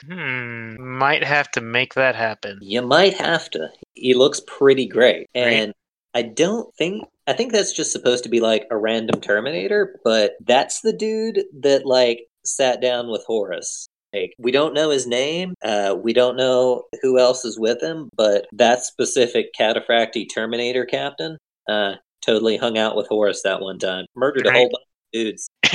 Hmm. 0.07 0.97
Might 0.97 1.23
have 1.23 1.51
to 1.51 1.61
make 1.61 1.93
that 1.93 2.15
happen. 2.15 2.57
You 2.63 2.81
might 2.81 3.13
have 3.15 3.49
to. 3.51 3.69
He 3.93 4.15
looks 4.15 4.41
pretty 4.47 4.87
great. 4.87 5.27
Right. 5.35 5.53
And 5.53 5.73
I 6.13 6.23
don't 6.23 6.73
think 6.75 7.03
I 7.31 7.33
think 7.33 7.53
that's 7.53 7.71
just 7.71 7.93
supposed 7.93 8.25
to 8.25 8.29
be 8.29 8.41
like 8.41 8.67
a 8.71 8.75
random 8.75 9.21
Terminator, 9.21 10.01
but 10.03 10.33
that's 10.45 10.81
the 10.81 10.91
dude 10.91 11.45
that 11.61 11.85
like 11.85 12.27
sat 12.43 12.81
down 12.81 13.09
with 13.09 13.23
Horus. 13.25 13.87
Like 14.13 14.33
we 14.37 14.51
don't 14.51 14.73
know 14.73 14.89
his 14.89 15.07
name, 15.07 15.53
uh, 15.63 15.95
we 15.97 16.11
don't 16.11 16.35
know 16.35 16.83
who 17.01 17.17
else 17.17 17.45
is 17.45 17.57
with 17.57 17.81
him, 17.81 18.09
but 18.17 18.47
that 18.51 18.83
specific 18.83 19.53
cataphractii 19.57 20.27
Terminator 20.29 20.83
captain 20.85 21.37
uh, 21.69 21.93
totally 22.21 22.57
hung 22.57 22.77
out 22.77 22.97
with 22.97 23.07
Horus 23.07 23.43
that 23.43 23.61
one 23.61 23.79
time. 23.79 24.07
Murdered 24.13 24.47
a 24.47 24.51
whole 24.51 24.69
bunch 24.69 24.73
of 24.73 25.11
dudes. 25.13 25.49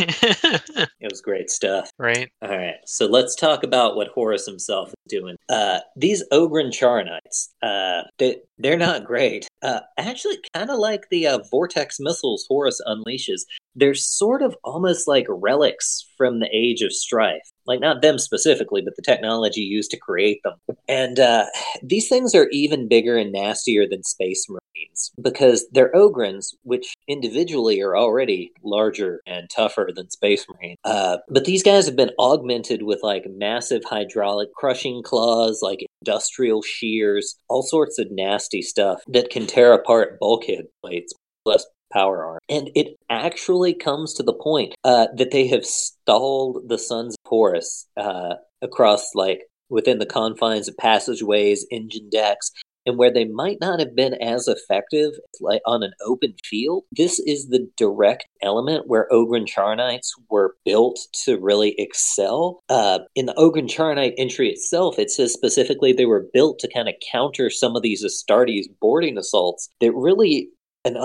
It 1.01 1.11
was 1.13 1.21
great 1.21 1.51
stuff. 1.51 1.91
right. 1.99 2.29
All 2.43 2.51
right, 2.51 2.77
so 2.85 3.07
let's 3.07 3.35
talk 3.35 3.63
about 3.63 3.97
what 3.97 4.09
Horus 4.09 4.47
himself 4.47 4.89
is 4.89 4.95
doing. 5.09 5.37
Uh, 5.49 5.81
these 5.95 6.25
Ogryn 6.33 6.71
Charonites, 6.71 7.49
uh, 7.63 8.03
they, 8.19 8.39
they're 8.59 8.77
not 8.77 9.05
great. 9.05 9.47
Uh, 9.63 9.81
actually, 9.99 10.39
kind 10.55 10.71
of 10.71 10.79
like 10.79 11.09
the 11.11 11.27
uh, 11.27 11.39
vortex 11.51 11.99
missiles 12.01 12.47
Horus 12.49 12.81
unleashes. 12.87 13.43
They're 13.77 13.95
sort 13.95 14.43
of 14.43 14.57
almost 14.65 15.07
like 15.07 15.27
relics 15.29 16.05
from 16.17 16.41
the 16.41 16.49
Age 16.53 16.83
of 16.83 16.93
Strife. 16.93 17.53
Like, 17.67 17.81
not 17.81 18.01
them 18.01 18.19
specifically, 18.19 18.81
but 18.81 18.95
the 18.97 19.03
technology 19.03 19.61
used 19.61 19.91
to 19.91 19.99
create 19.99 20.41
them. 20.45 20.55
And 20.89 21.19
uh, 21.19 21.47
these 21.83 22.09
things 22.09 22.35
are 22.35 22.49
even 22.53 22.89
bigger 22.89 23.17
and 23.17 23.33
nastier 23.33 23.89
than 23.89 24.05
Space 24.05 24.47
Marines 24.49 25.13
because 25.21 25.67
they're 25.73 25.93
Ogryns, 25.93 26.55
which 26.63 26.95
individually 27.09 27.81
are 27.81 27.97
already 27.97 28.53
larger 28.63 29.21
and 29.27 29.51
tougher 29.51 29.91
than 29.95 30.11
Space 30.11 30.47
Marines. 30.49 30.79
Uh, 30.85 31.19
but 31.29 31.45
these 31.45 31.63
guys 31.63 31.87
have 31.87 31.97
been 31.97 32.13
augmented 32.19 32.83
with 32.83 33.01
like 33.03 33.25
massive 33.29 33.83
hydraulic 33.85 34.53
crushing 34.55 35.03
claws, 35.03 35.61
like 35.63 35.85
industrial 36.03 36.63
shears, 36.63 37.37
all 37.49 37.63
sorts 37.63 37.99
of 37.99 38.07
nasty 38.11 38.63
stuff 38.63 39.03
that 39.09 39.31
can 39.31 39.47
tear 39.47 39.73
apart 39.73 40.19
bulkhead 40.21 40.67
plates. 40.83 41.13
Less 41.45 41.65
power 41.93 42.25
arm. 42.25 42.39
And 42.49 42.71
it 42.75 42.97
actually 43.11 43.75
comes 43.75 44.15
to 44.15 44.23
the 44.23 44.35
point 44.35 44.75
uh, 44.85 45.09
that 45.17 45.31
they 45.31 45.47
have 45.49 45.65
stalled 45.65 46.69
the 46.69 46.79
sun's 46.79 47.17
Horus 47.25 47.87
uh, 47.97 48.35
across 48.63 49.15
like 49.15 49.43
within 49.69 49.99
the 49.99 50.07
confines 50.07 50.69
of 50.69 50.77
passageways, 50.77 51.67
engine 51.71 52.09
decks, 52.11 52.53
and 52.87 52.97
where 52.97 53.13
they 53.13 53.25
might 53.25 53.59
not 53.61 53.81
have 53.81 53.97
been 53.97 54.15
as 54.15 54.47
effective 54.47 55.13
like 55.41 55.61
on 55.67 55.83
an 55.83 55.93
open 56.07 56.35
field, 56.45 56.85
this 56.93 57.19
is 57.19 57.49
the 57.49 57.69
direct 57.77 58.27
element 58.43 58.87
where 58.87 59.09
Ogryn 59.11 59.47
Charonites 59.47 60.11
were 60.31 60.55
built 60.65 61.01
to 61.25 61.39
really 61.39 61.75
excel. 61.79 62.63
Uh, 62.69 63.01
in 63.17 63.27
the 63.27 63.35
Ogryn 63.35 63.69
Charonite 63.69 64.15
entry 64.17 64.49
itself, 64.49 64.99
it 64.99 65.11
says 65.11 65.33
specifically 65.33 65.93
they 65.93 66.07
were 66.07 66.29
built 66.33 66.61
to 66.61 66.73
kind 66.73 66.89
of 66.89 66.95
counter 67.11 67.51
some 67.51 67.75
of 67.75 67.83
these 67.83 68.05
Astartes 68.05 68.67
boarding 68.81 69.19
assaults 69.19 69.69
that 69.81 69.93
really 69.93 70.49
an 70.85 70.97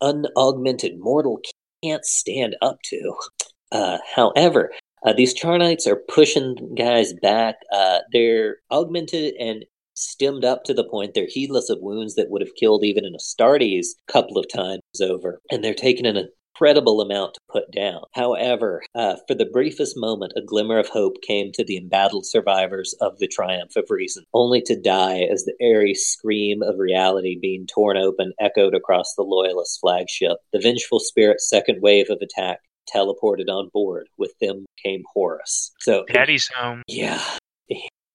unaugmented 0.00 0.98
mortal 0.98 1.40
can't 1.82 2.04
stand 2.04 2.56
up 2.62 2.78
to. 2.84 3.14
Uh, 3.70 3.98
however, 4.14 4.72
uh, 5.04 5.12
these 5.12 5.34
Charonites 5.34 5.86
are 5.86 6.02
pushing 6.08 6.74
guys 6.74 7.12
back. 7.22 7.56
Uh, 7.72 7.98
they're 8.12 8.56
augmented 8.70 9.34
and 9.38 9.64
stemmed 9.94 10.44
up 10.44 10.64
to 10.64 10.74
the 10.74 10.88
point 10.88 11.12
they're 11.14 11.26
heedless 11.28 11.70
of 11.70 11.78
wounds 11.80 12.14
that 12.14 12.30
would 12.30 12.40
have 12.40 12.54
killed 12.58 12.84
even 12.84 13.04
an 13.04 13.14
Astartes 13.18 13.86
a 14.08 14.12
couple 14.12 14.38
of 14.38 14.46
times 14.48 14.80
over, 15.02 15.40
and 15.50 15.62
they're 15.62 15.74
taking 15.74 16.06
an 16.06 16.28
incredible 16.58 17.00
amount 17.00 17.34
to 17.34 17.40
put 17.48 17.70
down. 17.70 18.02
However, 18.14 18.82
uh, 18.94 19.16
for 19.28 19.34
the 19.34 19.46
briefest 19.46 19.96
moment, 19.96 20.32
a 20.36 20.42
glimmer 20.42 20.78
of 20.78 20.88
hope 20.88 21.22
came 21.22 21.52
to 21.52 21.64
the 21.64 21.76
embattled 21.76 22.26
survivors 22.26 22.94
of 23.00 23.18
the 23.18 23.28
triumph 23.28 23.76
of 23.76 23.84
reason, 23.90 24.24
only 24.34 24.60
to 24.62 24.80
die 24.80 25.20
as 25.20 25.44
the 25.44 25.54
airy 25.60 25.94
scream 25.94 26.62
of 26.62 26.78
reality 26.78 27.38
being 27.40 27.66
torn 27.66 27.96
open 27.96 28.32
echoed 28.40 28.74
across 28.74 29.14
the 29.14 29.22
Loyalist 29.22 29.78
flagship. 29.80 30.38
The 30.52 30.58
vengeful 30.58 30.98
spirit's 30.98 31.48
second 31.48 31.80
wave 31.80 32.10
of 32.10 32.18
attack 32.20 32.58
teleported 32.92 33.48
on 33.48 33.70
board. 33.72 34.08
With 34.16 34.34
them 34.40 34.66
came 34.82 35.04
Horus. 35.12 35.72
So 35.78 36.04
Daddy's 36.12 36.48
home. 36.54 36.82
yeah. 36.88 37.22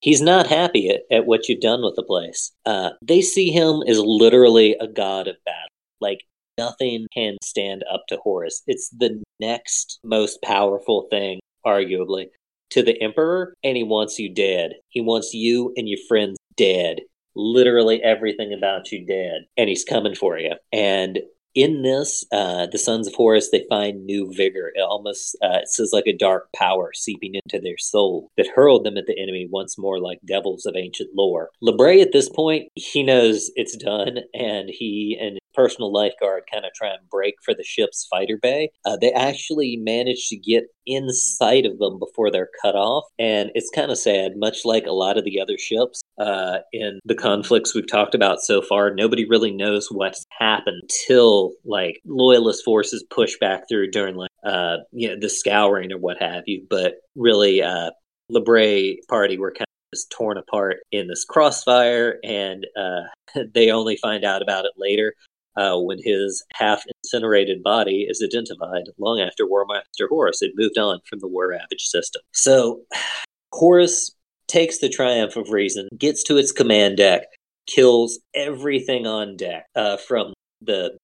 He's 0.00 0.20
not 0.20 0.48
happy 0.48 0.90
at, 0.90 1.00
at 1.10 1.24
what 1.24 1.48
you've 1.48 1.62
done 1.62 1.82
with 1.82 1.96
the 1.96 2.02
place. 2.02 2.52
Uh, 2.66 2.90
they 3.00 3.22
see 3.22 3.50
him 3.50 3.82
as 3.88 3.98
literally 3.98 4.76
a 4.78 4.86
god 4.86 5.28
of 5.28 5.36
battle. 5.46 5.68
Like, 5.98 6.24
nothing 6.58 7.06
can 7.12 7.36
stand 7.42 7.84
up 7.92 8.04
to 8.08 8.16
Horus. 8.16 8.62
It's 8.66 8.88
the 8.90 9.22
next 9.40 9.98
most 10.04 10.42
powerful 10.42 11.06
thing, 11.10 11.40
arguably, 11.66 12.26
to 12.70 12.82
the 12.82 13.00
Emperor, 13.02 13.54
and 13.62 13.76
he 13.76 13.84
wants 13.84 14.18
you 14.18 14.32
dead. 14.32 14.72
He 14.88 15.00
wants 15.00 15.34
you 15.34 15.72
and 15.76 15.88
your 15.88 15.98
friends 16.08 16.36
dead. 16.56 17.00
Literally 17.36 18.02
everything 18.02 18.52
about 18.52 18.92
you 18.92 19.04
dead. 19.04 19.42
And 19.56 19.68
he's 19.68 19.84
coming 19.84 20.14
for 20.14 20.38
you. 20.38 20.52
And 20.72 21.20
in 21.54 21.82
this, 21.82 22.24
uh, 22.32 22.66
the 22.70 22.78
Sons 22.78 23.06
of 23.06 23.14
Horus, 23.14 23.50
they 23.50 23.64
find 23.68 24.04
new 24.04 24.32
vigor. 24.32 24.72
It 24.74 24.80
almost 24.80 25.36
uh, 25.42 25.58
it 25.62 25.68
says 25.68 25.90
like 25.92 26.06
a 26.06 26.16
dark 26.16 26.48
power 26.54 26.90
seeping 26.94 27.34
into 27.34 27.60
their 27.60 27.78
soul 27.78 28.30
that 28.36 28.48
hurled 28.54 28.84
them 28.84 28.96
at 28.96 29.06
the 29.06 29.20
enemy 29.20 29.46
once 29.50 29.78
more 29.78 30.00
like 30.00 30.18
devils 30.26 30.66
of 30.66 30.74
ancient 30.76 31.10
lore. 31.14 31.50
LeBray, 31.62 32.02
at 32.02 32.12
this 32.12 32.28
point, 32.28 32.68
he 32.74 33.02
knows 33.02 33.50
it's 33.54 33.76
done, 33.76 34.18
and 34.34 34.68
he 34.68 35.16
and 35.20 35.38
personal 35.54 35.92
lifeguard 35.92 36.44
kind 36.52 36.64
of 36.64 36.72
try 36.74 36.88
and 36.88 37.08
break 37.10 37.34
for 37.44 37.54
the 37.54 37.64
ship's 37.64 38.06
fighter 38.10 38.38
bay. 38.40 38.70
Uh, 38.84 38.96
they 38.96 39.12
actually 39.12 39.76
manage 39.76 40.28
to 40.28 40.36
get 40.36 40.64
inside 40.86 41.66
of 41.66 41.78
them 41.78 41.98
before 41.98 42.30
they're 42.30 42.50
cut 42.62 42.74
off, 42.74 43.04
and 43.18 43.50
it's 43.54 43.70
kind 43.70 43.90
of 43.90 43.98
sad. 43.98 44.32
Much 44.36 44.64
like 44.64 44.86
a 44.86 44.92
lot 44.92 45.16
of 45.16 45.24
the 45.24 45.40
other 45.40 45.58
ships, 45.58 46.02
uh, 46.18 46.58
in 46.72 47.00
the 47.04 47.14
conflicts 47.14 47.74
we've 47.74 47.90
talked 47.90 48.14
about 48.14 48.40
so 48.40 48.62
far. 48.62 48.94
Nobody 48.94 49.24
really 49.24 49.50
knows 49.50 49.88
what's 49.90 50.24
happened 50.38 50.82
till 51.06 51.52
like 51.64 52.00
loyalist 52.04 52.64
forces 52.64 53.04
push 53.10 53.36
back 53.40 53.68
through 53.68 53.90
during 53.90 54.16
like 54.16 54.30
uh, 54.44 54.76
you 54.92 55.08
know 55.08 55.16
the 55.18 55.28
scouring 55.28 55.92
or 55.92 55.98
what 55.98 56.20
have 56.20 56.44
you. 56.46 56.64
But 56.68 56.94
really, 57.16 57.62
uh, 57.62 57.90
Lebray 58.32 58.96
party 59.08 59.38
were 59.38 59.52
kind 59.52 59.66
of 59.92 59.98
torn 60.10 60.38
apart 60.38 60.78
in 60.92 61.08
this 61.08 61.24
crossfire, 61.24 62.18
and 62.24 62.66
uh, 62.76 63.42
they 63.54 63.70
only 63.70 63.96
find 63.96 64.24
out 64.24 64.42
about 64.42 64.64
it 64.64 64.72
later. 64.76 65.14
Uh, 65.56 65.78
when 65.78 65.98
his 66.02 66.44
half 66.54 66.82
incinerated 67.04 67.62
body 67.62 68.06
is 68.08 68.22
identified 68.22 68.84
long 68.98 69.20
after 69.20 69.46
War 69.46 69.64
Master 69.68 70.08
Horus 70.08 70.40
had 70.40 70.50
moved 70.56 70.78
on 70.78 70.98
from 71.08 71.20
the 71.20 71.28
War 71.28 71.48
Ravage 71.48 71.82
system. 71.82 72.22
So 72.32 72.80
Horus 73.52 74.14
takes 74.48 74.78
the 74.78 74.88
triumph 74.88 75.36
of 75.36 75.50
reason, 75.50 75.88
gets 75.96 76.22
to 76.24 76.36
its 76.36 76.52
command 76.52 76.96
deck, 76.96 77.26
kills 77.66 78.18
everything 78.34 79.06
on 79.06 79.36
deck, 79.36 79.66
uh, 79.76 79.96
from 79.96 80.34
the 80.60 80.96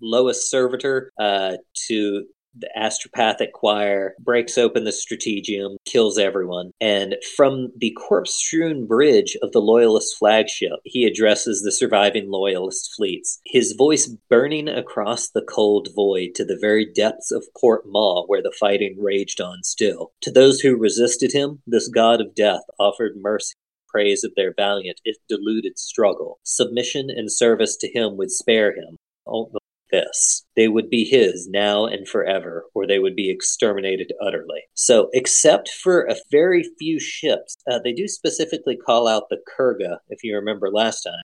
lowest 0.00 0.50
servitor 0.50 1.10
uh, 1.18 1.56
to 1.86 2.26
the 2.54 2.70
astropathic 2.76 3.52
choir 3.52 4.14
breaks 4.20 4.58
open 4.58 4.84
the 4.84 4.92
strategium, 4.92 5.76
kills 5.84 6.18
everyone. 6.18 6.72
And 6.80 7.16
from 7.36 7.72
the 7.76 7.92
corpse 7.92 8.34
strewn 8.34 8.86
bridge 8.86 9.36
of 9.42 9.52
the 9.52 9.60
Loyalist 9.60 10.16
flagship, 10.18 10.78
he 10.84 11.04
addresses 11.04 11.62
the 11.62 11.72
surviving 11.72 12.30
Loyalist 12.30 12.94
fleets, 12.96 13.40
his 13.46 13.72
voice 13.72 14.08
burning 14.28 14.68
across 14.68 15.30
the 15.30 15.42
cold 15.42 15.88
void 15.94 16.30
to 16.34 16.44
the 16.44 16.58
very 16.60 16.90
depths 16.92 17.30
of 17.30 17.46
Port 17.60 17.84
Maw, 17.86 18.26
where 18.26 18.42
the 18.42 18.54
fighting 18.58 18.96
raged 18.98 19.40
on 19.40 19.62
still. 19.62 20.12
To 20.22 20.30
those 20.30 20.60
who 20.60 20.76
resisted 20.76 21.32
him, 21.32 21.62
this 21.66 21.88
god 21.88 22.20
of 22.20 22.34
death 22.34 22.62
offered 22.78 23.12
mercy 23.16 23.54
praise 23.88 24.22
of 24.22 24.32
their 24.36 24.52
valiant, 24.54 25.00
if 25.04 25.16
deluded, 25.28 25.78
struggle. 25.78 26.38
Submission 26.42 27.08
and 27.08 27.32
service 27.32 27.74
to 27.76 27.88
him 27.88 28.18
would 28.18 28.30
spare 28.30 28.76
him 28.76 28.98
oh, 29.28 29.50
this. 29.90 30.44
They 30.56 30.68
would 30.68 30.90
be 30.90 31.04
his 31.04 31.48
now 31.48 31.86
and 31.86 32.08
forever, 32.08 32.64
or 32.74 32.86
they 32.86 32.98
would 32.98 33.16
be 33.16 33.30
exterminated 33.30 34.12
utterly. 34.20 34.62
So, 34.74 35.08
except 35.12 35.68
for 35.68 36.02
a 36.02 36.16
very 36.30 36.64
few 36.78 37.00
ships, 37.00 37.56
uh, 37.70 37.78
they 37.82 37.92
do 37.92 38.08
specifically 38.08 38.76
call 38.76 39.06
out 39.06 39.28
the 39.30 39.38
Kurga, 39.56 39.98
if 40.08 40.22
you 40.22 40.34
remember 40.34 40.70
last 40.70 41.02
time. 41.02 41.22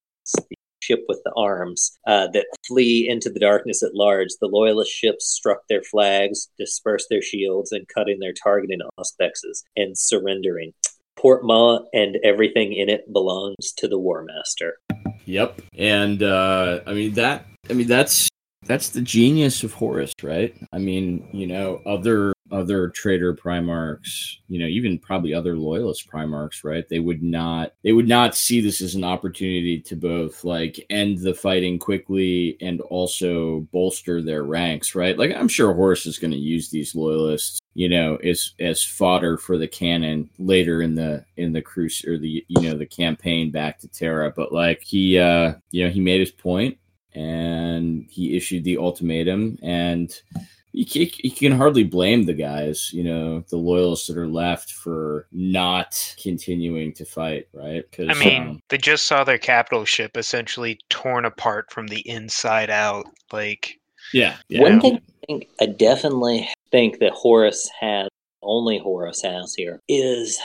The 0.49 0.57
ship 0.85 1.05
with 1.09 1.21
the 1.25 1.33
arms 1.37 1.99
uh, 2.07 2.29
that 2.29 2.47
flee 2.67 3.09
into 3.09 3.31
the 3.31 3.41
darkness 3.41 3.83
at 3.83 3.95
large. 3.95 4.29
The 4.41 4.49
loyalist 4.49 4.93
ships 4.93 5.27
struck 5.27 5.61
their 5.69 5.83
flags, 5.83 6.49
dispersed 6.59 7.07
their 7.11 7.23
shields, 7.23 7.73
and 7.73 7.87
cutting 7.89 8.21
their 8.21 8.33
targeting 8.33 8.81
auspexes 8.99 9.63
and 9.77 9.97
surrendering. 9.99 10.73
Port 11.17 11.45
Maw 11.45 11.81
and 11.93 12.19
everything 12.23 12.73
in 12.73 12.89
it 12.89 13.11
belongs 13.13 13.73
to 13.79 13.89
the 13.89 13.99
War 13.99 14.25
Master. 14.25 14.77
Yep, 15.27 15.63
and 15.79 16.23
uh, 16.23 16.81
I 16.87 16.93
mean 16.93 17.15
that. 17.15 17.47
I 17.71 17.73
mean 17.73 17.87
that's 17.87 18.29
that's 18.67 18.91
the 18.91 19.01
genius 19.01 19.63
of 19.63 19.73
Horus, 19.73 20.13
right? 20.23 20.55
I 20.73 20.79
mean, 20.79 21.29
you 21.33 21.47
know, 21.47 21.81
other 21.87 22.35
other 22.51 22.89
traitor 22.91 23.35
primarchs, 23.35 24.37
you 24.49 24.59
know, 24.59 24.67
even 24.67 24.99
probably 24.99 25.35
other 25.35 25.57
loyalist 25.57 26.09
primarchs, 26.09 26.63
right? 26.63 26.89
They 26.89 27.01
would 27.01 27.23
not 27.23 27.73
they 27.83 27.93
would 27.93 28.09
not 28.09 28.37
see 28.37 28.61
this 28.61 28.81
as 28.81 28.95
an 28.95 29.05
opportunity 29.05 29.81
to 29.81 29.97
both 29.97 30.45
like 30.45 30.85
end 30.91 31.19
the 31.19 31.35
fighting 31.35 31.79
quickly 31.79 32.57
and 32.61 32.81
also 32.83 33.61
bolster 33.73 34.23
their 34.23 34.45
ranks, 34.45 34.95
right? 34.95 35.19
Like 35.19 35.35
I'm 35.35 35.49
sure 35.49 35.75
Horus 35.75 36.07
is 36.07 36.19
going 36.19 36.33
to 36.33 36.37
use 36.37 36.71
these 36.71 36.95
loyalists, 36.95 37.61
you 37.75 37.89
know, 37.89 38.17
as 38.17 38.53
as 38.61 38.83
fodder 38.83 39.37
for 39.37 39.59
the 39.59 39.69
cannon 39.69 40.31
later 40.39 40.83
in 40.83 40.95
the 40.95 41.25
in 41.37 41.53
the 41.53 41.63
cruise 41.63 42.05
or 42.05 42.19
the 42.19 42.45
you 42.47 42.63
know 42.63 42.77
the 42.77 42.87
campaign 42.87 43.51
back 43.51 43.79
to 43.81 43.89
Terra, 43.89 44.33
but 44.35 44.53
like 44.53 44.83
he 44.83 45.19
uh 45.19 45.55
you 45.71 45.85
know, 45.85 45.91
he 45.91 46.01
made 46.01 46.21
his 46.21 46.33
point 46.33 46.79
and 47.15 48.07
he 48.11 48.37
issued 48.37 48.65
the 48.65 48.79
ultimatum 48.79 49.59
and 49.63 50.21
you, 50.75 51.09
you 51.23 51.31
can 51.31 51.53
hardly 51.53 51.85
blame 51.85 52.25
the 52.25 52.35
guys, 52.35 52.93
you 52.93 53.05
know, 53.05 53.45
the 53.49 53.57
loyalists 53.57 54.09
that 54.09 54.19
are 54.19 54.27
left 54.27 54.73
for 54.73 55.29
not 55.31 56.17
continuing 56.21 56.93
to 56.95 57.05
fight, 57.05 57.47
right? 57.53 57.85
I 57.97 58.15
mean, 58.15 58.43
um, 58.43 58.61
they 58.71 58.79
just 58.79 59.07
saw 59.07 59.23
their 59.23 59.39
capital 59.39 59.85
ship 59.85 60.17
essentially 60.17 60.81
torn 60.91 61.25
apart 61.25 61.71
from 61.71 61.87
the 61.87 62.01
inside 62.09 62.71
out. 62.71 63.07
Like, 63.33 63.79
yeah. 64.13 64.37
yeah. 64.49 64.63
One 64.63 64.81
thing 64.81 64.97
I 64.97 65.27
think 65.27 65.49
I 65.61 65.67
definitely 65.67 66.49
think 66.73 66.99
that 66.99 67.13
Horus 67.13 67.71
has, 67.81 68.09
only 68.43 68.79
Horus 68.79 69.23
has 69.23 69.55
here, 69.55 69.81
is 69.89 70.41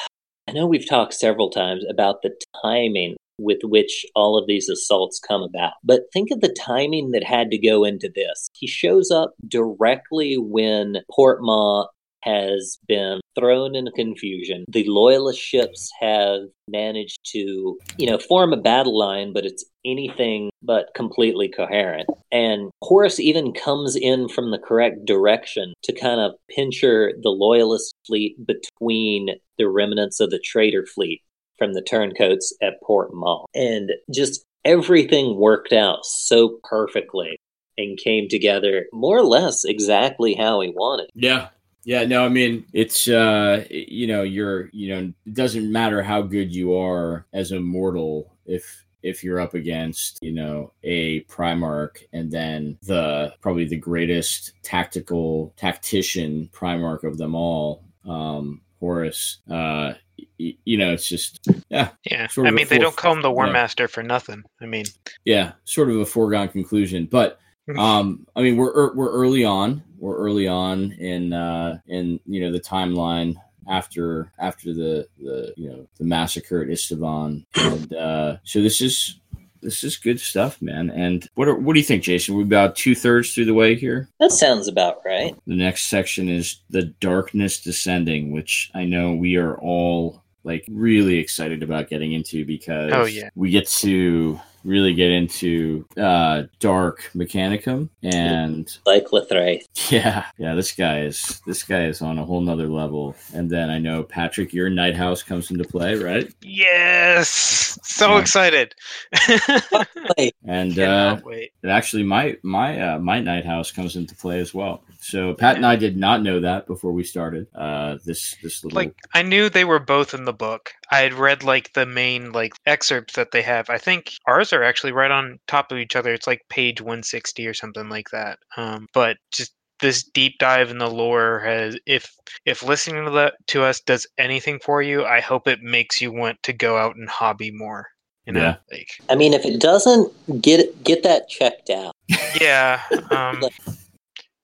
I 0.48 0.52
know 0.52 0.68
we've 0.68 0.88
talked 0.88 1.16
several 1.16 1.50
times 1.50 1.84
about 1.90 2.22
the 2.22 2.36
timing 2.62 3.16
with 3.40 3.60
which 3.64 4.06
all 4.16 4.38
of 4.38 4.48
these 4.48 4.70
assaults 4.70 5.20
come 5.20 5.42
about. 5.42 5.74
But 5.84 6.04
think 6.14 6.30
of 6.32 6.42
the 6.42 6.56
timing 6.60 7.12
that 7.12 7.24
had 7.24 7.52
to 7.52 7.58
go 7.58 7.84
into 7.84 8.10
this. 8.14 8.50
He 8.54 8.68
shows 8.68 9.12
up 9.12 9.34
directly 9.48 10.36
when 10.38 10.98
Port 11.12 11.40
Maw 11.42 11.88
has 12.24 12.80
been 12.88 13.22
thrown 13.38 13.76
into 13.76 13.92
confusion. 13.92 14.66
The 14.68 14.84
loyalist 14.88 15.40
ships 15.40 15.90
have 16.00 16.42
managed 16.68 17.20
to, 17.32 17.78
you 17.98 18.10
know, 18.10 18.18
form 18.18 18.54
a 18.54 18.58
battle 18.58 18.98
line, 18.98 19.34
but 19.34 19.46
it's 19.46 19.66
anything 19.86 20.50
but 20.62 20.88
completely 20.96 21.50
coherent. 21.50 22.10
And 22.32 22.70
Horus 22.82 23.20
even 23.20 23.54
comes 23.54 23.96
in 23.96 24.28
from 24.28 24.52
the 24.52 24.60
correct 24.60 25.06
direction 25.06 25.74
to 25.84 25.94
kind 25.94 26.20
of 26.20 26.34
pincher 26.50 27.14
the 27.22 27.30
loyalist 27.30 27.96
fleet 28.06 28.36
between 28.46 29.30
the 29.58 29.70
remnants 29.70 30.20
of 30.20 30.30
the 30.30 30.40
traitor 30.40 30.86
fleet 30.86 31.22
from 31.60 31.74
the 31.74 31.84
turncoats 31.84 32.56
at 32.62 32.82
Port 32.82 33.14
Maw. 33.14 33.46
And 33.54 33.92
just 34.12 34.44
everything 34.66 35.38
worked 35.38 35.74
out 35.74 36.06
so 36.06 36.60
perfectly 36.64 37.38
and 37.78 37.98
came 37.98 38.28
together 38.28 38.88
more 38.92 39.20
or 39.20 39.24
less 39.24 39.64
exactly 39.64 40.34
how 40.34 40.62
he 40.62 40.70
wanted. 40.70 41.10
Yeah. 41.14 41.50
Yeah, 41.86 42.04
no, 42.04 42.26
I 42.26 42.30
mean, 42.30 42.66
it's 42.74 43.08
uh 43.08 43.66
you 43.70 44.06
know, 44.06 44.22
you're 44.22 44.70
you 44.74 44.94
know, 44.94 45.14
it 45.26 45.34
doesn't 45.34 45.72
matter 45.72 46.04
how 46.04 46.22
good 46.22 46.54
you 46.54 46.76
are 46.76 47.26
as 47.34 47.52
a 47.52 47.60
mortal 47.60 48.36
if 48.46 48.86
if 49.02 49.24
you're 49.24 49.40
up 49.40 49.54
against, 49.54 50.20
you 50.22 50.34
know, 50.34 50.74
a 50.84 51.22
Primarch 51.22 52.04
and 52.12 52.30
then 52.30 52.78
the 52.84 53.34
probably 53.42 53.66
the 53.66 53.78
greatest 53.78 54.54
tactical 54.62 55.54
tactician 55.56 56.50
Primarch 56.52 57.04
of 57.06 57.18
them 57.18 57.34
all, 57.34 57.86
um, 58.06 58.62
Horus, 58.80 59.40
uh, 59.50 59.94
you 60.40 60.78
know, 60.78 60.92
it's 60.92 61.08
just 61.08 61.46
yeah, 61.70 61.90
yeah. 62.10 62.28
I 62.38 62.52
mean, 62.52 62.68
they 62.68 62.80
don't 62.80 62.96
call 62.96 63.14
him 63.14 63.22
the 63.22 63.32
War 63.32 63.48
Master 63.48 63.88
for 63.88 64.02
nothing. 64.02 64.44
I 64.62 64.66
mean, 64.66 64.86
yeah, 65.26 65.54
sort 65.66 65.90
of 65.90 65.98
a 65.98 66.06
foregone 66.06 66.48
conclusion. 66.48 67.06
But 67.06 67.40
um, 67.78 68.26
I 68.36 68.42
mean, 68.42 68.58
we're 68.58 68.72
er, 68.72 68.94
we're 68.96 69.12
early 69.12 69.44
on. 69.44 69.84
We're 69.98 70.18
early 70.18 70.48
on 70.48 70.94
in 70.94 71.34
uh, 71.34 71.80
in 71.88 72.20
you 72.26 72.42
know 72.42 72.52
the 72.52 72.62
timeline 72.62 73.36
after 73.68 74.32
after 74.40 74.74
the 74.74 75.08
the 75.20 75.54
you 75.58 75.70
know 75.70 75.88
the 75.98 76.06
massacre 76.06 76.62
at 76.62 76.70
Isstvan, 76.70 77.46
and 77.56 77.94
uh, 77.94 78.38
so 78.44 78.62
this 78.62 78.82
is 78.82 79.20
this 79.62 79.84
is 79.84 79.98
good 79.98 80.20
stuff, 80.20 80.62
man. 80.62 80.90
And 80.90 81.28
what 81.36 81.48
are, 81.48 81.56
what 81.56 81.74
do 81.74 81.80
you 81.80 81.86
think, 81.86 82.04
Jason? 82.04 82.36
We're 82.36 82.44
about 82.44 82.76
two 82.76 82.96
thirds 82.96 83.34
through 83.34 83.46
the 83.46 83.54
way 83.54 83.76
here. 83.76 84.08
That 84.20 84.32
sounds 84.32 84.68
about 84.68 85.02
right. 85.06 85.36
The 85.48 85.56
next 85.56 85.88
section 85.88 86.30
is 86.30 86.62
the 86.70 86.84
darkness 86.84 87.60
descending, 87.62 88.32
which 88.32 88.72
I 88.74 88.86
know 88.86 89.14
we 89.14 89.36
are 89.36 89.58
all 89.58 90.24
like 90.44 90.66
really 90.70 91.18
excited 91.18 91.64
about 91.64 91.90
getting 91.90 92.14
into 92.14 92.46
because 92.46 92.92
oh, 92.94 93.06
yeah. 93.06 93.30
we 93.36 93.50
get 93.50 93.68
to 93.68 94.40
really 94.64 94.94
get 94.94 95.12
into 95.12 95.86
uh 95.98 96.44
dark 96.60 97.10
mechanicum 97.16 97.90
and 98.04 98.78
like 98.86 99.08
Lithray. 99.08 99.64
Yeah, 99.90 100.26
yeah, 100.38 100.54
this 100.54 100.72
guy 100.74 101.02
is 101.02 101.42
this 101.48 101.64
guy 101.64 101.86
is 101.86 102.02
on 102.02 102.20
a 102.20 102.26
whole 102.26 102.42
nother 102.42 102.68
level. 102.68 103.16
And 103.34 103.50
then 103.50 103.70
I 103.70 103.80
know 103.80 104.04
Patrick, 104.04 104.54
your 104.54 104.70
night 104.70 104.96
house 104.96 105.24
comes 105.24 105.50
into 105.50 105.64
play, 105.64 105.96
right? 105.96 106.32
Yes. 106.42 107.80
So 107.82 108.10
yeah. 108.10 108.20
excited. 108.20 108.76
and 110.46 110.78
uh 110.78 111.20
wait. 111.24 111.54
actually 111.66 112.04
my 112.04 112.38
my 112.44 112.80
uh 112.80 113.00
my 113.00 113.20
night 113.20 113.46
house 113.46 113.72
comes 113.72 113.96
into 113.96 114.16
play 114.16 114.40
as 114.40 114.54
well. 114.54 114.84
So 115.00 115.34
Pat 115.34 115.56
and 115.56 115.66
I 115.66 115.76
did 115.76 115.98
not 115.98 116.22
know 116.22 116.40
that 116.42 116.68
before 116.68 116.92
we 116.92 117.04
started. 117.04 117.48
Uh, 117.56 117.98
this 118.06 118.36
this 118.44 118.64
little 118.64 118.76
like 118.76 118.96
I 119.14 119.22
knew 119.22 119.50
they 119.50 119.66
were 119.66 119.80
both 119.80 120.14
in 120.14 120.26
the 120.26 120.34
book. 120.34 120.74
I 120.92 121.00
had 121.00 121.14
read 121.14 121.44
like 121.44 121.74
the 121.74 121.86
main 121.86 122.32
like 122.32 122.54
excerpts 122.66 123.16
that 123.16 123.32
they 123.32 123.42
have. 123.44 123.70
I 123.70 123.78
think 123.78 124.14
ours 124.26 124.54
are 124.54 124.64
actually 124.64 124.92
right 124.92 125.12
on 125.12 125.40
top 125.48 125.72
of 125.72 125.78
each 125.78 125.96
other. 125.96 126.14
It's 126.14 126.28
like 126.28 126.42
page 126.50 126.82
160 126.82 127.48
or 127.48 127.54
something 127.54 127.90
like 127.90 128.10
that. 128.12 128.40
Um, 128.58 128.88
but 128.94 129.18
just 129.32 129.54
this 129.80 130.04
deep 130.04 130.38
dive 130.40 130.70
in 130.70 130.78
the 130.78 130.90
lore 130.90 131.40
has 131.40 131.78
if 131.86 132.14
if 132.46 132.64
listening 132.64 133.06
to 133.06 133.12
that 133.12 133.36
to 133.48 133.64
us 133.64 133.80
does 133.82 134.08
anything 134.18 134.60
for 134.60 134.82
you, 134.82 135.06
I 135.06 135.22
hope 135.22 135.48
it 135.48 135.62
makes 135.62 136.02
you 136.02 136.12
want 136.12 136.42
to 136.44 136.54
go 136.54 136.78
out 136.78 136.96
and 136.96 137.10
hobby 137.10 137.52
more. 137.52 137.88
You 138.26 138.34
know, 138.34 138.42
yeah. 138.42 138.56
like 138.72 138.90
I 139.10 139.16
mean, 139.16 139.34
if 139.34 139.46
it 139.46 139.60
doesn't 139.60 140.42
get 140.42 140.84
get 140.84 141.04
that 141.04 141.30
checked 141.30 141.70
out. 141.70 141.96
Yeah. 142.40 142.82
Um, 143.12 143.44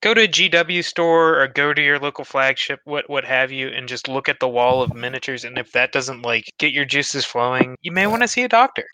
go 0.06 0.14
to 0.14 0.22
a 0.22 0.28
GW 0.28 0.86
store 0.86 1.42
or 1.42 1.48
go 1.48 1.74
to 1.74 1.82
your 1.82 1.98
local 1.98 2.24
flagship, 2.24 2.80
what 2.84 3.10
what 3.10 3.26
have 3.26 3.52
you, 3.52 3.70
and 3.70 3.90
just 3.90 4.08
look 4.08 4.30
at 4.30 4.40
the 4.40 4.48
wall 4.48 4.84
of 4.84 4.94
miniatures. 4.94 5.44
And 5.44 5.58
if 5.58 5.72
that 5.72 5.92
doesn't 5.92 6.22
like 6.22 6.54
get 6.60 6.72
your 6.72 6.86
juices 6.86 7.26
flowing, 7.26 7.76
you 7.82 7.92
may 7.92 8.06
want 8.06 8.22
to 8.22 8.28
see 8.28 8.44
a 8.44 8.48
doctor. 8.48 8.86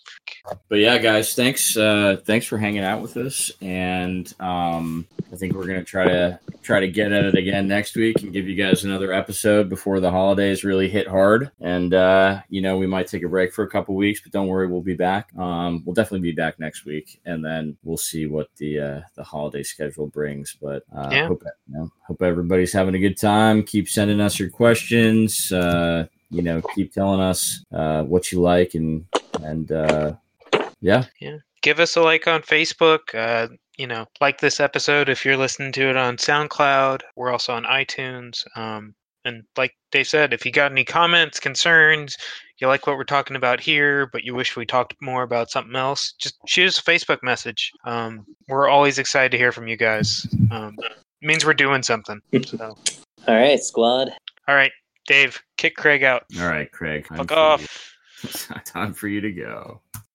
But 0.69 0.79
yeah, 0.79 0.97
guys, 0.97 1.33
thanks 1.33 1.75
uh, 1.75 2.21
thanks 2.25 2.45
for 2.45 2.57
hanging 2.57 2.85
out 2.85 3.01
with 3.01 3.17
us, 3.17 3.51
and 3.61 4.33
um, 4.39 5.05
I 5.31 5.35
think 5.37 5.53
we're 5.53 5.65
gonna 5.67 5.83
try 5.83 6.05
to 6.05 6.39
try 6.61 6.79
to 6.81 6.87
get 6.87 7.11
at 7.11 7.23
it 7.23 7.35
again 7.35 7.67
next 7.67 7.95
week 7.95 8.21
and 8.21 8.33
give 8.33 8.47
you 8.49 8.55
guys 8.55 8.83
another 8.83 9.13
episode 9.13 9.69
before 9.69 9.99
the 9.99 10.11
holidays 10.11 10.63
really 10.63 10.89
hit 10.89 11.07
hard. 11.07 11.49
And 11.61 11.93
uh, 11.93 12.41
you 12.49 12.61
know, 12.61 12.77
we 12.77 12.85
might 12.85 13.07
take 13.07 13.23
a 13.23 13.29
break 13.29 13.53
for 13.53 13.63
a 13.63 13.69
couple 13.69 13.95
weeks, 13.95 14.19
but 14.21 14.31
don't 14.31 14.47
worry, 14.47 14.67
we'll 14.67 14.81
be 14.81 14.93
back. 14.95 15.29
Um, 15.37 15.83
we'll 15.85 15.93
definitely 15.95 16.19
be 16.29 16.35
back 16.35 16.59
next 16.59 16.85
week, 16.85 17.21
and 17.25 17.43
then 17.43 17.77
we'll 17.83 17.97
see 17.97 18.25
what 18.25 18.49
the 18.57 18.79
uh, 18.79 19.01
the 19.15 19.23
holiday 19.23 19.63
schedule 19.63 20.07
brings. 20.07 20.55
But 20.61 20.83
uh, 20.95 21.09
Yeah. 21.11 21.27
hope 21.27 21.43
you 21.67 21.75
know, 21.77 21.91
hope 22.05 22.21
everybody's 22.21 22.73
having 22.73 22.95
a 22.95 22.99
good 22.99 23.17
time. 23.17 23.63
Keep 23.63 23.87
sending 23.87 24.19
us 24.19 24.37
your 24.37 24.49
questions. 24.49 25.51
Uh, 25.51 26.07
you 26.29 26.41
know, 26.41 26.61
keep 26.75 26.93
telling 26.93 27.21
us 27.21 27.63
uh, 27.73 28.03
what 28.03 28.31
you 28.31 28.41
like 28.41 28.73
and 28.75 29.05
and 29.41 29.71
uh, 29.71 30.13
yeah, 30.81 31.05
give 31.61 31.79
us 31.79 31.95
a 31.95 32.01
like 32.01 32.27
on 32.27 32.41
Facebook. 32.41 32.99
Uh, 33.13 33.47
you 33.77 33.87
know, 33.87 34.05
like 34.19 34.39
this 34.39 34.59
episode 34.59 35.09
if 35.09 35.25
you're 35.25 35.37
listening 35.37 35.71
to 35.73 35.89
it 35.89 35.97
on 35.97 36.17
SoundCloud. 36.17 37.01
We're 37.15 37.31
also 37.31 37.53
on 37.53 37.63
iTunes. 37.63 38.43
Um, 38.55 38.93
and 39.25 39.43
like 39.57 39.73
they 39.91 40.03
said, 40.03 40.33
if 40.33 40.45
you 40.45 40.51
got 40.51 40.71
any 40.71 40.83
comments, 40.83 41.39
concerns, 41.39 42.15
you 42.59 42.67
like 42.67 42.85
what 42.85 42.97
we're 42.97 43.03
talking 43.03 43.35
about 43.35 43.59
here, 43.59 44.07
but 44.11 44.23
you 44.23 44.35
wish 44.35 44.55
we 44.55 44.65
talked 44.65 44.95
more 45.01 45.23
about 45.23 45.49
something 45.49 45.75
else, 45.75 46.13
just 46.19 46.35
shoot 46.47 46.67
us 46.67 46.79
a 46.79 46.83
Facebook 46.83 47.19
message. 47.23 47.71
Um, 47.85 48.25
we're 48.47 48.67
always 48.67 48.99
excited 48.99 49.31
to 49.31 49.37
hear 49.37 49.51
from 49.51 49.67
you 49.67 49.77
guys. 49.77 50.27
Um, 50.51 50.75
it 50.79 51.25
means 51.25 51.45
we're 51.45 51.53
doing 51.53 51.81
something. 51.83 52.19
So, 52.45 52.75
All 53.27 53.35
right, 53.35 53.59
squad. 53.63 54.11
all 54.47 54.55
right, 54.55 54.71
Dave, 55.07 55.39
kick 55.57 55.75
Craig 55.75 56.03
out. 56.03 56.23
All 56.39 56.47
right, 56.47 56.71
Craig. 56.71 57.07
time 57.07 57.17
Fuck 57.19 57.31
off. 57.31 57.95
you- 58.23 58.29
time 58.65 58.93
for 58.93 59.07
you 59.07 59.21
to 59.21 59.31
go. 59.31 59.81